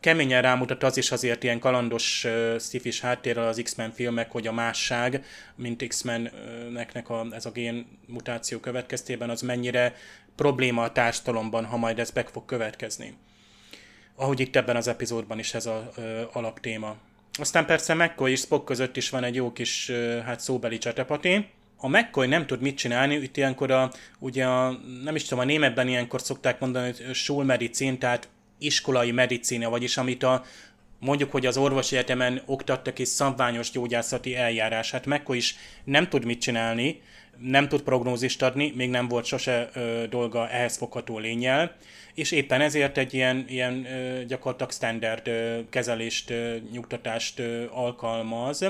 Keményen 0.00 0.42
rámutat 0.42 0.82
az 0.82 0.96
is 0.96 1.10
azért 1.10 1.42
ilyen 1.42 1.58
kalandos 1.58 2.24
uh, 2.24 2.56
szifis 2.56 3.00
háttérrel 3.00 3.46
az 3.46 3.60
X-Men 3.64 3.92
filmek, 3.92 4.30
hogy 4.30 4.46
a 4.46 4.52
másság, 4.52 5.24
mint 5.54 5.86
X-meneknek 5.86 7.10
a, 7.10 7.26
ez 7.30 7.46
a 7.46 7.50
gén 7.50 7.98
mutáció 8.06 8.58
következtében, 8.58 9.30
az 9.30 9.40
mennyire 9.40 9.94
probléma 10.36 10.82
a 10.82 10.92
társadalomban, 10.92 11.64
ha 11.64 11.76
majd 11.76 11.98
ez 11.98 12.10
be 12.10 12.24
fog 12.24 12.44
következni. 12.44 13.14
Ahogy 14.14 14.40
itt 14.40 14.56
ebben 14.56 14.76
az 14.76 14.88
epizódban 14.88 15.38
is 15.38 15.54
ez 15.54 15.66
a 15.66 15.90
uh, 15.96 16.20
alaptéma. 16.32 16.96
Aztán 17.38 17.66
persze 17.66 17.94
McCoy 17.94 18.30
és 18.30 18.40
Spock 18.40 18.64
között 18.64 18.96
is 18.96 19.10
van 19.10 19.24
egy 19.24 19.34
jó 19.34 19.52
kis 19.52 19.90
hát 20.24 20.40
szóbeli 20.40 20.78
csetepaté, 20.78 21.46
a 21.84 21.88
McCoy 21.88 22.26
nem 22.26 22.46
tud 22.46 22.60
mit 22.60 22.76
csinálni, 22.76 23.14
itt 23.14 23.36
ilyenkor 23.36 23.70
a, 23.70 23.90
ugye 24.18 24.44
a, 24.44 24.78
nem 25.02 25.14
is 25.14 25.22
tudom, 25.22 25.38
a 25.38 25.46
németben 25.46 25.88
ilyenkor 25.88 26.20
szokták 26.20 26.60
mondani, 26.60 26.92
hogy 26.92 27.14
schulmedicin, 27.14 27.98
tehát 27.98 28.28
iskolai 28.58 29.12
medicína, 29.12 29.70
vagyis 29.70 29.96
amit 29.96 30.22
a, 30.22 30.44
mondjuk, 30.98 31.30
hogy 31.30 31.46
az 31.46 31.56
orvosi 31.56 31.96
egyetemen 31.96 32.42
oktattak 32.46 32.98
és 32.98 33.08
szabványos 33.08 33.70
gyógyászati 33.70 34.36
eljárás. 34.36 34.90
Hát 34.90 35.06
McCoy 35.06 35.36
is 35.36 35.56
nem 35.84 36.08
tud 36.08 36.24
mit 36.24 36.40
csinálni, 36.40 37.02
nem 37.38 37.68
tud 37.68 37.82
prognózist 37.82 38.42
adni, 38.42 38.72
még 38.76 38.90
nem 38.90 39.08
volt 39.08 39.24
sose 39.24 39.70
ö, 39.74 40.04
dolga 40.10 40.48
ehhez 40.48 40.76
fogható 40.76 41.18
lényel, 41.18 41.76
és 42.14 42.30
éppen 42.30 42.60
ezért 42.60 42.98
egy 42.98 43.14
ilyen, 43.14 43.44
ilyen 43.48 43.84
ö, 43.84 44.24
gyakorlatilag 44.24 44.72
standard 44.72 45.28
ö, 45.28 45.58
kezelést, 45.70 46.30
ö, 46.30 46.56
nyugtatást 46.72 47.38
ö, 47.38 47.64
alkalmaz 47.70 48.64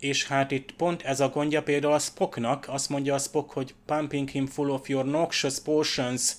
és 0.00 0.26
hát 0.26 0.50
itt 0.50 0.72
pont 0.72 1.02
ez 1.02 1.20
a 1.20 1.28
gondja 1.28 1.62
például 1.62 1.92
a 1.92 1.98
Spocknak, 1.98 2.66
azt 2.68 2.88
mondja 2.88 3.14
a 3.14 3.18
Spock, 3.18 3.50
hogy 3.50 3.74
pumping 3.86 4.28
him 4.28 4.46
full 4.46 4.70
of 4.70 4.88
your 4.88 5.04
noxious 5.04 5.60
potions 5.60 6.32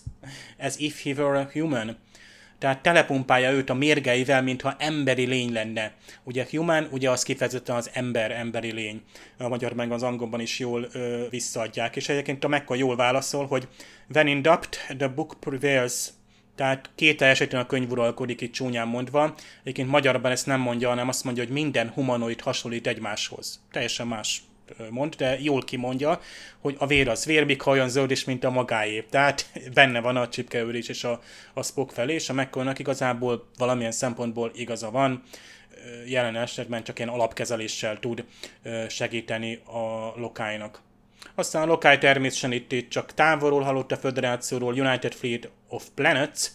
as 0.59 0.77
if 0.77 1.03
he 1.03 1.13
were 1.13 1.39
a 1.39 1.49
human. 1.53 1.97
Tehát 2.59 2.81
telepumpálja 2.81 3.51
őt 3.51 3.69
a 3.69 3.73
mérgeivel, 3.73 4.41
mintha 4.41 4.75
emberi 4.77 5.25
lény 5.25 5.53
lenne. 5.53 5.93
Ugye 6.23 6.45
human, 6.49 6.87
ugye 6.91 7.09
az 7.09 7.23
kifejezetten 7.23 7.75
az 7.75 7.89
ember, 7.93 8.31
emberi 8.31 8.71
lény. 8.71 9.01
A 9.37 9.47
magyar 9.47 9.73
meg 9.73 9.91
az 9.91 10.03
angolban 10.03 10.39
is 10.39 10.59
jól 10.59 10.87
ö, 10.91 11.25
visszaadják. 11.29 11.95
És 11.95 12.09
egyébként 12.09 12.43
a 12.43 12.47
Mekka 12.47 12.75
jól 12.75 12.95
válaszol, 12.95 13.47
hogy 13.47 13.67
when 14.13 14.27
in 14.27 14.41
doubt, 14.41 14.77
the 14.97 15.07
book 15.07 15.35
prevails. 15.39 16.09
Tehát 16.55 16.89
két 16.95 17.21
esetén 17.21 17.59
a 17.59 17.65
könyv 17.65 17.91
uralkodik 17.91 18.41
itt 18.41 18.53
csúnyán 18.53 18.87
mondva. 18.87 19.35
Egyébként 19.61 19.89
magyarban 19.89 20.31
ezt 20.31 20.45
nem 20.45 20.59
mondja, 20.59 20.89
hanem 20.89 21.07
azt 21.07 21.23
mondja, 21.23 21.43
hogy 21.43 21.53
minden 21.53 21.89
humanoid 21.89 22.41
hasonlít 22.41 22.87
egymáshoz. 22.87 23.59
Teljesen 23.71 24.07
más 24.07 24.41
mond, 24.89 25.15
de 25.15 25.39
jól 25.39 25.63
kimondja, 25.63 26.21
hogy 26.59 26.75
a 26.77 26.87
vér 26.87 27.07
az 27.07 27.25
vér, 27.25 27.45
míg 27.45 27.67
olyan 27.67 27.89
zöld 27.89 28.11
is, 28.11 28.23
mint 28.23 28.43
a 28.43 28.49
magáé. 28.49 29.05
Tehát 29.09 29.45
benne 29.73 29.99
van 29.99 30.17
a 30.17 30.29
csipkeőrés 30.29 30.87
és 30.87 31.03
a, 31.03 31.21
a 31.53 31.63
Spock 31.63 31.91
felé, 31.91 32.13
és 32.13 32.29
a 32.29 32.33
mccoy 32.33 32.67
igazából 32.77 33.49
valamilyen 33.57 33.91
szempontból 33.91 34.51
igaza 34.55 34.91
van. 34.91 35.23
Jelen 36.05 36.35
esetben 36.35 36.83
csak 36.83 36.99
ilyen 36.99 37.11
alapkezeléssel 37.11 37.99
tud 37.99 38.25
segíteni 38.89 39.55
a 39.55 40.13
lokáinak. 40.15 40.81
Aztán 41.35 41.61
a 41.61 41.65
lokály 41.65 41.97
természetesen 41.97 42.51
itt, 42.51 42.71
itt 42.71 42.89
csak 42.89 43.13
távolról 43.13 43.61
hallott 43.61 43.91
a 43.91 43.97
föderációról, 43.97 44.73
United 44.73 45.13
Fleet 45.13 45.49
of 45.67 45.87
Planets, 45.95 46.47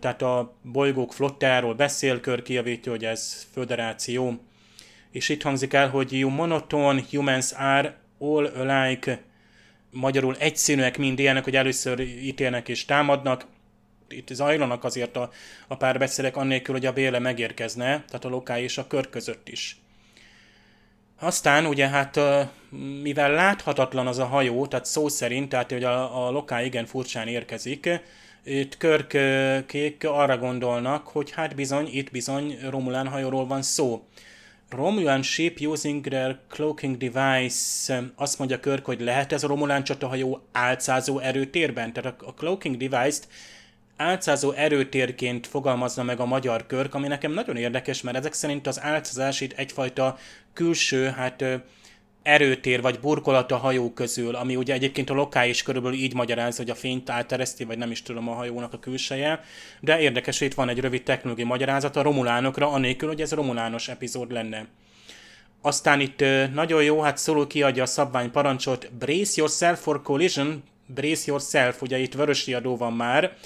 tehát 0.00 0.22
a 0.22 0.54
bolygók 0.62 1.12
flottáról 1.12 1.74
beszél, 1.74 2.20
kör 2.20 2.42
kijavítja, 2.42 2.92
hogy 2.92 3.04
ez 3.04 3.46
föderáció. 3.52 4.40
És 5.14 5.28
itt 5.28 5.42
hangzik 5.42 5.72
el, 5.72 5.88
hogy 5.88 6.12
you 6.12 6.30
monotone 6.30 7.02
humans 7.10 7.52
are 7.52 7.96
all 8.18 8.46
alike, 8.46 9.22
magyarul 9.90 10.36
egyszínűek 10.38 10.98
mind 10.98 11.18
ilyenek, 11.18 11.44
hogy 11.44 11.56
először 11.56 12.00
ítélnek 12.00 12.68
és 12.68 12.84
támadnak, 12.84 13.46
itt 14.08 14.28
zajlanak 14.28 14.84
azért 14.84 15.16
a, 15.16 15.30
a 15.68 15.76
párbeszédek 15.76 16.36
annélkül, 16.36 16.74
hogy 16.74 16.86
a 16.86 16.92
Béle 16.92 17.18
megérkezne, 17.18 17.86
tehát 17.86 18.24
a 18.24 18.28
lokály 18.28 18.62
és 18.62 18.78
a 18.78 18.86
kör 18.86 19.10
között 19.10 19.48
is. 19.48 19.76
Aztán 21.18 21.66
ugye 21.66 21.88
hát 21.88 22.20
mivel 23.02 23.30
láthatatlan 23.30 24.06
az 24.06 24.18
a 24.18 24.24
hajó, 24.24 24.66
tehát 24.66 24.86
szó 24.86 25.08
szerint, 25.08 25.48
tehát 25.48 25.72
hogy 25.72 25.84
a, 25.84 26.26
a 26.26 26.30
lokály 26.30 26.64
igen 26.64 26.86
furcsán 26.86 27.28
érkezik, 27.28 28.00
itt 28.44 28.76
körkék 28.76 30.04
arra 30.04 30.38
gondolnak, 30.38 31.06
hogy 31.06 31.30
hát 31.30 31.54
bizony, 31.54 31.88
itt 31.92 32.10
bizony 32.10 32.58
Romulan 32.70 33.08
hajóról 33.08 33.46
van 33.46 33.62
szó. 33.62 34.06
Romulan 34.74 35.22
ship 35.22 35.60
using 35.60 36.06
their 36.06 36.38
cloaking 36.48 36.96
device, 36.96 38.02
azt 38.16 38.38
mondja 38.38 38.60
Körk, 38.60 38.84
hogy 38.84 39.00
lehet 39.00 39.32
ez 39.32 39.44
a 39.44 39.46
Romulan 39.46 39.84
csatahajó 39.84 40.40
álcázó 40.52 41.18
erőtérben? 41.18 41.92
Tehát 41.92 42.22
a 42.22 42.34
cloaking 42.34 42.76
device-t 42.76 43.28
álcázó 43.96 44.50
erőtérként 44.50 45.46
fogalmazza 45.46 46.02
meg 46.02 46.20
a 46.20 46.26
magyar 46.26 46.66
körk, 46.66 46.94
ami 46.94 47.08
nekem 47.08 47.32
nagyon 47.32 47.56
érdekes, 47.56 48.02
mert 48.02 48.16
ezek 48.16 48.32
szerint 48.32 48.66
az 48.66 48.82
álcázás 48.82 49.40
itt 49.40 49.52
egyfajta 49.52 50.18
külső, 50.52 51.08
hát 51.08 51.44
erőtér 52.24 52.80
vagy 52.80 53.00
burkolat 53.00 53.52
a 53.52 53.56
hajó 53.56 53.92
közül, 53.92 54.34
ami 54.34 54.56
ugye 54.56 54.72
egyébként 54.72 55.10
a 55.10 55.14
lokály 55.14 55.48
is 55.48 55.62
körülbelül 55.62 55.98
így 55.98 56.14
magyaráz, 56.14 56.56
hogy 56.56 56.70
a 56.70 56.74
fényt 56.74 57.10
átereszti, 57.10 57.64
vagy 57.64 57.78
nem 57.78 57.90
is 57.90 58.02
tudom 58.02 58.28
a 58.28 58.34
hajónak 58.34 58.72
a 58.72 58.78
külseje, 58.78 59.40
de 59.80 60.00
érdekes, 60.00 60.40
itt 60.40 60.54
van 60.54 60.68
egy 60.68 60.80
rövid 60.80 61.02
technológiai 61.02 61.46
magyarázat 61.46 61.96
a 61.96 62.02
romulánokra, 62.02 62.70
anélkül, 62.70 63.08
hogy 63.08 63.20
ez 63.20 63.32
romulános 63.32 63.88
epizód 63.88 64.32
lenne. 64.32 64.66
Aztán 65.60 66.00
itt 66.00 66.24
nagyon 66.52 66.82
jó, 66.82 67.00
hát 67.00 67.18
szóló 67.18 67.46
kiadja 67.46 67.82
a 67.82 67.86
szabvány 67.86 68.30
parancsot, 68.30 68.92
brace 68.92 69.32
yourself 69.36 69.80
for 69.80 70.02
collision, 70.02 70.62
brace 70.86 71.22
yourself, 71.26 71.82
ugye 71.82 71.98
itt 71.98 72.14
vörös 72.14 72.46
riadó 72.46 72.76
van 72.76 72.92
már, 72.92 73.36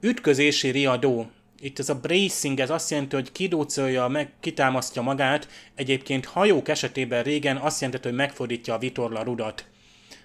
ütközési 0.00 0.68
riadó. 0.68 1.30
Itt 1.60 1.78
ez 1.78 1.88
a 1.88 2.00
bracing, 2.00 2.60
ez 2.60 2.70
azt 2.70 2.90
jelenti, 2.90 3.14
hogy 3.14 3.32
kidócolja, 3.32 4.08
meg 4.08 4.32
kitámasztja 4.40 5.02
magát. 5.02 5.48
Egyébként 5.74 6.24
hajók 6.24 6.68
esetében 6.68 7.22
régen 7.22 7.56
azt 7.56 7.80
jelenti, 7.80 8.08
hogy 8.08 8.16
megfordítja 8.16 8.74
a 8.74 8.78
vitorla 8.78 9.22
rudat. 9.22 9.64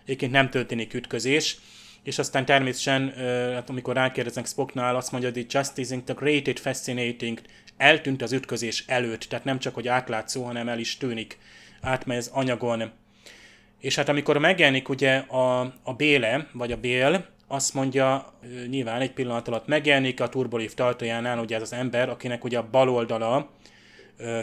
Egyébként 0.03 0.31
nem 0.31 0.49
történik 0.49 0.93
ütközés. 0.93 1.57
És 2.03 2.19
aztán 2.19 2.45
természetesen, 2.45 3.13
hát 3.53 3.69
amikor 3.69 3.95
rákérdeznek 3.95 4.47
Spocknál, 4.47 4.95
azt 4.95 5.11
mondja, 5.11 5.31
hogy 5.33 5.45
just 5.49 5.71
isn't 5.75 6.03
the 6.03 6.13
great, 6.13 6.59
fascinating. 6.59 7.41
Eltűnt 7.77 8.21
az 8.21 8.31
ütközés 8.31 8.83
előtt, 8.87 9.21
tehát 9.21 9.45
nem 9.45 9.59
csak, 9.59 9.73
hogy 9.73 9.87
átlátszó, 9.87 10.43
hanem 10.43 10.69
el 10.69 10.79
is 10.79 10.97
tűnik. 10.97 11.37
Átmegy 11.81 12.17
az 12.17 12.29
anyagon. 12.33 12.91
És 13.79 13.95
hát 13.95 14.09
amikor 14.09 14.37
megjelenik 14.37 14.89
ugye 14.89 15.17
a, 15.17 15.59
a 15.83 15.93
Béle, 15.93 16.47
vagy 16.53 16.71
a 16.71 16.77
Bél, 16.77 17.25
azt 17.51 17.73
mondja, 17.73 18.33
nyilván 18.69 19.01
egy 19.01 19.11
pillanat 19.11 19.47
alatt 19.47 19.67
megjelenik 19.67 20.21
a 20.21 20.29
turbolift 20.29 20.75
tartójánál, 20.75 21.39
ugye 21.39 21.55
ez 21.55 21.61
az 21.61 21.73
ember, 21.73 22.09
akinek 22.09 22.43
ugye 22.43 22.57
a 22.57 22.67
bal 22.71 22.89
oldala 22.89 23.49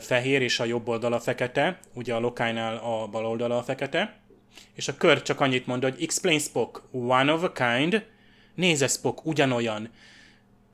fehér 0.01 0.43
és 0.43 0.61
a 0.61 0.65
jobb 0.65 0.89
oldala 0.89 1.21
fekete, 1.21 1.79
ugye 1.95 2.15
a 2.15 2.19
lokálynál 2.21 2.77
a 2.77 3.07
bal 3.07 3.27
oldala 3.27 3.57
a 3.57 3.63
fekete, 3.63 4.21
és 4.75 4.89
a 4.89 4.97
kör 4.97 5.23
csak 5.23 5.41
annyit 5.41 5.67
mond, 5.67 5.83
hogy 5.83 6.03
explain 6.03 6.39
Spock, 6.39 6.83
one 6.93 7.33
of 7.33 7.43
a 7.43 7.53
kind, 7.53 8.05
nézze 8.55 8.87
Spock, 8.87 9.27
ugyanolyan, 9.27 9.91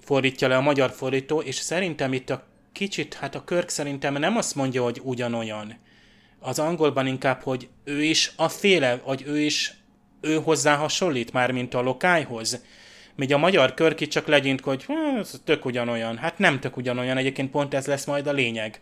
fordítja 0.00 0.48
le 0.48 0.56
a 0.56 0.60
magyar 0.60 0.90
fordító, 0.90 1.40
és 1.40 1.54
szerintem 1.54 2.12
itt 2.12 2.30
a 2.30 2.46
kicsit, 2.72 3.14
hát 3.14 3.34
a 3.34 3.44
Körk 3.44 3.68
szerintem 3.68 4.14
nem 4.14 4.36
azt 4.36 4.54
mondja, 4.54 4.82
hogy 4.82 5.00
ugyanolyan. 5.02 5.78
Az 6.38 6.58
angolban 6.58 7.06
inkább, 7.06 7.42
hogy 7.42 7.68
ő 7.84 8.02
is 8.02 8.32
a 8.36 8.48
féle, 8.48 8.96
vagy 9.04 9.24
ő 9.26 9.40
is 9.40 9.83
ő 10.24 10.40
hozzá 10.42 10.76
hasonlít 10.76 11.32
már, 11.32 11.50
mint 11.50 11.74
a 11.74 11.80
lokályhoz. 11.80 12.64
Míg 13.14 13.32
a 13.32 13.38
magyar 13.38 13.74
körki 13.74 14.06
csak 14.06 14.26
legyint, 14.26 14.60
hogy 14.60 14.86
ez 15.20 15.40
tök 15.44 15.64
ugyanolyan. 15.64 16.16
Hát 16.16 16.38
nem 16.38 16.60
tök 16.60 16.76
ugyanolyan, 16.76 17.16
egyébként 17.16 17.50
pont 17.50 17.74
ez 17.74 17.86
lesz 17.86 18.04
majd 18.04 18.26
a 18.26 18.32
lényeg. 18.32 18.80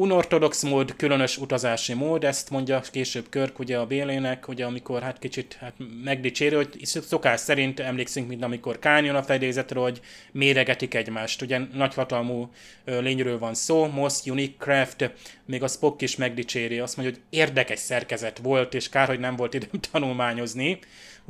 Unortodox 0.00 0.62
mód, 0.62 0.96
különös 0.96 1.36
utazási 1.36 1.94
mód, 1.94 2.24
ezt 2.24 2.50
mondja 2.50 2.80
később 2.80 3.26
Körk 3.28 3.58
ugye 3.58 3.78
a 3.78 3.86
Bélének, 3.86 4.44
hogy 4.44 4.62
amikor 4.62 5.02
hát 5.02 5.18
kicsit 5.18 5.56
hát 5.60 5.74
megdicsérő, 6.04 6.56
hogy 6.56 6.78
szokás 6.82 7.40
szerint 7.40 7.80
emlékszünk, 7.80 8.28
mint 8.28 8.42
amikor 8.42 8.78
Kányon 8.78 9.14
a 9.14 9.22
fedélzetről, 9.22 9.82
hogy 9.82 10.00
méregetik 10.32 10.94
egymást. 10.94 11.42
Ugye 11.42 11.58
nagyhatalmú 11.72 12.50
lényről 12.84 13.38
van 13.38 13.54
szó, 13.54 13.86
Most 13.86 14.28
Unique 14.28 14.56
Craft, 14.58 15.10
még 15.44 15.62
a 15.62 15.68
Spock 15.68 16.02
is 16.02 16.16
megdicséri, 16.16 16.78
azt 16.78 16.96
mondja, 16.96 17.14
hogy 17.14 17.38
érdekes 17.38 17.78
szerkezet 17.78 18.38
volt, 18.38 18.74
és 18.74 18.88
kár, 18.88 19.08
hogy 19.08 19.20
nem 19.20 19.36
volt 19.36 19.54
időm 19.54 19.80
tanulmányozni. 19.92 20.78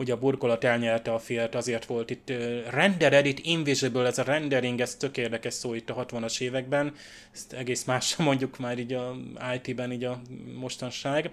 Ugye 0.01 0.13
a 0.13 0.19
burkolat 0.19 0.65
elnyelte 0.65 1.13
a 1.13 1.19
fiat, 1.19 1.55
azért 1.55 1.85
volt 1.85 2.11
itt 2.11 2.33
rendered 2.71 3.27
it 3.27 3.41
invisible, 3.43 4.07
ez 4.07 4.19
a 4.19 4.23
rendering, 4.23 4.81
ez 4.81 4.95
tök 4.95 5.17
érdekes 5.17 5.55
szó 5.55 5.75
itt 5.75 5.91
a 5.91 6.07
60-as 6.07 6.41
években, 6.41 6.95
ezt 7.35 7.53
egész 7.53 7.85
másra 7.85 8.25
mondjuk 8.29 8.59
már 8.59 8.79
így 8.79 8.93
a 8.93 9.17
IT-ben 9.55 9.93
így 9.93 10.05
a 10.05 10.21
mostanság. 10.55 11.31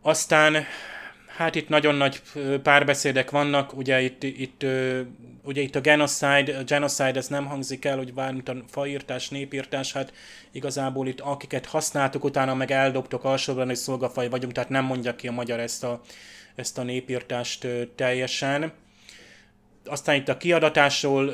Aztán 0.00 0.66
Hát 1.36 1.54
itt 1.54 1.68
nagyon 1.68 1.94
nagy 1.94 2.22
párbeszédek 2.62 3.30
vannak, 3.30 3.76
ugye 3.76 4.00
itt, 4.00 4.22
itt, 4.22 4.64
ugye 5.44 5.60
itt 5.60 5.74
a 5.74 5.80
genocide, 5.80 6.58
a 6.58 6.62
genocide 6.64 7.14
ez 7.14 7.26
nem 7.26 7.46
hangzik 7.46 7.84
el, 7.84 7.96
hogy 7.96 8.14
bármit 8.14 8.48
a 8.48 8.56
faírtás, 8.68 9.28
népírtás, 9.28 9.92
hát 9.92 10.12
igazából 10.50 11.06
itt 11.06 11.20
akiket 11.20 11.66
használtuk, 11.66 12.24
utána 12.24 12.54
meg 12.54 12.70
eldobtok 12.70 13.24
alsóban, 13.24 13.66
hogy 13.66 13.76
szolgafaj 13.76 14.28
vagyunk, 14.28 14.52
tehát 14.52 14.68
nem 14.68 14.84
mondja 14.84 15.16
ki 15.16 15.28
a 15.28 15.32
magyar 15.32 15.60
ezt 15.60 15.84
a, 15.84 16.00
ezt 16.54 16.78
a 16.78 16.82
népírtást 16.82 17.66
teljesen. 17.94 18.72
Aztán 19.84 20.14
itt 20.14 20.28
a 20.28 20.36
kiadatásról 20.36 21.32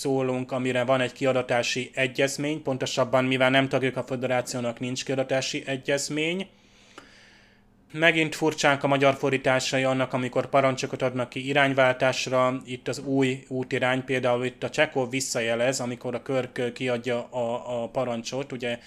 szólunk, 0.00 0.52
amire 0.52 0.84
van 0.84 1.00
egy 1.00 1.12
kiadatási 1.12 1.90
egyezmény, 1.94 2.62
pontosabban 2.62 3.24
mivel 3.24 3.50
nem 3.50 3.68
tagjuk 3.68 3.96
a 3.96 4.04
federációnak, 4.04 4.80
nincs 4.80 5.04
kiadatási 5.04 5.62
egyezmény. 5.66 6.48
Megint 7.92 8.34
furcsánk 8.34 8.82
a 8.82 8.86
magyar 8.86 9.14
fordításai 9.14 9.84
annak, 9.84 10.12
amikor 10.12 10.46
parancsokat 10.46 11.02
adnak 11.02 11.28
ki 11.28 11.46
irányváltásra, 11.46 12.62
itt 12.64 12.88
az 12.88 12.98
új 12.98 13.44
útirány, 13.48 14.04
például 14.04 14.44
itt 14.44 14.62
a 14.62 14.70
Csekov 14.70 15.10
visszajelez, 15.10 15.80
amikor 15.80 16.14
a 16.14 16.22
Körk 16.22 16.72
kiadja 16.72 17.24
a, 17.24 17.82
a 17.82 17.88
parancsot, 17.88 18.52
ugye 18.52 18.78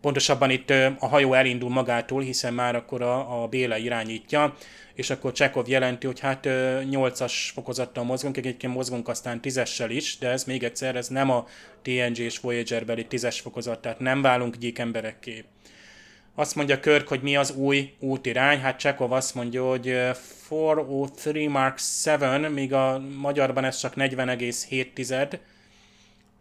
pontosabban 0.00 0.50
itt 0.50 0.70
a 0.98 1.06
hajó 1.06 1.34
elindul 1.34 1.70
magától, 1.70 2.22
hiszen 2.22 2.54
már 2.54 2.74
akkor 2.74 3.02
a, 3.02 3.42
a 3.42 3.46
Béla 3.46 3.76
irányítja, 3.76 4.54
és 4.94 5.10
akkor 5.10 5.32
Csekov 5.32 5.68
jelenti, 5.68 6.06
hogy 6.06 6.20
hát 6.20 6.46
8-as 6.90 7.32
fokozattal 7.54 8.04
mozgunk, 8.04 8.36
egyébként 8.36 8.74
mozgunk 8.74 9.08
aztán 9.08 9.40
10-essel 9.42 9.88
is, 9.88 10.18
de 10.18 10.28
ez 10.28 10.44
még 10.44 10.62
egyszer, 10.62 10.96
ez 10.96 11.08
nem 11.08 11.30
a 11.30 11.46
TNG 11.82 12.18
és 12.18 12.38
Voyager 12.38 12.84
beli 12.84 13.06
10-es 13.10 13.38
fokozat, 13.42 13.80
tehát 13.80 13.98
nem 13.98 14.22
válunk 14.22 14.56
gyík 14.56 14.78
emberekké. 14.78 15.44
Azt 16.34 16.54
mondja 16.54 16.80
Körk, 16.80 17.08
hogy 17.08 17.22
mi 17.22 17.36
az 17.36 17.54
új 17.54 17.92
útirány, 17.98 18.58
hát 18.58 18.78
Csekov 18.78 19.12
azt 19.12 19.34
mondja, 19.34 19.68
hogy 19.68 19.84
403 20.50 21.50
Mark 21.50 21.78
7, 22.04 22.48
míg 22.48 22.72
a 22.72 23.02
magyarban 23.18 23.64
ez 23.64 23.76
csak 23.76 23.94
40,7 23.96 25.38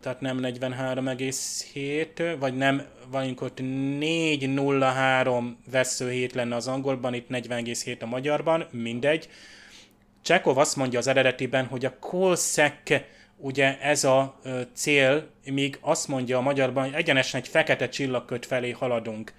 tehát 0.02 0.22
nem 0.22 0.40
43,7, 0.42 2.36
vagy 2.40 2.58
nem, 2.58 2.86
ott 3.40 3.60
403 3.60 5.58
veszőhét 5.72 6.34
lenne 6.34 6.56
az 6.56 6.68
angolban, 6.68 7.14
itt 7.14 7.28
40,7 7.30 8.02
a 8.02 8.06
magyarban, 8.06 8.68
mindegy. 8.72 9.30
Csekov 10.22 10.58
azt 10.58 10.76
mondja 10.76 11.00
az 11.00 11.08
eredetiben, 11.08 11.66
hogy 11.66 11.86
a 11.86 12.00
Kolszek 12.00 13.06
ugye 13.38 13.80
ez 13.80 14.04
a 14.04 14.40
cél, 14.74 15.28
míg 15.46 15.78
azt 15.82 16.08
mondja 16.08 16.38
a 16.38 16.42
magyarban, 16.42 16.84
hogy 16.84 16.94
egyenesen 16.94 17.42
egy 17.42 17.48
fekete 17.48 17.90
csillagköt 17.90 18.46
felé 18.46 18.72
haladunk. 18.72 19.34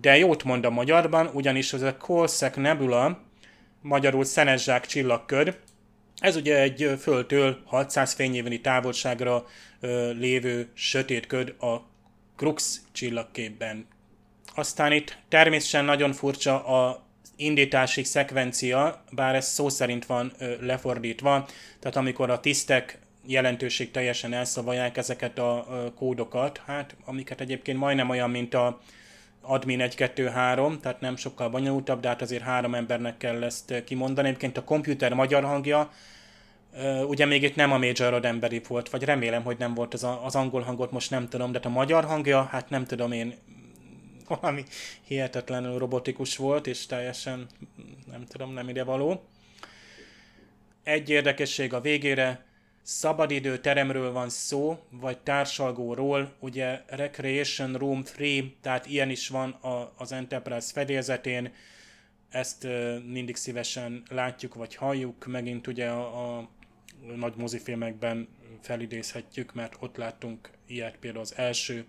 De 0.00 0.16
jót 0.16 0.44
mond 0.44 0.64
a 0.64 0.70
magyarban, 0.70 1.30
ugyanis 1.32 1.72
az 1.72 1.82
a 1.82 1.96
Kolszek 1.96 2.56
Nebula, 2.56 3.20
magyarul 3.80 4.24
szenezsák 4.24 4.86
csillagköd, 4.86 5.58
ez 6.22 6.36
ugye 6.36 6.60
egy 6.60 6.94
földtől 7.00 7.62
600 7.64 8.12
fényéveni 8.12 8.60
távolságra 8.60 9.46
lévő 10.18 10.70
sötét 10.74 11.26
köd 11.26 11.54
a 11.60 11.76
Crux 12.36 12.80
csillagképben. 12.92 13.86
Aztán 14.54 14.92
itt 14.92 15.18
természetesen 15.28 15.84
nagyon 15.84 16.12
furcsa 16.12 16.66
a 16.66 17.06
indítási 17.36 18.04
szekvencia, 18.04 19.04
bár 19.10 19.34
ez 19.34 19.46
szó 19.46 19.68
szerint 19.68 20.06
van 20.06 20.32
lefordítva, 20.60 21.48
tehát 21.80 21.96
amikor 21.96 22.30
a 22.30 22.40
tisztek 22.40 22.98
jelentőség 23.26 23.90
teljesen 23.90 24.32
elszavalják 24.32 24.96
ezeket 24.96 25.38
a 25.38 25.66
kódokat, 25.96 26.62
hát 26.66 26.96
amiket 27.04 27.40
egyébként 27.40 27.78
majdnem 27.78 28.08
olyan, 28.08 28.30
mint 28.30 28.54
a 28.54 28.80
admin 29.42 29.80
1-2-3, 29.82 30.80
tehát 30.80 31.00
nem 31.00 31.16
sokkal 31.16 31.48
bonyolultabb, 31.48 32.00
de 32.00 32.08
hát 32.08 32.22
azért 32.22 32.42
három 32.42 32.74
embernek 32.74 33.16
kell 33.16 33.42
ezt 33.42 33.82
kimondani. 33.84 34.28
Egyébként 34.28 34.56
a 34.56 34.64
komputer 34.64 35.12
magyar 35.12 35.44
hangja 35.44 35.90
ugye 37.06 37.24
még 37.24 37.42
itt 37.42 37.54
nem 37.54 37.72
a 37.72 37.78
Major 37.78 38.24
emberi 38.24 38.62
volt, 38.68 38.90
vagy 38.90 39.04
remélem, 39.04 39.42
hogy 39.42 39.58
nem 39.58 39.74
volt 39.74 39.94
az, 39.94 40.04
a, 40.04 40.24
az 40.24 40.34
angol 40.34 40.60
hangot, 40.60 40.90
most 40.90 41.10
nem 41.10 41.28
tudom, 41.28 41.52
de 41.52 41.60
a 41.62 41.68
magyar 41.68 42.04
hangja, 42.04 42.42
hát 42.42 42.70
nem 42.70 42.84
tudom 42.84 43.12
én, 43.12 43.34
valami 44.28 44.64
hihetetlenül 45.06 45.78
robotikus 45.78 46.36
volt, 46.36 46.66
és 46.66 46.86
teljesen, 46.86 47.46
nem 48.10 48.24
tudom, 48.26 48.52
nem 48.52 48.68
ide 48.68 48.84
való. 48.84 49.24
Egy 50.82 51.10
érdekesség 51.10 51.74
a 51.74 51.80
végére, 51.80 52.44
szabadidő 52.82 53.58
teremről 53.58 54.12
van 54.12 54.28
szó, 54.28 54.78
vagy 54.90 55.18
társalgóról, 55.18 56.32
ugye 56.38 56.82
Recreation 56.86 57.74
Room 57.74 58.02
3, 58.18 58.54
tehát 58.60 58.86
ilyen 58.86 59.10
is 59.10 59.28
van 59.28 59.50
a, 59.50 59.92
az 59.96 60.12
Enterprise 60.12 60.72
fedélzetén, 60.72 61.52
ezt 62.28 62.66
mindig 63.06 63.36
szívesen 63.36 64.02
látjuk, 64.10 64.54
vagy 64.54 64.74
halljuk, 64.74 65.26
megint 65.26 65.66
ugye 65.66 65.88
a, 65.88 66.38
a 66.38 66.48
nagy 67.16 67.34
mozifilmekben 67.36 68.28
felidézhetjük, 68.60 69.54
mert 69.54 69.76
ott 69.80 69.96
láttunk 69.96 70.50
ilyet 70.66 70.96
például 70.96 71.22
az 71.22 71.36
első 71.36 71.84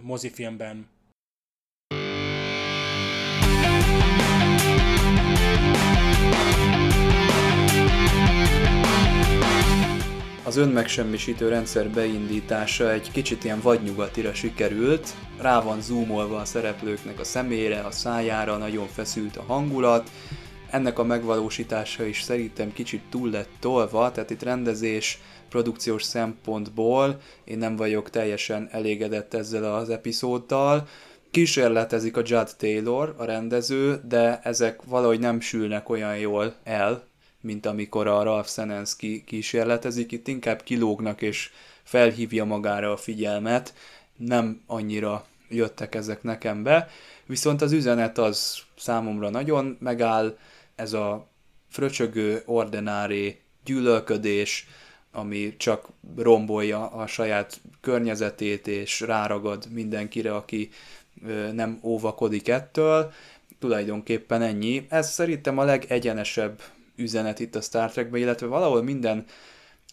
mozifilmben. 0.00 0.88
Az 10.44 10.56
önmegsemmisítő 10.56 11.48
rendszer 11.48 11.90
beindítása 11.90 12.90
egy 12.92 13.10
kicsit 13.12 13.44
ilyen 13.44 13.60
vadnyugatira 13.60 14.34
sikerült, 14.34 15.14
rá 15.40 15.60
van 15.60 15.80
zoomolva 15.80 16.36
a 16.36 16.44
szereplőknek 16.44 17.20
a 17.20 17.24
szemére, 17.24 17.80
a 17.80 17.90
szájára, 17.90 18.56
nagyon 18.56 18.86
feszült 18.86 19.36
a 19.36 19.42
hangulat, 19.42 20.10
ennek 20.70 20.98
a 20.98 21.04
megvalósítása 21.04 22.04
is 22.04 22.22
szerintem 22.22 22.72
kicsit 22.72 23.02
túl 23.10 23.30
lett 23.30 23.50
tolva, 23.60 24.10
tehát 24.10 24.30
itt 24.30 24.42
rendezés, 24.42 25.20
produkciós 25.48 26.02
szempontból 26.02 27.20
én 27.44 27.58
nem 27.58 27.76
vagyok 27.76 28.10
teljesen 28.10 28.68
elégedett 28.70 29.34
ezzel 29.34 29.74
az 29.74 29.90
epizóddal. 29.90 30.88
Kísérletezik 31.30 32.16
a 32.16 32.22
Judd 32.24 32.48
Taylor, 32.56 33.14
a 33.18 33.24
rendező, 33.24 34.00
de 34.08 34.40
ezek 34.42 34.82
valahogy 34.82 35.18
nem 35.18 35.40
sülnek 35.40 35.88
olyan 35.88 36.16
jól 36.16 36.54
el, 36.64 37.10
mint 37.42 37.66
amikor 37.66 38.06
a 38.06 38.22
Ralph 38.22 38.48
Senensky 38.48 39.24
kísérletezik. 39.24 40.12
Itt 40.12 40.28
inkább 40.28 40.62
kilógnak 40.62 41.22
és 41.22 41.50
felhívja 41.82 42.44
magára 42.44 42.92
a 42.92 42.96
figyelmet, 42.96 43.74
nem 44.16 44.62
annyira 44.66 45.26
jöttek 45.48 45.94
ezek 45.94 46.22
nekem 46.22 46.62
be, 46.62 46.88
viszont 47.26 47.62
az 47.62 47.72
üzenet 47.72 48.18
az 48.18 48.58
számomra 48.76 49.30
nagyon 49.30 49.76
megáll, 49.80 50.38
ez 50.74 50.92
a 50.92 51.28
fröcsögő, 51.68 52.42
ordinári 52.46 53.40
gyűlölködés, 53.64 54.66
ami 55.12 55.56
csak 55.56 55.88
rombolja 56.16 56.86
a 56.86 57.06
saját 57.06 57.60
környezetét, 57.80 58.66
és 58.66 59.00
ráragad 59.00 59.66
mindenkire, 59.70 60.34
aki 60.34 60.70
nem 61.52 61.78
óvakodik 61.82 62.48
ettől. 62.48 63.12
Tulajdonképpen 63.58 64.42
ennyi. 64.42 64.86
Ez 64.88 65.10
szerintem 65.10 65.58
a 65.58 65.64
legegyenesebb 65.64 66.62
üzenet 67.02 67.40
itt 67.40 67.54
a 67.54 67.60
Star 67.60 67.90
Trekben, 67.90 68.20
illetve 68.20 68.46
valahol 68.46 68.82
minden 68.82 69.24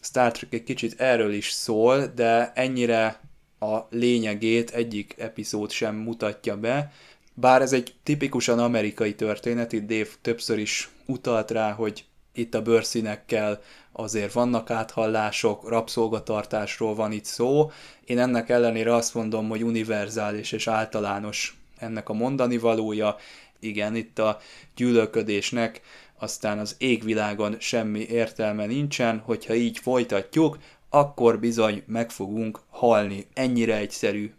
Star 0.00 0.32
Trek 0.32 0.52
egy 0.52 0.62
kicsit 0.62 1.00
erről 1.00 1.32
is 1.32 1.50
szól, 1.50 2.06
de 2.14 2.52
ennyire 2.54 3.20
a 3.58 3.78
lényegét 3.90 4.70
egyik 4.70 5.14
epizód 5.18 5.70
sem 5.70 5.94
mutatja 5.94 6.56
be, 6.56 6.92
bár 7.34 7.62
ez 7.62 7.72
egy 7.72 7.94
tipikusan 8.02 8.58
amerikai 8.58 9.14
történet, 9.14 9.72
itt 9.72 9.86
Dave 9.86 10.08
többször 10.22 10.58
is 10.58 10.88
utalt 11.06 11.50
rá, 11.50 11.72
hogy 11.72 12.04
itt 12.32 12.54
a 12.54 12.62
bőrszínekkel 12.62 13.60
azért 13.92 14.32
vannak 14.32 14.70
áthallások, 14.70 15.68
rabszolgatartásról 15.68 16.94
van 16.94 17.12
itt 17.12 17.24
szó. 17.24 17.70
Én 18.04 18.18
ennek 18.18 18.48
ellenére 18.48 18.94
azt 18.94 19.14
mondom, 19.14 19.48
hogy 19.48 19.62
univerzális 19.62 20.52
és 20.52 20.66
általános 20.66 21.56
ennek 21.78 22.08
a 22.08 22.12
mondani 22.12 22.58
valója. 22.58 23.16
Igen, 23.60 23.96
itt 23.96 24.18
a 24.18 24.38
gyűlölködésnek 24.76 25.80
aztán 26.20 26.58
az 26.58 26.76
égvilágon 26.78 27.56
semmi 27.58 28.00
értelme 28.00 28.66
nincsen, 28.66 29.18
hogyha 29.18 29.54
így 29.54 29.78
folytatjuk, 29.78 30.58
akkor 30.88 31.40
bizony 31.40 31.82
meg 31.86 32.10
fogunk 32.10 32.60
halni. 32.68 33.26
Ennyire 33.34 33.76
egyszerű 33.76 34.32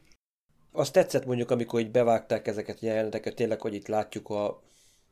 Azt 0.71 0.93
tetszett 0.93 1.25
mondjuk, 1.25 1.51
amikor 1.51 1.79
így 1.79 1.91
bevágták 1.91 2.47
ezeket 2.47 2.77
a 2.81 2.85
jeleneteket, 2.85 3.35
tényleg, 3.35 3.61
hogy 3.61 3.73
itt 3.73 3.87
látjuk 3.87 4.29
a 4.29 4.61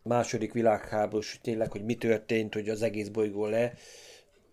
második 0.04 0.54
világháborús, 0.54 1.40
tényleg, 1.42 1.72
hogy 1.72 1.86
mi 1.86 1.96
történt, 1.96 2.54
hogy 2.54 2.70
az 2.70 2.82
egész 2.82 3.08
bolygó 3.08 3.46
le 3.46 3.74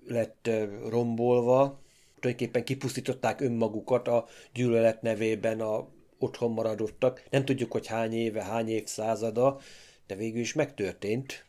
lett 0.07 0.51
rombolva, 0.89 1.81
tulajdonképpen 2.21 2.65
kipusztították 2.65 3.41
önmagukat 3.41 4.09
a 4.09 4.27
gyűlölet 4.55 5.03
nevében 5.03 5.61
a 5.61 5.89
otthon 6.19 6.53
maradottak. 6.53 7.23
Nem 7.31 7.45
tudjuk, 7.45 7.73
hogy 7.73 7.87
hány 7.87 8.13
éve, 8.13 8.43
hány 8.43 8.69
évszázada, 8.69 9.61
de 10.07 10.15
végül 10.15 10.41
is 10.41 10.53
megtörtént. 10.53 11.45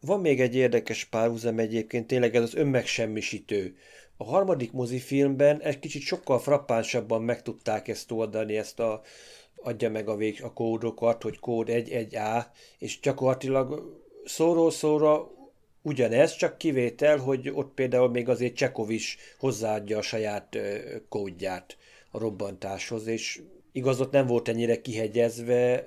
Van 0.00 0.20
még 0.20 0.40
egy 0.40 0.54
érdekes 0.54 1.04
párhuzam 1.04 1.58
egyébként, 1.58 2.06
tényleg 2.06 2.34
ez 2.34 2.42
az 2.42 2.54
önmegsemmisítő. 2.54 3.76
A 4.16 4.24
harmadik 4.24 4.72
mozifilmben 4.72 5.60
egy 5.60 5.78
kicsit 5.78 6.02
sokkal 6.02 6.38
frappánsabban 6.38 7.22
meg 7.22 7.42
tudták 7.42 7.88
ezt 7.88 8.10
oldani, 8.10 8.56
ezt 8.56 8.80
a 8.80 9.02
adja 9.62 9.90
meg 9.90 10.08
a, 10.08 10.16
vég, 10.16 10.42
a 10.42 10.52
kódokat, 10.52 11.22
hogy 11.22 11.38
kód 11.38 11.68
1-1A, 11.70 12.44
és 12.78 13.00
gyakorlatilag 13.00 13.98
szóról 14.24 14.70
szóra 14.70 15.30
ugyanez, 15.82 16.36
csak 16.36 16.58
kivétel, 16.58 17.18
hogy 17.18 17.50
ott 17.54 17.74
például 17.74 18.08
még 18.10 18.28
azért 18.28 18.54
Csekov 18.54 18.90
is 18.90 19.16
hozzáadja 19.38 19.98
a 19.98 20.02
saját 20.02 20.56
kódját 21.08 21.76
a 22.10 22.18
robbantáshoz, 22.18 23.06
és 23.06 23.40
igaz, 23.72 24.00
ott 24.00 24.12
nem 24.12 24.26
volt 24.26 24.48
ennyire 24.48 24.80
kihegyezve, 24.80 25.86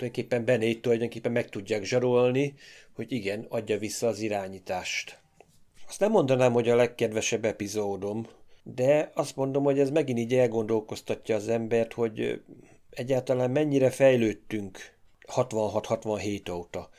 tulajdonképpen 0.00 0.44
Benét 0.44 0.82
tulajdonképpen 0.82 1.32
meg 1.32 1.48
tudják 1.48 1.84
zsarolni, 1.84 2.54
hogy 2.94 3.12
igen, 3.12 3.46
adja 3.48 3.78
vissza 3.78 4.06
az 4.06 4.20
irányítást. 4.20 5.18
Azt 5.88 6.00
nem 6.00 6.10
mondanám, 6.10 6.52
hogy 6.52 6.68
a 6.68 6.76
legkedvesebb 6.76 7.44
epizódom, 7.44 8.26
de 8.62 9.10
azt 9.14 9.36
mondom, 9.36 9.64
hogy 9.64 9.78
ez 9.78 9.90
megint 9.90 10.18
így 10.18 10.34
elgondolkoztatja 10.34 11.36
az 11.36 11.48
embert, 11.48 11.92
hogy 11.92 12.42
egyáltalán 12.90 13.50
mennyire 13.50 13.90
fejlődtünk 13.90 14.78
66-67 15.34 16.52
óta. 16.52 16.90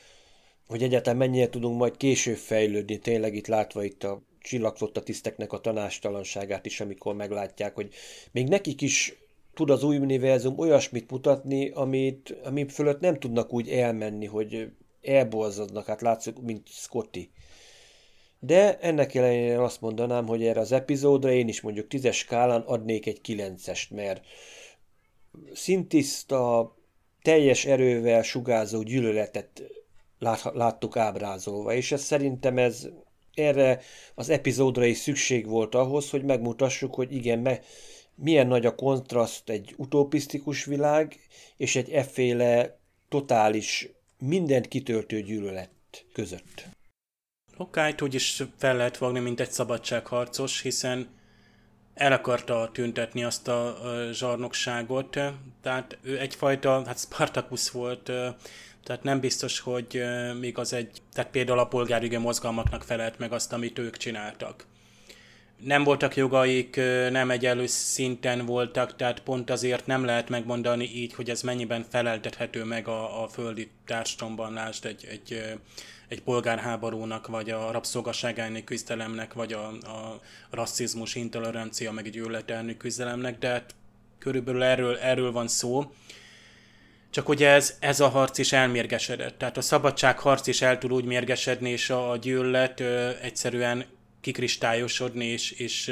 Hogy 0.68 0.84
egyáltalán 0.84 1.18
mennyire 1.18 1.50
tudunk 1.50 1.78
majd 1.78 1.98
később 1.98 2.38
fejlődni, 2.38 2.98
tényleg 2.98 3.36
itt 3.36 3.48
látva 3.48 3.84
itt 3.84 4.04
a 4.04 4.22
csillagflotta 4.40 5.04
tiszteknek 5.04 5.54
a 5.54 5.60
tanástalanságát 5.60 6.66
is, 6.66 6.82
amikor 6.82 7.16
meglátják, 7.16 7.76
hogy 7.76 7.94
még 8.32 8.48
nekik 8.48 8.82
is 8.82 9.21
tud 9.54 9.70
az 9.70 9.84
új 9.84 9.98
univerzum 9.98 10.60
olyasmit 10.60 11.12
mutatni, 11.12 11.70
amit, 11.70 12.36
amit 12.44 12.72
fölött 12.72 13.00
nem 13.00 13.20
tudnak 13.20 13.54
úgy 13.54 13.70
elmenni, 13.70 14.26
hogy 14.26 14.72
elborzadnak, 15.02 15.86
hát 15.86 16.02
látszik, 16.02 16.40
mint 16.40 16.68
Scotty. 16.68 17.32
De 18.40 18.80
ennek 18.80 19.16
ellenére 19.16 19.64
azt 19.64 19.82
mondanám, 19.82 20.28
hogy 20.28 20.44
erre 20.44 20.60
az 20.60 20.72
epizódra 20.72 21.32
én 21.32 21.48
is 21.48 21.62
mondjuk 21.62 21.88
tízes 21.88 22.18
skálán 22.18 22.62
adnék 22.62 23.06
egy 23.06 23.22
kilencest, 23.22 23.92
mert 23.92 24.26
szintiszta, 25.54 26.76
teljes 27.22 27.66
erővel 27.66 28.24
sugárzó 28.24 28.82
gyűlöletet 28.82 29.64
láttuk 30.54 30.98
ábrázolva, 30.98 31.74
és 31.74 31.92
ez 31.92 32.02
szerintem 32.02 32.58
ez 32.58 32.88
erre 33.34 33.82
az 34.16 34.30
epizódra 34.30 34.86
is 34.86 34.98
szükség 34.98 35.48
volt 35.48 35.76
ahhoz, 35.76 36.10
hogy 36.10 36.24
megmutassuk, 36.24 36.96
hogy 36.96 37.16
igen, 37.16 37.40
me, 37.40 37.60
milyen 38.22 38.48
nagy 38.48 38.66
a 38.66 38.76
kontraszt 38.76 39.50
egy 39.50 39.74
utopisztikus 39.78 40.66
világ, 40.66 41.20
és 41.58 41.76
egy 41.76 41.90
efféle 41.90 42.80
totális, 43.10 43.90
mindent 44.18 44.68
kitöltő 44.68 45.22
gyűlölet 45.22 45.70
között. 46.14 46.68
Lokájt 47.58 48.02
úgy 48.02 48.14
is 48.14 48.44
fel 48.58 48.76
lehet 48.76 48.98
fogni, 48.98 49.20
mint 49.20 49.40
egy 49.40 49.52
szabadságharcos, 49.52 50.62
hiszen 50.62 51.10
el 51.94 52.12
akarta 52.12 52.70
tüntetni 52.74 53.24
azt 53.24 53.48
a 53.48 53.78
zsarnokságot, 54.12 55.20
tehát 55.62 55.98
ő 56.02 56.20
egyfajta, 56.20 56.86
hát 56.86 57.00
Spartacus 57.00 57.72
volt, 57.72 58.04
tehát 58.84 59.04
nem 59.04 59.20
biztos, 59.20 59.60
hogy 59.60 60.04
még 60.40 60.58
az 60.58 60.74
egy, 60.74 61.02
tehát 61.14 61.32
például 61.32 61.60
a 61.60 61.68
polgárügyi 61.68 62.18
mozgalmaknak 62.18 62.84
felelt 62.84 63.20
meg 63.20 63.32
azt, 63.32 63.54
amit 63.54 63.80
ők 63.80 63.98
csináltak. 63.98 64.66
Nem 65.64 65.84
voltak 65.84 66.16
jogaik, 66.16 66.76
nem 67.12 67.32
egyenlő 67.32 67.66
szinten 67.66 68.46
voltak, 68.46 68.96
tehát 68.96 69.20
pont 69.20 69.50
azért 69.50 69.86
nem 69.86 70.06
lehet 70.06 70.30
megmondani 70.30 70.84
így, 70.96 71.14
hogy 71.14 71.30
ez 71.30 71.42
mennyiben 71.42 71.86
feleltethető 71.90 72.64
meg 72.64 72.88
a, 72.88 73.24
a 73.24 73.28
földi 73.28 73.70
társadalomban, 73.86 74.54
lásd 74.54 74.86
egy, 74.86 75.06
egy 75.10 75.60
egy 76.12 76.22
polgárháborúnak, 76.22 77.28
vagy 77.28 77.50
a 77.50 77.72
rabszolgaság 77.72 78.40
elleni 78.40 78.64
küzdelemnek, 78.64 79.34
vagy 79.34 79.54
a, 79.54 79.68
a 79.68 80.20
rasszizmus, 80.50 81.16
intolerancia, 81.16 81.92
meg 81.92 82.06
egy 82.06 82.12
gyűlölet 82.12 82.52
elleni 82.52 82.78
küzdelemnek, 82.78 83.40
de 83.40 83.48
hát 83.48 83.76
körülbelül 84.20 84.64
erről, 84.64 84.98
erről 84.98 85.32
van 85.32 85.48
szó. 85.48 85.92
Csak 87.10 87.30
ugye 87.30 87.50
ez, 87.50 87.78
ez 87.80 88.00
a 88.00 88.08
harc 88.08 88.38
is 88.38 88.52
elmérgesedett. 88.54 89.38
Tehát 89.38 89.58
a 89.58 89.62
szabadság 89.62 90.20
harc 90.20 90.48
is 90.48 90.62
el 90.62 90.78
tud 90.78 90.92
úgy 90.92 91.06
mérgesedni, 91.06 91.70
és 91.70 91.90
a, 91.90 92.12
a 92.12 92.18
gyűlölet 92.18 92.80
egyszerűen 93.22 93.86
kikristályosodni, 94.22 95.26
és, 95.26 95.52
és 95.52 95.88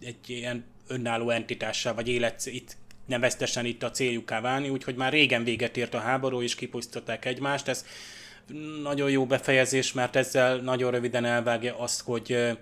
egy 0.00 0.30
ilyen 0.30 0.64
önálló 0.88 1.30
entitással, 1.30 1.94
vagy 1.94 2.08
élet, 2.08 2.46
itt 2.46 2.76
neveztesen 3.06 3.64
itt 3.64 3.82
a 3.82 3.90
céljuká 3.90 4.40
válni, 4.40 4.68
úgyhogy 4.68 4.94
már 4.94 5.12
régen 5.12 5.44
véget 5.44 5.76
ért 5.76 5.94
a 5.94 5.98
háború, 5.98 6.42
és 6.42 6.54
kipusztították 6.54 7.24
egymást. 7.24 7.68
Ez 7.68 7.84
nagyon 8.82 9.10
jó 9.10 9.26
befejezés, 9.26 9.92
mert 9.92 10.16
ezzel 10.16 10.56
nagyon 10.56 10.90
röviden 10.90 11.24
elvágja 11.24 11.78
azt, 11.78 12.02
hogy 12.02 12.56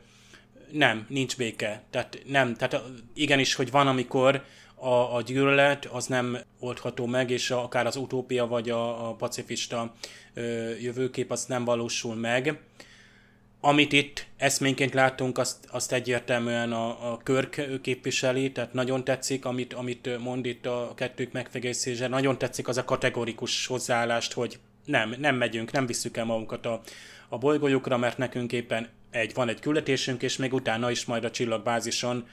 nem, 0.71 1.07
nincs 1.09 1.37
béke. 1.37 1.83
Tehát 1.91 2.19
nem, 2.27 2.55
tehát 2.55 2.83
igenis, 3.15 3.55
hogy 3.55 3.71
van, 3.71 3.87
amikor 3.87 4.45
a, 4.75 5.15
a 5.17 5.23
gyűlölet 5.23 5.85
az 5.85 6.07
nem 6.07 6.39
oldható 6.61 7.07
meg, 7.07 7.31
és 7.31 7.51
a, 7.51 7.63
akár 7.63 7.87
az 7.87 7.97
utópia 7.97 8.47
vagy 8.47 8.71
a, 8.71 9.09
a 9.09 9.15
pacifista 9.15 9.95
ö, 10.35 10.75
jövőkép 10.75 11.31
az 11.31 11.45
nem 11.45 11.65
valósul 11.65 12.15
meg. 12.15 12.59
Amit 13.67 13.93
itt 13.93 14.27
eszményként 14.37 14.95
látunk, 14.95 15.39
azt, 15.39 15.69
azt 15.71 15.93
egyértelműen 15.93 16.73
a, 16.73 17.13
a 17.13 17.21
Körk 17.23 17.81
képviseli, 17.83 18.53
tehát 18.53 18.73
nagyon 18.73 19.05
tetszik, 19.05 19.45
amit, 19.45 19.73
amit 19.73 20.19
mond 20.19 20.47
itt 20.47 20.67
a 20.67 20.93
kettők 20.97 21.33
megfegészése, 21.33 22.09
nagyon 22.09 22.39
tetszik 22.39 22.69
az 22.69 22.77
a 22.77 22.85
kategorikus 22.85 23.67
hozzáállást, 23.67 24.33
hogy 24.33 24.59
nem, 24.85 25.15
nem 25.19 25.37
megyünk, 25.37 25.73
nem 25.73 25.87
visszük 25.87 26.17
el 26.17 26.25
magunkat 26.25 26.67
a, 26.67 26.81
a 27.29 27.39
bolygójukra, 27.39 27.97
mert 27.97 28.19
nekünk 28.19 28.53
éppen 28.53 28.89
egy, 29.11 29.35
van 29.35 29.49
egy 29.49 29.61
küldetésünk, 29.61 30.23
és 30.23 30.37
még 30.37 30.55
utána 30.55 30.91
is 30.91 31.05
majd 31.05 31.25
a 31.25 31.31
csillagbázison 31.31 32.27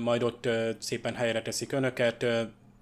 majd 0.00 0.22
ott 0.22 0.48
szépen 0.78 1.14
helyre 1.14 1.42
teszik 1.42 1.72
önöket. 1.72 2.16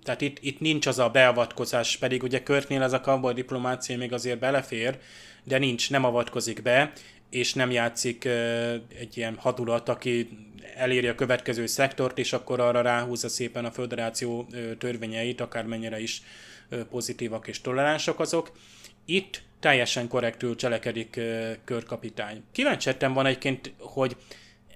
Tehát 0.03 0.21
itt, 0.21 0.39
itt 0.41 0.61
nincs 0.61 0.87
az 0.87 0.99
a 0.99 1.09
beavatkozás, 1.09 1.97
pedig 1.97 2.23
ugye 2.23 2.43
Körtnél 2.43 2.83
ez 2.83 2.93
a 2.93 3.01
cowboy 3.01 3.33
diplomácia 3.33 3.97
még 3.97 4.13
azért 4.13 4.39
belefér, 4.39 4.99
de 5.45 5.59
nincs, 5.59 5.91
nem 5.91 6.05
avatkozik 6.05 6.63
be, 6.63 6.93
és 7.35 7.55
nem 7.55 7.71
játszik 7.71 8.25
egy 8.99 9.17
ilyen 9.17 9.37
hadulat, 9.37 9.89
aki 9.89 10.29
eléri 10.77 11.07
a 11.07 11.15
következő 11.15 11.67
szektort, 11.67 12.19
és 12.19 12.33
akkor 12.33 12.61
arra 12.61 12.81
ráhúzza 12.81 13.29
szépen 13.29 13.65
a 13.65 13.71
föderáció 13.71 14.47
törvényeit, 14.79 15.41
akármennyire 15.41 16.01
is 16.01 16.23
pozitívak 16.91 17.47
és 17.47 17.61
toleránsak 17.61 18.21
azok. 18.21 18.53
Itt 19.05 19.43
teljesen 19.61 20.09
korrektül 20.09 20.57
cselekedik 20.57 21.21
körkapitány. 21.65 22.43
Kíváncsi 22.53 22.91
van 22.99 23.27
egyébként, 23.27 23.73
hogy 23.79 24.17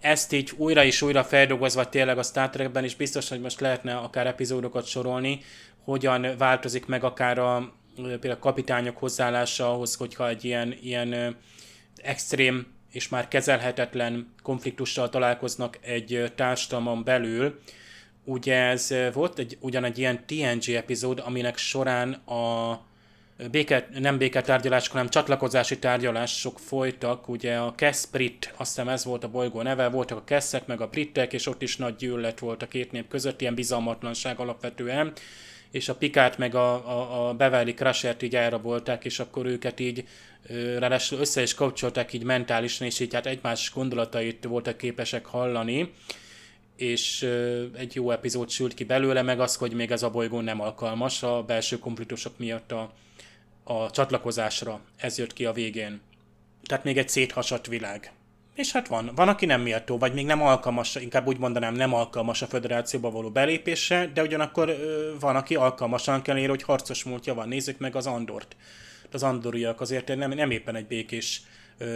ezt 0.01 0.33
így 0.33 0.53
újra 0.57 0.85
és 0.85 1.03
újra 1.03 1.25
feldolgozva 1.25 1.89
tényleg 1.89 2.19
a 2.19 2.23
Star 2.23 2.51
Trekben 2.51 2.85
is 2.85 2.95
biztos, 2.97 3.29
hogy 3.29 3.41
most 3.41 3.61
lehetne 3.61 3.97
akár 3.97 4.27
epizódokat 4.27 4.87
sorolni, 4.87 5.41
hogyan 5.85 6.37
változik 6.39 6.87
meg 6.87 7.05
akár 7.05 7.39
a, 7.39 7.73
például 7.97 8.33
a 8.33 8.39
kapitányok 8.39 8.97
hozzáállása 8.97 9.73
ahhoz, 9.73 9.95
hogyha 9.95 10.29
egy 10.29 10.45
ilyen, 10.45 10.77
ilyen 10.83 11.37
extrém 12.03 12.67
és 12.93 13.09
már 13.09 13.29
kezelhetetlen 13.29 14.35
konfliktussal 14.43 15.09
találkoznak 15.09 15.79
egy 15.81 16.33
társadalmon 16.35 17.05
belül, 17.05 17.61
ugye 18.25 18.55
ez 18.55 18.95
volt 19.13 19.39
egy, 19.39 19.57
ugyan 19.61 19.85
egy 19.85 19.99
ilyen 19.99 20.25
TNG 20.27 20.69
epizód, 20.75 21.23
aminek 21.25 21.57
során 21.57 22.13
a 22.13 22.81
béke, 23.51 23.89
nem 23.99 24.19
béketárgyalások, 24.19 24.93
hanem 24.93 25.09
csatlakozási 25.09 25.79
tárgyalások 25.79 26.59
folytak, 26.59 27.29
ugye 27.29 27.57
a 27.57 27.75
Keszprit, 27.75 28.53
azt 28.57 28.75
hiszem 28.75 28.89
ez 28.89 29.05
volt 29.05 29.25
a 29.25 29.29
bolygó 29.29 29.63
neve, 29.63 29.89
voltak 29.89 30.19
a 30.19 30.25
Keszek, 30.25 30.67
meg 30.67 30.81
a 30.81 30.89
Britek, 30.89 31.33
és 31.33 31.47
ott 31.47 31.63
is 31.63 31.77
nagy 31.77 31.97
gyűlölet 31.97 32.39
volt 32.39 32.63
a 32.63 32.69
két 32.69 32.93
nép 32.93 33.09
között, 33.09 33.41
ilyen 33.41 33.55
bizalmatlanság 33.55 34.39
alapvetően, 34.39 35.13
és 35.71 35.89
a 35.89 35.95
Pikát 35.95 36.39
meg 36.39 36.55
a, 36.55 36.73
a, 36.73 37.29
a 37.29 37.35
Beverly 37.35 37.75
Crusher-t 37.75 38.23
így 38.23 38.37
elrabolták, 38.37 39.05
és 39.05 39.19
akkor 39.19 39.47
őket 39.47 39.81
így 39.81 40.05
ráadásul 40.79 41.19
össze 41.19 41.43
is 41.43 41.55
kapcsolták 41.55 42.13
így 42.13 42.23
mentálisan, 42.23 42.87
és 42.87 43.01
így 43.01 43.15
hát 43.15 43.27
egymás 43.27 43.73
gondolatait 43.75 44.45
voltak 44.45 44.77
képesek 44.77 45.27
hallani 45.27 45.93
és 46.79 47.23
egy 47.77 47.95
jó 47.95 48.11
epizód 48.11 48.51
sült 48.51 48.75
ki 48.75 48.85
belőle, 48.85 49.23
meg 49.23 49.41
az, 49.41 49.57
hogy 49.57 49.73
még 49.73 49.91
ez 49.91 50.03
a 50.03 50.11
bolygó 50.11 50.41
nem 50.41 50.61
alkalmas 50.61 51.23
a 51.23 51.43
belső 51.43 51.79
konfliktusok 51.79 52.39
miatt 52.39 52.73
a, 52.73 52.93
a 53.65 53.91
csatlakozásra. 53.91 54.81
Ez 54.97 55.19
jött 55.19 55.33
ki 55.33 55.45
a 55.45 55.53
végén. 55.53 56.01
Tehát 56.63 56.85
még 56.85 56.99
egy 56.99 57.09
széthasadt 57.09 57.67
világ. 57.67 58.13
és 58.55 58.73
hát 58.73 58.89
van, 58.89 59.11
van, 59.15 59.29
aki 59.29 59.47
nem 59.47 59.61
méltó, 59.61 59.99
vagy 59.99 60.13
még 60.13 60.27
nem 60.27 60.43
alkalmas, 60.43 60.95
inkább 60.95 61.27
úgy 61.27 61.39
mondanám, 61.39 61.75
nem 61.75 61.95
alkalmas 61.95 62.43
a 62.43 62.47
föderációba 62.47 63.11
való 63.11 63.31
belépésre, 63.31 64.11
de 64.15 64.23
ugyanakkor 64.23 64.77
van, 65.21 65.37
aki 65.37 65.55
alkalmasan 65.55 66.23
kell 66.23 66.37
ér, 66.37 66.49
hogy 66.49 66.63
harcos 66.63 67.05
múltja 67.05 67.35
van. 67.35 67.49
Nézzük 67.49 67.79
meg 67.79 67.97
az 67.97 68.07
Andort. 68.07 68.57
Az 69.13 69.23
andoriak 69.23 69.81
azért 69.81 70.17
nem, 70.17 70.31
nem 70.31 70.51
éppen 70.51 70.77
egy 70.77 70.87
békés 70.87 71.43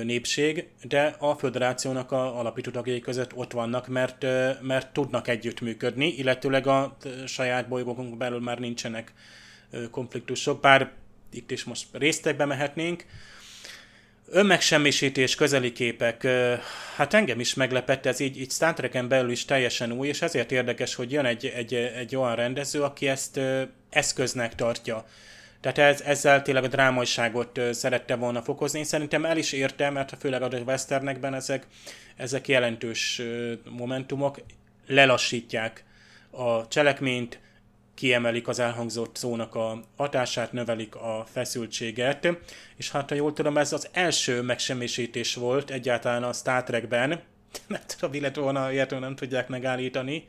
népség, 0.02 0.68
de 0.82 1.16
a 1.18 1.34
föderációnak 1.34 2.12
a 2.12 2.38
alapító 2.38 2.70
tagjai 2.70 3.00
között 3.00 3.34
ott 3.34 3.52
vannak, 3.52 3.88
mert, 3.88 4.26
mert 4.60 4.92
tudnak 4.92 5.28
együttműködni, 5.28 6.06
illetőleg 6.06 6.66
a 6.66 6.96
saját 7.26 7.68
bolygókunk 7.68 8.16
belül 8.16 8.40
már 8.40 8.58
nincsenek 8.58 9.12
konfliktusok, 9.90 10.60
bár 10.60 10.90
itt 11.32 11.50
is 11.50 11.64
most 11.64 11.86
résztekbe 11.92 12.44
mehetnénk, 12.44 13.04
Önmegsemmisítés, 14.34 15.34
közeli 15.34 15.72
képek, 15.72 16.26
hát 16.96 17.14
engem 17.14 17.40
is 17.40 17.54
meglepett, 17.54 18.06
ez 18.06 18.20
így, 18.20 18.40
így 18.40 18.50
Star 18.50 18.74
Trek-en 18.74 19.08
belül 19.08 19.30
is 19.30 19.44
teljesen 19.44 19.92
új, 19.92 20.08
és 20.08 20.22
ezért 20.22 20.52
érdekes, 20.52 20.94
hogy 20.94 21.12
jön 21.12 21.24
egy, 21.24 21.46
egy, 21.46 21.74
egy 21.74 22.16
olyan 22.16 22.34
rendező, 22.34 22.82
aki 22.82 23.08
ezt 23.08 23.40
eszköznek 23.90 24.54
tartja. 24.54 25.06
Tehát 25.62 25.78
ez, 25.78 26.00
ezzel 26.00 26.42
tényleg 26.42 26.64
a 26.64 26.68
drámaiságot 26.68 27.60
szerette 27.70 28.14
volna 28.16 28.42
fokozni. 28.42 28.78
Én 28.78 28.84
szerintem 28.84 29.24
el 29.24 29.36
is 29.36 29.52
érte, 29.52 29.90
mert 29.90 30.16
főleg 30.18 30.42
a 30.42 30.48
westernekben 30.48 31.34
ezek, 31.34 31.66
ezek 32.16 32.48
jelentős 32.48 33.22
momentumok 33.70 34.40
lelassítják 34.86 35.84
a 36.30 36.68
cselekményt, 36.68 37.40
kiemelik 37.94 38.48
az 38.48 38.58
elhangzott 38.58 39.16
szónak 39.16 39.54
a 39.54 39.80
hatását, 39.96 40.52
növelik 40.52 40.94
a 40.94 41.26
feszültséget, 41.32 42.28
és 42.76 42.90
hát 42.90 43.08
ha 43.08 43.14
jól 43.14 43.32
tudom, 43.32 43.58
ez 43.58 43.72
az 43.72 43.88
első 43.92 44.40
megsemmisítés 44.40 45.34
volt 45.34 45.70
egyáltalán 45.70 46.22
a 46.22 46.32
Star 46.32 46.62
Trekben, 46.62 47.20
mert 47.66 47.96
a 48.00 48.08
illetve 48.12 48.42
volna, 48.42 48.72
ilyetől 48.72 48.98
nem 48.98 49.14
tudják 49.14 49.48
megállítani. 49.48 50.26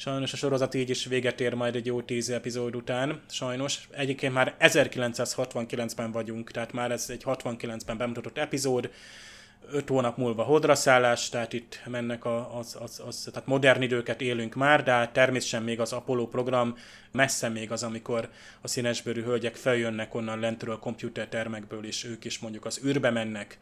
Sajnos 0.00 0.32
a 0.32 0.36
sorozat 0.36 0.74
így 0.74 0.90
is 0.90 1.04
véget 1.04 1.40
ér 1.40 1.54
majd 1.54 1.74
egy 1.74 1.86
jó 1.86 2.02
tíz 2.02 2.30
epizód 2.30 2.76
után, 2.76 3.20
sajnos. 3.30 3.88
Egyébként 3.90 4.32
már 4.32 4.56
1969-ben 4.60 6.12
vagyunk, 6.12 6.50
tehát 6.50 6.72
már 6.72 6.90
ez 6.90 7.10
egy 7.10 7.22
69-ben 7.24 7.96
bemutatott 7.96 8.38
epizód, 8.38 8.90
öt 9.70 9.88
hónap 9.88 10.16
múlva 10.16 10.42
hodraszállás, 10.42 11.28
tehát 11.28 11.52
itt 11.52 11.82
mennek 11.86 12.24
a, 12.24 12.58
az, 12.58 12.76
az, 12.80 13.02
az, 13.06 13.28
tehát 13.32 13.48
modern 13.48 13.82
időket 13.82 14.20
élünk 14.20 14.54
már, 14.54 14.82
de 14.82 15.08
természetesen 15.12 15.62
még 15.62 15.80
az 15.80 15.92
Apollo 15.92 16.26
program 16.26 16.76
messze 17.12 17.48
még 17.48 17.72
az, 17.72 17.82
amikor 17.82 18.28
a 18.60 18.68
színesbőrű 18.68 19.22
hölgyek 19.22 19.56
feljönnek 19.56 20.14
onnan 20.14 20.40
lentről 20.40 20.74
a 20.74 20.78
komputertermekből, 20.78 21.84
és 21.84 22.04
ők 22.04 22.24
is 22.24 22.38
mondjuk 22.38 22.64
az 22.64 22.80
űrbe 22.84 23.10
mennek. 23.10 23.58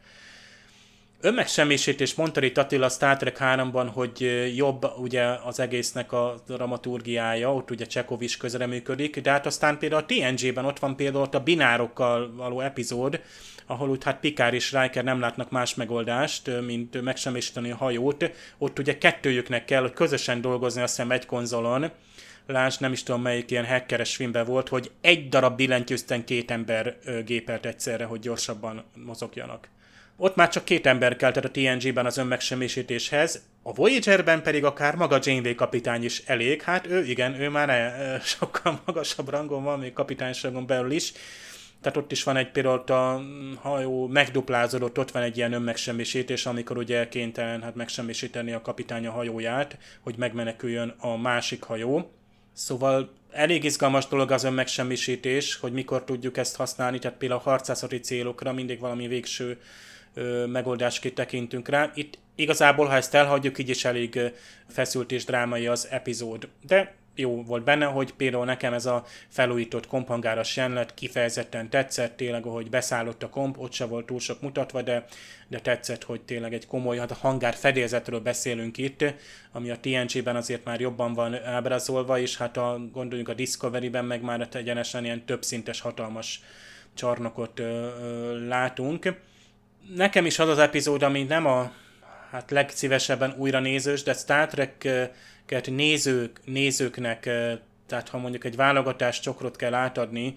Önmegsemmisítés 1.21 2.15
mondta 2.15 2.41
itt 2.41 2.57
Attila 2.57 2.89
Star 2.89 3.17
Trek 3.17 3.37
3-ban, 3.39 3.89
hogy 3.93 4.51
jobb 4.55 4.85
ugye 4.97 5.23
az 5.23 5.59
egésznek 5.59 6.11
a 6.11 6.35
dramaturgiája, 6.47 7.53
ott 7.53 7.71
ugye 7.71 7.85
Csekov 7.85 8.21
is 8.21 8.37
közreműködik, 8.37 9.21
de 9.21 9.31
hát 9.31 9.45
aztán 9.45 9.77
például 9.77 10.01
a 10.01 10.05
TNG-ben 10.05 10.65
ott 10.65 10.79
van 10.79 10.95
például 10.95 11.23
ott 11.23 11.35
a 11.35 11.43
binárokkal 11.43 12.33
való 12.35 12.59
epizód, 12.61 13.21
ahol 13.65 13.89
úgy 13.89 14.03
hát 14.03 14.19
Pikár 14.19 14.53
és 14.53 14.71
Riker 14.71 15.03
nem 15.03 15.19
látnak 15.19 15.51
más 15.51 15.75
megoldást, 15.75 16.61
mint 16.65 17.01
megsemmisíteni 17.01 17.71
a 17.71 17.75
hajót. 17.75 18.31
Ott 18.57 18.79
ugye 18.79 18.97
kettőjüknek 18.97 19.65
kell, 19.65 19.81
hogy 19.81 19.93
közösen 19.93 20.41
dolgozni 20.41 20.81
azt 20.81 20.95
hiszem 20.95 21.11
egy 21.11 21.25
konzolon, 21.25 21.91
Lásd, 22.47 22.81
nem 22.81 22.91
is 22.91 23.03
tudom 23.03 23.21
melyik 23.21 23.51
ilyen 23.51 23.65
hackeres 23.65 24.15
filmben 24.15 24.45
volt, 24.45 24.69
hogy 24.69 24.91
egy 25.01 25.29
darab 25.29 25.55
billentyűzten 25.55 26.25
két 26.25 26.51
ember 26.51 26.97
gépelt 27.25 27.65
egyszerre, 27.65 28.05
hogy 28.05 28.19
gyorsabban 28.19 28.83
mozogjanak. 29.05 29.69
Ott 30.19 30.35
már 30.35 30.49
csak 30.49 30.65
két 30.65 30.85
ember 30.85 31.15
kell, 31.15 31.31
tehát 31.31 31.49
a 31.49 31.51
TNG-ben 31.51 32.05
az 32.05 32.17
önmegsemmisítéshez, 32.17 33.45
a 33.63 33.73
Voyager-ben 33.73 34.41
pedig 34.41 34.63
akár 34.63 34.95
maga 34.95 35.19
Janeway 35.21 35.55
kapitány 35.55 36.03
is 36.03 36.23
elég, 36.25 36.61
hát 36.61 36.87
ő 36.87 37.03
igen, 37.03 37.41
ő 37.41 37.49
már 37.49 37.69
e, 37.69 38.19
sokkal 38.23 38.79
magasabb 38.85 39.29
rangon 39.29 39.63
van, 39.63 39.79
még 39.79 39.93
kapitányságon 39.93 40.65
belül 40.65 40.91
is, 40.91 41.13
tehát 41.81 41.97
ott 41.97 42.11
is 42.11 42.23
van 42.23 42.37
egy 42.37 42.51
például 42.51 42.79
a 42.79 43.21
hajó 43.61 44.07
megduplázódott, 44.07 44.99
ott 44.99 45.11
van 45.11 45.23
egy 45.23 45.37
ilyen 45.37 45.53
önmegsemmisítés, 45.53 46.45
amikor 46.45 46.77
ugye 46.77 47.09
kénytelen 47.09 47.61
hát 47.61 47.75
megsemmisíteni 47.75 48.51
a 48.51 48.61
kapitány 48.61 49.07
a 49.07 49.11
hajóját, 49.11 49.77
hogy 50.01 50.15
megmeneküljön 50.17 50.95
a 50.99 51.17
másik 51.17 51.63
hajó. 51.63 52.11
Szóval 52.53 53.13
elég 53.31 53.63
izgalmas 53.63 54.07
dolog 54.07 54.31
az 54.31 54.43
önmegsemmisítés, 54.43 55.55
hogy 55.55 55.73
mikor 55.73 56.03
tudjuk 56.03 56.37
ezt 56.37 56.55
használni, 56.55 56.99
tehát 56.99 57.17
például 57.17 57.41
a 57.45 57.49
harcászati 57.49 57.99
célokra 57.99 58.53
mindig 58.53 58.79
valami 58.79 59.07
végső 59.07 59.59
megoldásként 60.47 61.15
tekintünk 61.15 61.67
rá. 61.67 61.91
Itt 61.93 62.17
igazából, 62.35 62.85
ha 62.85 62.95
ezt 62.95 63.13
elhagyjuk, 63.13 63.57
így 63.57 63.69
is 63.69 63.85
elég 63.85 64.19
feszült 64.67 65.11
és 65.11 65.25
drámai 65.25 65.67
az 65.67 65.87
epizód. 65.91 66.47
De 66.67 66.95
jó 67.17 67.43
volt 67.43 67.63
benne, 67.63 67.85
hogy 67.85 68.13
például 68.13 68.45
nekem 68.45 68.73
ez 68.73 68.85
a 68.85 69.05
felújított 69.27 69.87
komphangáras 69.87 70.55
jelenet 70.55 70.93
kifejezetten 70.93 71.69
tetszett, 71.69 72.17
tényleg, 72.17 72.45
ahogy 72.45 72.69
beszállott 72.69 73.23
a 73.23 73.29
komp, 73.29 73.57
ott 73.59 73.71
se 73.71 73.85
volt 73.85 74.05
túl 74.05 74.19
sok 74.19 74.41
mutatva, 74.41 74.81
de, 74.81 75.05
de 75.47 75.59
tetszett, 75.59 76.03
hogy 76.03 76.21
tényleg 76.21 76.53
egy 76.53 76.67
komoly, 76.67 76.97
hát 76.97 77.11
a 77.11 77.15
hangár 77.15 77.53
fedélzetről 77.53 78.19
beszélünk 78.19 78.77
itt, 78.77 79.13
ami 79.51 79.69
a 79.69 79.79
TNG-ben 79.79 80.35
azért 80.35 80.65
már 80.65 80.79
jobban 80.79 81.13
van 81.13 81.43
ábrázolva, 81.43 82.19
és 82.19 82.37
hát 82.37 82.57
a, 82.57 82.79
gondoljunk 82.91 83.29
a 83.29 83.33
Discovery-ben 83.33 84.05
meg 84.05 84.21
már 84.21 84.47
egyenesen 84.51 85.03
ilyen 85.03 85.25
többszintes, 85.25 85.81
hatalmas 85.81 86.41
csarnokot 86.93 87.59
ö, 87.59 87.63
ö, 87.63 88.47
látunk. 88.47 89.13
Nekem 89.95 90.25
is 90.25 90.39
az 90.39 90.49
az 90.49 90.57
epizód, 90.57 91.03
ami 91.03 91.23
nem 91.23 91.45
a 91.45 91.71
hát 92.31 92.51
legszívesebben 92.51 93.33
újra 93.37 93.59
nézős, 93.59 94.03
de 94.03 94.13
Star 94.13 94.47
Trek 94.47 94.87
nézők, 95.65 96.39
nézőknek, 96.45 97.19
tehát 97.87 98.09
ha 98.09 98.17
mondjuk 98.17 98.43
egy 98.43 98.55
válogatás 98.55 99.19
csokrot 99.19 99.55
kell 99.55 99.73
átadni 99.73 100.35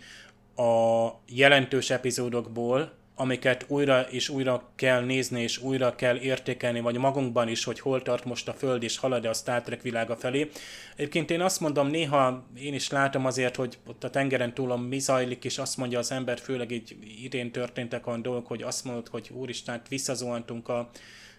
a 0.56 1.08
jelentős 1.26 1.90
epizódokból, 1.90 2.92
amiket 3.20 3.64
újra 3.68 4.00
és 4.00 4.28
újra 4.28 4.70
kell 4.74 5.04
nézni, 5.04 5.42
és 5.42 5.58
újra 5.58 5.94
kell 5.94 6.16
értékelni, 6.16 6.80
vagy 6.80 6.96
magunkban 6.96 7.48
is, 7.48 7.64
hogy 7.64 7.80
hol 7.80 8.02
tart 8.02 8.24
most 8.24 8.48
a 8.48 8.52
Föld, 8.52 8.82
és 8.82 8.98
halad-e 8.98 9.28
a 9.28 9.32
Star 9.32 9.62
Trek 9.62 9.82
világa 9.82 10.16
felé. 10.16 10.50
Egyébként 10.96 11.30
én 11.30 11.40
azt 11.40 11.60
mondom, 11.60 11.86
néha 11.86 12.46
én 12.58 12.74
is 12.74 12.90
látom 12.90 13.26
azért, 13.26 13.56
hogy 13.56 13.78
ott 13.86 14.04
a 14.04 14.10
tengeren 14.10 14.54
túlon 14.54 14.80
mi 14.80 14.98
zajlik, 14.98 15.44
és 15.44 15.58
azt 15.58 15.76
mondja 15.76 15.98
az 15.98 16.12
ember, 16.12 16.38
főleg 16.38 16.70
így 16.70 16.96
idén 17.22 17.52
történtek 17.52 18.06
olyan 18.06 18.22
dolgok, 18.22 18.46
hogy 18.46 18.62
azt 18.62 18.84
mondod, 18.84 19.08
hogy 19.08 19.30
úristen, 19.32 19.80
visszazuhantunk 19.88 20.68
a 20.68 20.90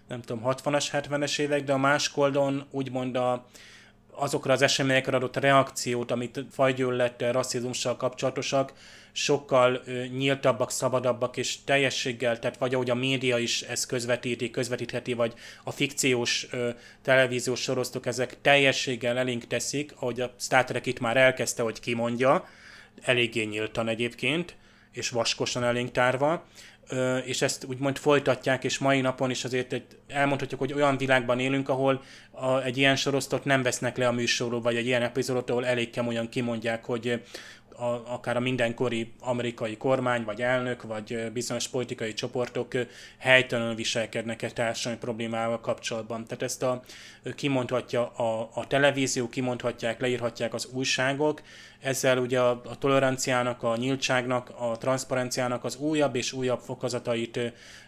nem 0.08 0.20
tudom, 0.20 0.42
60-as, 0.46 0.86
70-es 0.92 1.38
évek, 1.38 1.64
de 1.64 1.72
a 1.72 1.78
másik 1.78 2.16
oldalon 2.16 2.66
úgymond 2.70 3.16
a, 3.16 3.46
azokra 4.14 4.52
az 4.52 4.62
eseményekre 4.62 5.16
adott 5.16 5.36
reakciót, 5.36 6.10
amit 6.10 6.44
fajgyűlölettel, 6.50 7.32
rasszizmussal 7.32 7.96
kapcsolatosak, 7.96 8.72
sokkal 9.12 9.82
ö, 9.84 10.04
nyíltabbak, 10.04 10.70
szabadabbak 10.70 11.36
és 11.36 11.64
teljességgel, 11.64 12.38
tehát 12.38 12.58
vagy 12.58 12.74
ahogy 12.74 12.90
a 12.90 12.94
média 12.94 13.38
is 13.38 13.62
ezt 13.62 13.86
közvetíti, 13.86 14.50
közvetítheti, 14.50 15.12
vagy 15.12 15.34
a 15.64 15.70
fikciós 15.70 16.46
ö, 16.50 16.68
televíziós 17.02 17.60
sorosztok 17.60 18.06
ezek 18.06 18.40
teljességgel 18.40 19.18
elénk 19.18 19.46
teszik, 19.46 19.92
ahogy 19.96 20.20
a 20.20 20.34
Star 20.38 20.64
Trek 20.64 20.86
itt 20.86 21.00
már 21.00 21.16
elkezdte, 21.16 21.62
hogy 21.62 21.80
kimondja, 21.80 22.48
eléggé 23.02 23.42
nyíltan 23.42 23.88
egyébként, 23.88 24.56
és 24.92 25.08
vaskosan 25.08 25.64
elénk 25.64 25.90
tárva, 25.90 26.46
és 27.24 27.42
ezt 27.42 27.64
úgymond 27.64 27.98
folytatják, 27.98 28.64
és 28.64 28.78
mai 28.78 29.00
napon 29.00 29.30
is 29.30 29.44
azért 29.44 29.72
egy, 29.72 29.84
elmondhatjuk, 30.08 30.60
hogy 30.60 30.72
olyan 30.72 30.96
világban 30.96 31.38
élünk, 31.38 31.68
ahol 31.68 32.02
a, 32.30 32.62
egy 32.62 32.78
ilyen 32.78 32.96
sorosztot 32.96 33.44
nem 33.44 33.62
vesznek 33.62 33.96
le 33.96 34.06
a 34.06 34.12
műsorról, 34.12 34.60
vagy 34.60 34.76
egy 34.76 34.86
ilyen 34.86 35.02
epizódot, 35.02 35.50
ahol 35.50 35.66
elég 35.66 35.90
kemolyan 35.90 36.28
kimondják, 36.28 36.84
hogy 36.84 37.22
a, 37.82 38.02
akár 38.06 38.36
a 38.36 38.40
mindenkori 38.40 39.12
amerikai 39.20 39.76
kormány, 39.76 40.24
vagy 40.24 40.42
elnök, 40.42 40.82
vagy 40.82 41.30
bizonyos 41.32 41.68
politikai 41.68 42.12
csoportok 42.12 42.72
helytelenül 43.18 43.74
viselkednek 43.74 44.42
egy 44.42 44.52
társadalmi 44.52 44.98
problémával 44.98 45.60
kapcsolatban. 45.60 46.24
Tehát 46.24 46.42
ezt 46.42 46.62
a, 46.62 46.82
kimondhatja 47.34 48.08
a, 48.08 48.50
a 48.54 48.66
televízió, 48.66 49.28
kimondhatják, 49.28 50.00
leírhatják 50.00 50.54
az 50.54 50.68
újságok, 50.72 51.42
ezzel 51.80 52.18
ugye 52.18 52.40
a, 52.40 52.50
a 52.50 52.78
toleranciának, 52.78 53.62
a 53.62 53.76
nyíltságnak, 53.76 54.52
a 54.58 54.76
transzparenciának 54.78 55.64
az 55.64 55.76
újabb 55.76 56.16
és 56.16 56.32
újabb 56.32 56.60
fokozatait 56.60 57.40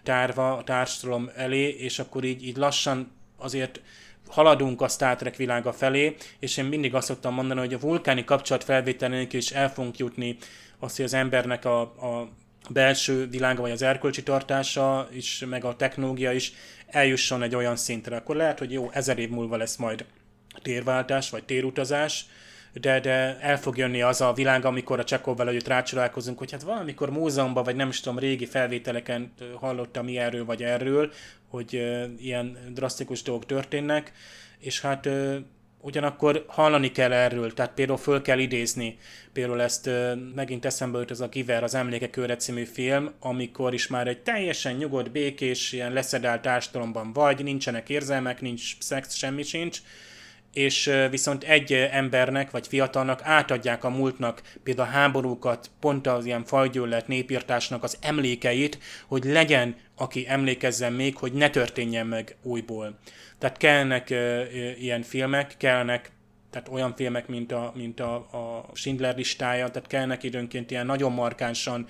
tárva 0.02 0.56
a 0.56 0.64
társadalom 0.64 1.30
elé, 1.36 1.68
és 1.68 1.98
akkor 1.98 2.24
így, 2.24 2.46
így 2.46 2.56
lassan 2.56 3.12
azért 3.36 3.80
haladunk 4.28 4.80
a 4.80 4.88
Star 4.88 5.16
Trek 5.16 5.36
világa 5.36 5.72
felé, 5.72 6.16
és 6.38 6.56
én 6.56 6.64
mindig 6.64 6.94
azt 6.94 7.06
szoktam 7.06 7.34
mondani, 7.34 7.60
hogy 7.60 7.74
a 7.74 7.78
vulkáni 7.78 8.24
kapcsolat 8.24 8.64
felvételének 8.64 9.32
is 9.32 9.50
el 9.50 9.72
fogunk 9.72 9.98
jutni 9.98 10.36
azt, 10.78 10.96
hogy 10.96 11.04
az 11.04 11.14
embernek 11.14 11.64
a, 11.64 11.80
a 11.80 12.28
belső 12.70 13.28
világa, 13.28 13.60
vagy 13.60 13.70
az 13.70 13.82
erkölcsi 13.82 14.22
tartása 14.22 15.08
is, 15.12 15.44
meg 15.48 15.64
a 15.64 15.76
technológia 15.76 16.32
is 16.32 16.52
eljusson 16.86 17.42
egy 17.42 17.54
olyan 17.54 17.76
szintre. 17.76 18.16
Akkor 18.16 18.36
lehet, 18.36 18.58
hogy 18.58 18.72
jó, 18.72 18.90
ezer 18.92 19.18
év 19.18 19.28
múlva 19.28 19.56
lesz 19.56 19.76
majd 19.76 20.04
térváltás, 20.62 21.30
vagy 21.30 21.44
térutazás, 21.44 22.26
de, 22.80 23.00
de 23.00 23.38
el 23.40 23.58
fog 23.58 23.76
jönni 23.76 24.02
az 24.02 24.20
a 24.20 24.32
világ, 24.32 24.64
amikor 24.64 24.98
a 24.98 25.04
Csekovvel 25.04 25.48
együtt 25.48 25.66
rácsolálkozunk, 25.66 26.38
hogy 26.38 26.50
hát 26.50 26.62
valamikor 26.62 27.10
múzeumban, 27.10 27.64
vagy 27.64 27.76
nem 27.76 27.88
is 27.88 28.00
tudom, 28.00 28.18
régi 28.18 28.46
felvételeken 28.46 29.32
hallottam 29.60 30.08
ilyenről 30.08 30.44
vagy 30.44 30.62
erről, 30.62 31.12
hogy 31.48 31.74
uh, 31.74 32.04
ilyen 32.18 32.58
drasztikus 32.74 33.22
dolgok 33.22 33.46
történnek, 33.46 34.12
és 34.58 34.80
hát 34.80 35.06
uh, 35.06 35.36
ugyanakkor 35.84 36.44
hallani 36.46 36.90
kell 36.90 37.12
erről, 37.12 37.54
tehát 37.54 37.74
például 37.74 37.98
föl 37.98 38.22
kell 38.22 38.38
idézni. 38.38 38.98
Például 39.32 39.62
ezt 39.62 39.90
megint 40.34 40.64
eszembe 40.64 40.98
jut 40.98 41.10
ez 41.10 41.20
a 41.20 41.28
Giver, 41.28 41.62
az 41.62 41.74
Emlékek 41.74 42.16
őre 42.16 42.36
című 42.36 42.64
film, 42.64 43.10
amikor 43.20 43.74
is 43.74 43.86
már 43.86 44.08
egy 44.08 44.18
teljesen 44.18 44.74
nyugodt, 44.74 45.10
békés, 45.10 45.72
ilyen 45.72 45.92
leszedált 45.92 46.42
társadalomban 46.42 47.12
vagy, 47.12 47.42
nincsenek 47.42 47.88
érzelmek, 47.88 48.40
nincs 48.40 48.76
szex, 48.78 49.14
semmi 49.14 49.42
sincs, 49.42 49.80
és 50.54 50.90
viszont 51.10 51.44
egy 51.44 51.72
embernek 51.72 52.50
vagy 52.50 52.66
fiatalnak 52.66 53.20
átadják 53.22 53.84
a 53.84 53.88
múltnak 53.88 54.42
például 54.62 54.88
a 54.88 54.92
háborúkat, 54.92 55.70
pont 55.80 56.06
az 56.06 56.24
ilyen 56.24 56.44
fajgyűlölet 56.44 57.08
népírtásnak 57.08 57.82
az 57.82 57.98
emlékeit, 58.00 58.78
hogy 59.06 59.24
legyen, 59.24 59.76
aki 59.96 60.24
emlékezzen 60.28 60.92
még, 60.92 61.16
hogy 61.16 61.32
ne 61.32 61.50
történjen 61.50 62.06
meg 62.06 62.36
újból. 62.42 62.98
Tehát 63.38 63.56
kellnek 63.56 64.10
ilyen 64.78 65.02
filmek, 65.02 65.54
kellnek 65.58 66.10
tehát 66.54 66.68
olyan 66.68 66.94
filmek, 66.94 67.28
mint 67.28 67.52
a, 67.52 67.72
mint 67.74 68.00
a, 68.00 68.14
a 68.14 68.70
Schindler 68.72 69.16
listája, 69.16 69.70
tehát 69.70 69.88
kellnek 69.88 70.22
időnként 70.22 70.70
ilyen 70.70 70.86
nagyon 70.86 71.12
markánsan, 71.12 71.86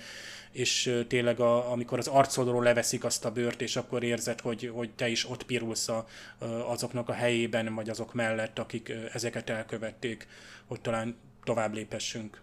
és 0.52 1.02
tényleg 1.08 1.40
a, 1.40 1.72
amikor 1.72 1.98
az 1.98 2.06
arcodról 2.06 2.62
leveszik 2.62 3.04
azt 3.04 3.24
a 3.24 3.30
bőrt, 3.30 3.62
és 3.62 3.76
akkor 3.76 4.02
érzed, 4.02 4.40
hogy, 4.40 4.70
hogy 4.74 4.90
te 4.90 5.08
is 5.08 5.30
ott 5.30 5.42
pirulsz 5.42 5.88
a, 5.88 6.06
azoknak 6.66 7.08
a 7.08 7.12
helyében, 7.12 7.74
vagy 7.74 7.88
azok 7.88 8.14
mellett, 8.14 8.58
akik 8.58 8.92
ezeket 9.12 9.50
elkövették, 9.50 10.26
hogy 10.66 10.80
talán 10.80 11.16
tovább 11.44 11.74
léphessünk. 11.74 12.40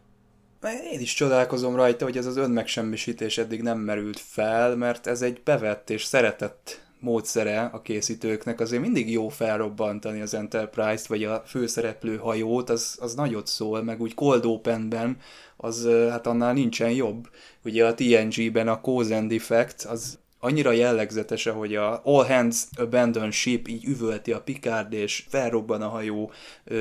Én 0.92 1.00
is 1.00 1.14
csodálkozom 1.14 1.76
rajta, 1.76 2.06
hogy 2.06 2.18
ez 2.18 2.26
az 2.26 2.38
önmegsemmisítés 2.38 3.38
eddig 3.38 3.62
nem 3.62 3.78
merült 3.78 4.20
fel, 4.20 4.76
mert 4.76 5.08
ez 5.08 5.22
egy 5.22 5.42
bevett 5.44 5.90
és 5.90 6.04
szeretett 6.04 6.82
módszere 7.02 7.70
a 7.74 7.82
készítőknek, 7.82 8.60
azért 8.60 8.82
mindig 8.82 9.12
jó 9.12 9.30
felrobbantani 9.30 10.22
az 10.22 10.34
Enterprise-t, 10.34 11.08
vagy 11.08 11.24
a 11.24 11.44
főszereplő 11.46 12.18
hajót, 12.18 12.70
az, 12.70 12.98
az 13.00 13.14
nagyot 13.14 13.48
szól, 13.48 13.84
meg 13.84 14.02
úgy 14.02 14.14
Cold 14.14 14.46
Open-ben, 14.46 15.18
az 15.58 15.88
hát 16.10 16.28
annál 16.28 16.54
nincsen 16.54 16.92
jobb. 16.92 17.30
Ugye 17.64 17.86
a 17.86 17.94
TNG-ben 17.94 18.68
a 18.68 18.80
Cause 18.82 19.16
and 19.18 19.32
Effect, 19.32 19.84
az 19.84 20.20
annyira 20.40 20.72
jellegzetes, 20.72 21.44
hogy 21.44 21.76
a 21.76 22.02
All 22.04 22.26
Hands 22.26 22.64
Abandon 22.76 23.32
Ship 23.32 23.68
így 23.68 23.86
üvölti 23.86 24.32
a 24.32 24.42
Picard, 24.42 24.94
és 24.94 25.26
felrobban 25.30 25.82
a 25.82 25.88
hajó. 25.88 26.32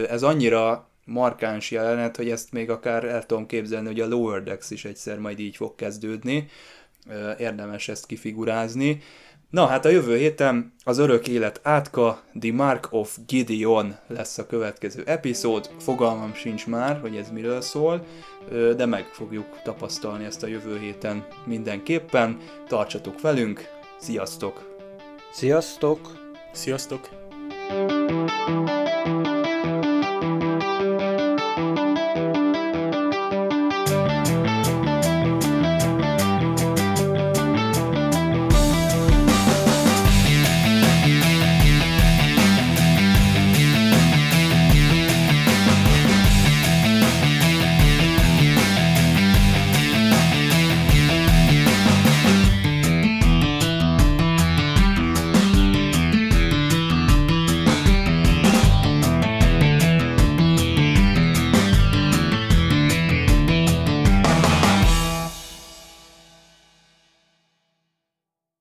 Ez 0.08 0.22
annyira 0.22 0.88
markáns 1.04 1.70
jelenet, 1.70 2.16
hogy 2.16 2.30
ezt 2.30 2.52
még 2.52 2.70
akár 2.70 3.04
el 3.04 3.26
tudom 3.26 3.46
képzelni, 3.46 3.86
hogy 3.86 4.00
a 4.00 4.08
Lower 4.08 4.42
Decks 4.42 4.70
is 4.70 4.84
egyszer 4.84 5.18
majd 5.18 5.38
így 5.38 5.56
fog 5.56 5.74
kezdődni. 5.74 6.48
Érdemes 7.38 7.88
ezt 7.88 8.06
kifigurázni. 8.06 9.02
Na 9.50 9.66
hát 9.66 9.84
a 9.84 9.88
jövő 9.88 10.16
héten 10.16 10.72
az 10.84 10.98
örök 10.98 11.28
élet 11.28 11.60
átka, 11.62 12.22
The 12.40 12.52
Mark 12.52 12.88
of 12.90 13.16
Gideon 13.26 13.96
lesz 14.06 14.38
a 14.38 14.46
következő 14.46 15.02
epizód. 15.06 15.70
Fogalmam 15.78 16.34
sincs 16.34 16.66
már, 16.66 17.00
hogy 17.00 17.16
ez 17.16 17.30
miről 17.30 17.60
szól, 17.60 18.06
de 18.76 18.86
meg 18.86 19.04
fogjuk 19.04 19.62
tapasztalni 19.62 20.24
ezt 20.24 20.42
a 20.42 20.46
jövő 20.46 20.78
héten 20.78 21.26
mindenképpen. 21.44 22.36
Tartsatok 22.68 23.20
velünk, 23.20 23.68
sziasztok! 23.98 24.76
Sziasztok! 25.32 26.00
Sziasztok! 26.52 27.08
thank 27.70 28.70
you 28.70 28.79